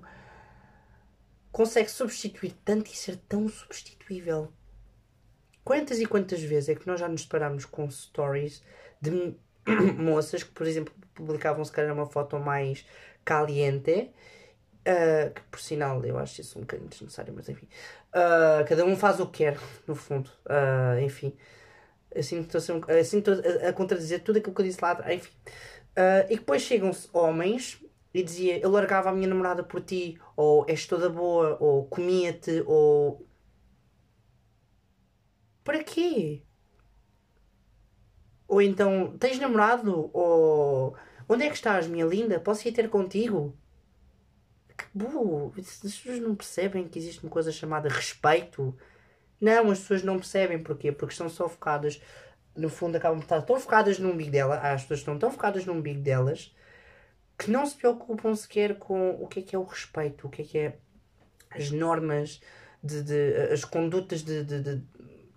consegue 1.52 1.90
substituir 1.90 2.54
tanto 2.64 2.90
e 2.90 2.96
ser 2.96 3.16
tão 3.28 3.46
substituível. 3.46 4.50
Quantas 5.62 6.00
e 6.00 6.06
quantas 6.06 6.42
vezes 6.42 6.70
é 6.70 6.74
que 6.74 6.86
nós 6.86 6.98
já 6.98 7.08
nos 7.08 7.22
deparamos 7.22 7.66
com 7.66 7.88
stories 7.90 8.62
de 9.00 9.36
moças 9.98 10.42
que, 10.42 10.50
por 10.50 10.66
exemplo, 10.66 10.94
publicavam 11.14 11.64
se 11.64 11.70
calhar 11.70 11.92
uma 11.92 12.06
foto 12.06 12.38
mais 12.38 12.86
caliente, 13.22 14.10
uh, 14.86 15.32
que 15.32 15.42
por 15.42 15.60
sinal 15.60 16.04
eu 16.04 16.18
acho 16.18 16.40
isso 16.40 16.58
um 16.58 16.62
bocadinho 16.62 16.88
desnecessário, 16.88 17.32
mas 17.34 17.48
enfim, 17.48 17.68
uh, 18.08 18.66
cada 18.68 18.84
um 18.84 18.96
faz 18.96 19.20
o 19.20 19.26
que 19.26 19.44
quer, 19.44 19.58
no 19.86 19.94
fundo, 19.94 20.30
uh, 20.46 21.00
enfim, 21.00 21.36
assim 22.16 22.40
estou 22.40 22.60
a, 22.88 22.94
assim 22.98 23.22
a, 23.64 23.68
a 23.68 23.72
contradizer 23.72 24.22
tudo 24.22 24.38
aquilo 24.38 24.54
que 24.54 24.60
eu 24.60 24.66
disse 24.66 24.82
lá, 24.82 24.98
enfim. 25.12 25.32
E 26.30 26.36
depois 26.36 26.62
chegam-se 26.62 27.08
homens 27.12 27.84
e 28.14 28.22
dizia 28.22 28.58
eu 28.58 28.70
largava 28.70 29.10
a 29.10 29.12
minha 29.12 29.28
namorada 29.28 29.62
por 29.62 29.80
ti, 29.82 30.18
ou 30.36 30.64
és 30.68 30.86
toda 30.86 31.08
boa, 31.10 31.56
ou 31.60 31.86
comia-te, 31.86 32.62
ou. 32.66 33.26
Para 35.64 35.82
quê? 35.84 36.42
Ou 38.48 38.60
então, 38.60 39.16
tens 39.18 39.38
namorado? 39.38 40.10
Ou. 40.12 40.96
Onde 41.28 41.44
é 41.44 41.48
que 41.48 41.54
estás, 41.54 41.86
minha 41.86 42.04
linda? 42.04 42.38
Posso 42.40 42.66
ir 42.68 42.72
ter 42.72 42.88
contigo? 42.90 43.56
Burro! 44.94 45.52
As 45.58 45.76
pessoas 45.78 46.20
não 46.20 46.34
percebem 46.34 46.88
que 46.88 46.98
existe 46.98 47.22
uma 47.22 47.30
coisa 47.30 47.50
chamada 47.50 47.88
respeito. 47.88 48.76
Não, 49.40 49.70
as 49.70 49.80
pessoas 49.80 50.02
não 50.02 50.16
percebem 50.16 50.62
porquê? 50.62 50.92
Porque 50.92 51.12
estão 51.12 51.28
só 51.28 51.48
focadas 51.48 52.00
no 52.56 52.68
fundo 52.68 52.96
acabam 52.96 53.18
por 53.18 53.24
estar 53.24 53.42
tão 53.42 53.58
focadas 53.58 53.98
no 53.98 54.10
umbigo 54.10 54.30
dela, 54.30 54.56
as 54.56 54.82
pessoas 54.82 55.00
estão 55.00 55.18
tão 55.18 55.30
focadas 55.30 55.64
no 55.64 55.72
umbigo 55.72 56.00
delas 56.00 56.54
que 57.38 57.50
não 57.50 57.66
se 57.66 57.74
preocupam 57.74 58.34
sequer 58.34 58.78
com 58.78 59.10
o 59.20 59.26
que 59.26 59.40
é 59.40 59.42
que 59.42 59.56
é 59.56 59.58
o 59.58 59.64
respeito, 59.64 60.26
o 60.26 60.30
que 60.30 60.42
é 60.42 60.44
que 60.44 60.58
é 60.58 60.76
as 61.50 61.70
normas, 61.70 62.40
de, 62.82 63.02
de 63.02 63.34
as 63.52 63.64
condutas 63.64 64.22
de, 64.22 64.44
de, 64.44 64.60
de, 64.60 64.82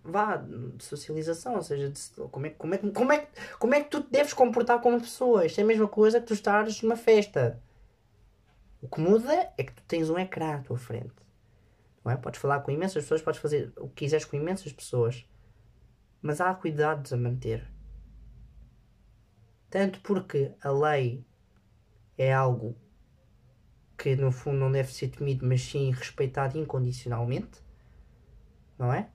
vá, 0.03 0.37
de 0.37 0.83
socialização, 0.83 1.55
ou 1.55 1.63
seja, 1.63 1.89
de, 1.89 1.99
como, 2.31 2.45
é, 2.45 2.49
como, 2.51 2.75
é, 2.75 2.77
como, 2.77 3.11
é, 3.11 3.27
como 3.59 3.73
é 3.73 3.81
que 3.81 3.89
tu 3.89 4.01
te 4.01 4.11
deves 4.11 4.33
comportar 4.33 4.79
como 4.81 4.99
pessoa. 5.01 5.45
Isto 5.45 5.59
é 5.59 5.63
a 5.63 5.67
mesma 5.67 5.87
coisa 5.87 6.19
que 6.19 6.27
tu 6.27 6.33
estares 6.33 6.81
numa 6.81 6.95
festa. 6.95 7.59
O 8.85 8.95
que 8.95 9.01
muda 9.01 9.51
é 9.57 9.63
que 9.63 9.73
tu 9.73 9.81
tens 9.87 10.09
um 10.09 10.19
ecrã 10.19 10.57
à 10.57 10.59
tua 10.59 10.77
frente. 10.77 11.15
Não 12.03 12.11
é? 12.11 12.17
Podes 12.17 12.39
falar 12.39 12.59
com 12.59 12.69
imensas 12.69 13.03
pessoas, 13.03 13.21
podes 13.21 13.41
fazer 13.41 13.73
o 13.77 13.87
que 13.87 14.05
quiseres 14.05 14.25
com 14.25 14.35
imensas 14.35 14.71
pessoas 14.71 15.25
mas 16.25 16.41
há 16.41 16.51
cuidados 16.55 17.13
a 17.13 17.17
manter. 17.17 17.71
Tanto 19.69 20.01
porque 20.01 20.55
a 20.59 20.71
lei 20.71 21.23
é 22.17 22.33
algo 22.33 22.75
que 23.95 24.15
no 24.15 24.31
fundo 24.31 24.57
não 24.57 24.71
deve 24.71 24.91
ser 24.91 25.09
temido, 25.09 25.45
mas 25.45 25.61
sim 25.61 25.91
respeitado 25.91 26.57
incondicionalmente, 26.57 27.61
não 28.75 28.91
é? 28.91 29.07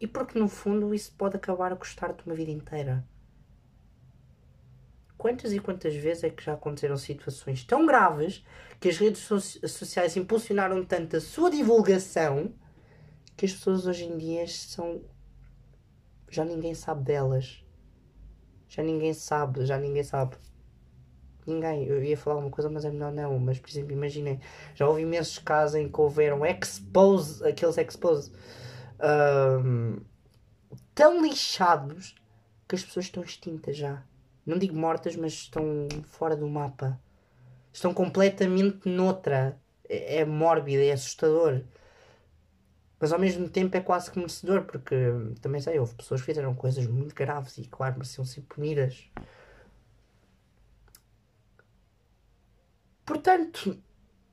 E 0.00 0.06
porque 0.06 0.38
no 0.38 0.48
fundo 0.48 0.94
isso 0.94 1.14
pode 1.14 1.36
acabar 1.36 1.74
a 1.74 1.76
custar-te 1.76 2.24
uma 2.24 2.34
vida 2.34 2.50
inteira. 2.50 3.06
Quantas 5.18 5.52
e 5.52 5.58
quantas 5.58 5.94
vezes 5.94 6.24
é 6.24 6.30
que 6.30 6.44
já 6.44 6.54
aconteceram 6.54 6.96
situações 6.96 7.64
tão 7.64 7.86
graves 7.86 8.44
que 8.78 8.88
as 8.88 8.98
redes 8.98 9.22
sociais 9.66 10.16
impulsionaram 10.16 10.84
tanto 10.84 11.16
a 11.16 11.20
sua 11.20 11.50
divulgação 11.50 12.52
que 13.36 13.46
as 13.46 13.52
pessoas 13.52 13.86
hoje 13.86 14.04
em 14.04 14.18
dia 14.18 14.46
são 14.46 15.02
já 16.30 16.44
ninguém 16.44 16.74
sabe 16.74 17.04
delas. 17.04 17.64
Já 18.68 18.82
ninguém 18.82 19.14
sabe, 19.14 19.64
já 19.64 19.78
ninguém 19.78 20.02
sabe. 20.02 20.36
Ninguém. 21.46 21.84
Eu 21.86 22.02
ia 22.02 22.16
falar 22.16 22.40
uma 22.40 22.50
coisa, 22.50 22.68
mas 22.68 22.84
é 22.84 22.90
melhor 22.90 23.12
não. 23.12 23.38
Mas, 23.38 23.58
por 23.58 23.70
exemplo, 23.70 23.92
imaginem, 23.92 24.40
já 24.74 24.86
houve 24.86 25.02
imensos 25.02 25.38
casos 25.38 25.76
em 25.76 25.88
que 25.88 26.00
houveram 26.00 26.44
expose, 26.44 27.46
aqueles 27.46 27.78
expose, 27.78 28.32
um, 29.62 30.00
tão 30.94 31.22
lixados 31.22 32.16
que 32.68 32.74
as 32.74 32.84
pessoas 32.84 33.06
estão 33.06 33.22
extintas 33.22 33.76
já. 33.76 34.02
Não 34.46 34.56
digo 34.58 34.76
mortas, 34.76 35.16
mas 35.16 35.32
estão 35.32 35.88
fora 36.04 36.36
do 36.36 36.48
mapa. 36.48 36.98
Estão 37.72 37.92
completamente 37.92 38.88
noutra. 38.88 39.60
É, 39.88 40.18
é 40.20 40.24
mórbido, 40.24 40.82
é 40.82 40.92
assustador. 40.92 41.62
Mas 42.98 43.12
ao 43.12 43.18
mesmo 43.18 43.48
tempo 43.48 43.76
é 43.76 43.80
quase 43.80 44.10
que 44.10 44.18
merecedor, 44.18 44.64
porque 44.64 44.94
também 45.42 45.60
sei, 45.60 45.78
houve 45.78 45.94
pessoas 45.94 46.20
que 46.20 46.26
fizeram 46.26 46.54
coisas 46.54 46.86
muito 46.86 47.14
graves 47.14 47.58
e, 47.58 47.64
claro, 47.64 47.94
mereciam 47.94 48.24
ser 48.24 48.42
punidas. 48.42 49.10
Portanto, 53.04 53.78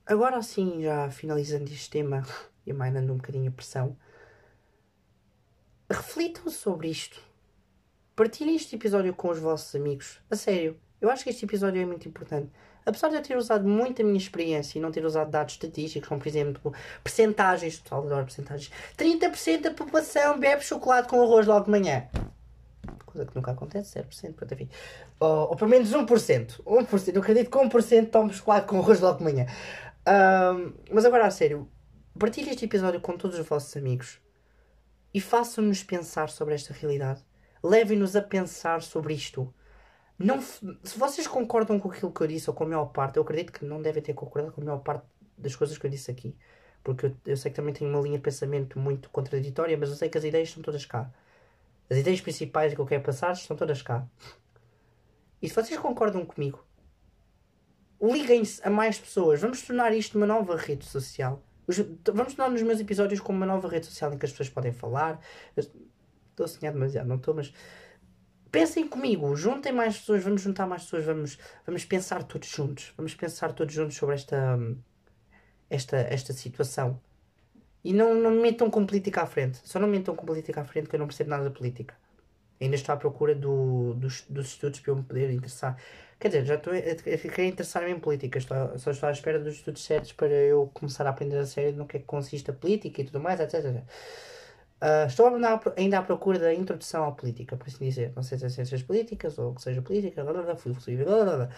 agora 0.05 0.37
assim, 0.37 0.81
já 0.81 1.09
finalizando 1.09 1.65
este 1.65 1.89
tema 1.89 2.23
e 2.65 2.71
amainando 2.71 3.13
um 3.13 3.17
bocadinho 3.17 3.49
a 3.49 3.53
pressão, 3.53 3.97
reflitam 5.89 6.49
sobre 6.49 6.89
isto. 6.89 7.21
Partilhem 8.15 8.55
este 8.55 8.75
episódio 8.75 9.11
com 9.15 9.29
os 9.29 9.39
vossos 9.39 9.73
amigos. 9.73 10.19
A 10.29 10.35
sério, 10.35 10.77
eu 11.01 11.09
acho 11.09 11.23
que 11.23 11.31
este 11.31 11.45
episódio 11.45 11.81
é 11.81 11.85
muito 11.85 12.07
importante. 12.07 12.47
Apesar 12.85 13.09
de 13.09 13.15
eu 13.15 13.23
ter 13.23 13.35
usado 13.35 13.67
muito 13.67 14.03
a 14.03 14.05
minha 14.05 14.17
experiência 14.17 14.77
e 14.77 14.81
não 14.81 14.91
ter 14.91 15.03
usado 15.03 15.31
dados 15.31 15.55
estatísticos, 15.55 16.07
como 16.07 16.21
por 16.21 16.27
exemplo 16.27 16.73
percentagens, 17.03 17.79
total 17.79 18.05
adoro 18.05 18.25
percentagens, 18.25 18.71
30% 18.95 19.61
da 19.61 19.71
população 19.71 20.37
bebe 20.37 20.63
chocolate 20.63 21.07
com 21.07 21.23
arroz 21.23 21.47
logo 21.47 21.65
de 21.65 21.71
manhã. 21.71 22.07
Coisa 23.03 23.25
que 23.25 23.35
nunca 23.35 23.51
acontece, 23.51 23.99
0%, 23.99 24.35
pronto, 24.35 24.53
enfim. 24.53 24.69
Ou, 25.19 25.49
ou 25.49 25.55
pelo 25.55 25.71
menos 25.71 25.89
1%. 25.91 26.61
1%. 26.63 27.15
Eu 27.15 27.21
acredito 27.21 27.49
que 27.49 27.57
1% 27.57 28.09
tome 28.11 28.31
chocolate 28.31 28.67
com 28.67 28.77
arroz 28.77 28.99
logo 28.99 29.17
de 29.17 29.23
manhã. 29.23 29.47
Um, 30.07 30.73
mas 30.91 31.03
agora 31.03 31.25
a 31.25 31.31
sério, 31.31 31.67
partilhe 32.19 32.51
este 32.51 32.65
episódio 32.65 33.01
com 33.01 33.17
todos 33.17 33.39
os 33.39 33.47
vossos 33.47 33.75
amigos 33.75 34.19
e 35.11 35.19
façam-nos 35.19 35.81
pensar 35.81 36.29
sobre 36.29 36.53
esta 36.53 36.73
realidade. 36.73 37.23
Levem-nos 37.63 38.15
a 38.15 38.21
pensar 38.21 38.81
sobre 38.81 39.13
isto. 39.13 39.53
Não, 40.17 40.41
se 40.41 40.97
vocês 40.97 41.27
concordam 41.27 41.79
com 41.79 41.89
aquilo 41.89 42.11
que 42.11 42.21
eu 42.21 42.27
disse, 42.27 42.49
ou 42.49 42.55
com 42.55 42.65
a 42.65 42.67
maior 42.67 42.85
parte, 42.85 43.17
eu 43.17 43.23
acredito 43.23 43.51
que 43.51 43.65
não 43.65 43.81
devem 43.81 44.03
ter 44.03 44.13
concordado 44.13 44.53
com 44.53 44.61
a 44.61 44.65
maior 44.65 44.79
parte 44.79 45.05
das 45.37 45.55
coisas 45.55 45.77
que 45.77 45.85
eu 45.85 45.89
disse 45.89 46.11
aqui. 46.11 46.35
Porque 46.83 47.07
eu, 47.07 47.17
eu 47.25 47.37
sei 47.37 47.51
que 47.51 47.55
também 47.55 47.73
tenho 47.73 47.89
uma 47.89 48.01
linha 48.01 48.17
de 48.17 48.23
pensamento 48.23 48.77
muito 48.77 49.09
contraditória, 49.09 49.77
mas 49.77 49.89
eu 49.89 49.95
sei 49.95 50.09
que 50.09 50.17
as 50.17 50.23
ideias 50.23 50.49
estão 50.49 50.61
todas 50.61 50.85
cá. 50.85 51.11
As 51.89 51.97
ideias 51.97 52.21
principais 52.21 52.73
que 52.73 52.79
eu 52.79 52.85
quero 52.85 53.03
passar 53.03 53.33
estão 53.33 53.55
todas 53.55 53.81
cá. 53.81 54.05
E 55.41 55.49
se 55.49 55.55
vocês 55.55 55.79
concordam 55.79 56.25
comigo, 56.25 56.63
liguem-se 58.01 58.65
a 58.65 58.69
mais 58.69 58.97
pessoas. 58.97 59.39
Vamos 59.39 59.61
tornar 59.61 59.93
isto 59.93 60.17
uma 60.17 60.27
nova 60.27 60.55
rede 60.55 60.85
social. 60.85 61.41
Vamos 62.13 62.33
tornar 62.33 62.51
nos 62.51 62.61
meus 62.61 62.79
episódios 62.79 63.21
como 63.21 63.37
uma 63.37 63.45
nova 63.45 63.67
rede 63.67 63.85
social 63.85 64.13
em 64.13 64.17
que 64.17 64.25
as 64.25 64.31
pessoas 64.31 64.49
podem 64.49 64.73
falar. 64.73 65.19
Estou 66.33 66.45
a 66.45 66.47
sonhar 66.47 66.73
demasiado, 66.73 67.07
não 67.07 67.17
estou, 67.17 67.35
mas 67.35 67.53
pensem 68.51 68.87
comigo, 68.87 69.35
juntem 69.35 69.71
mais 69.71 69.99
pessoas, 69.99 70.23
vamos 70.23 70.41
juntar 70.41 70.65
mais 70.65 70.83
pessoas, 70.83 71.05
vamos, 71.05 71.37
vamos 71.65 71.85
pensar 71.85 72.23
todos 72.23 72.49
juntos, 72.49 72.91
vamos 72.97 73.13
pensar 73.13 73.53
todos 73.53 73.73
juntos 73.73 73.95
sobre 73.95 74.15
esta, 74.15 74.59
esta, 75.69 75.97
esta 75.97 76.33
situação. 76.33 76.99
E 77.83 77.93
não, 77.93 78.15
não 78.15 78.31
me 78.31 78.41
metam 78.41 78.69
com 78.69 78.85
política 78.85 79.21
à 79.21 79.25
frente. 79.27 79.59
Só 79.63 79.79
não 79.79 79.87
me 79.87 79.97
metam 79.97 80.15
com 80.15 80.25
política 80.25 80.61
à 80.61 80.65
frente 80.65 80.89
que 80.89 80.95
eu 80.95 80.99
não 80.99 81.07
percebo 81.07 81.29
nada 81.29 81.43
da 81.43 81.51
política. 81.51 81.95
Ainda 82.59 82.75
estou 82.75 82.93
à 82.93 82.97
procura 82.97 83.35
do, 83.35 83.93
dos, 83.95 84.21
dos 84.29 84.47
estudos 84.47 84.79
para 84.79 84.91
eu 84.91 84.95
me 84.95 85.03
poder 85.03 85.29
interessar. 85.31 85.77
Quer 86.19 86.29
dizer, 86.29 86.45
já 86.45 86.55
estou 86.55 86.71
a, 86.73 86.77
a, 86.77 86.79
querer 86.79 87.47
interessar-me 87.47 87.91
em 87.91 87.99
política. 87.99 88.39
Estou, 88.39 88.77
só 88.79 88.91
estou 88.91 89.09
à 89.09 89.11
espera 89.11 89.39
dos 89.39 89.55
estudos 89.55 89.83
certos 89.83 90.13
para 90.13 90.31
eu 90.31 90.71
começar 90.73 91.05
a 91.05 91.09
aprender 91.09 91.37
a 91.37 91.45
sério 91.45 91.75
no 91.75 91.85
que 91.85 91.97
é 91.97 91.99
que 91.99 92.05
consiste 92.05 92.49
a 92.49 92.53
política 92.53 93.01
e 93.01 93.03
tudo 93.03 93.19
mais, 93.19 93.39
etc. 93.39 93.83
Uh, 94.83 95.07
estou 95.07 95.27
ainda 95.77 95.99
à 95.99 96.01
procura 96.01 96.37
da 96.37 96.53
introdução 96.53 97.05
à 97.05 97.11
política, 97.13 97.55
por 97.55 97.69
assim 97.69 97.85
dizer. 97.85 98.11
Não 98.17 98.21
sei 98.21 98.37
se 98.37 98.45
é 98.45 98.49
ciências 98.49 98.83
políticas 98.83 99.39
ou 99.39 99.55
que 99.55 99.61
seja 99.61 99.81
política. 99.81 100.21
Blá, 100.25 100.33
blá, 100.33 100.43
blá, 100.43 100.55
blá, 100.55 101.23
blá, 101.23 101.35
blá. 101.37 101.49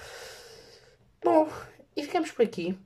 Bom, 1.23 1.49
e 1.95 2.03
ficamos 2.03 2.29
por 2.31 2.43
aqui. 2.43 2.77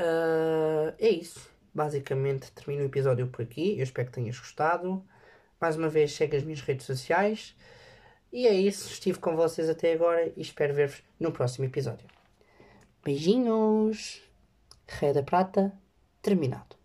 Uh, 0.00 0.94
é 0.98 1.10
isso. 1.10 1.50
Basicamente, 1.74 2.50
termino 2.52 2.84
o 2.84 2.86
episódio 2.86 3.26
por 3.26 3.42
aqui. 3.42 3.76
Eu 3.76 3.82
espero 3.82 4.08
que 4.08 4.14
tenhas 4.14 4.38
gostado. 4.38 5.04
Mais 5.60 5.76
uma 5.76 5.90
vez, 5.90 6.12
segue 6.12 6.38
as 6.38 6.42
minhas 6.42 6.62
redes 6.62 6.86
sociais. 6.86 7.54
E 8.32 8.46
é 8.46 8.54
isso. 8.54 8.90
Estive 8.90 9.18
com 9.18 9.36
vocês 9.36 9.68
até 9.68 9.92
agora 9.92 10.32
e 10.34 10.40
espero 10.40 10.72
ver-vos 10.72 11.02
no 11.20 11.30
próximo 11.32 11.66
episódio. 11.66 12.08
Beijinhos! 13.04 14.22
Ré 14.88 15.12
da 15.12 15.22
Prata, 15.22 15.70
terminado. 16.22 16.76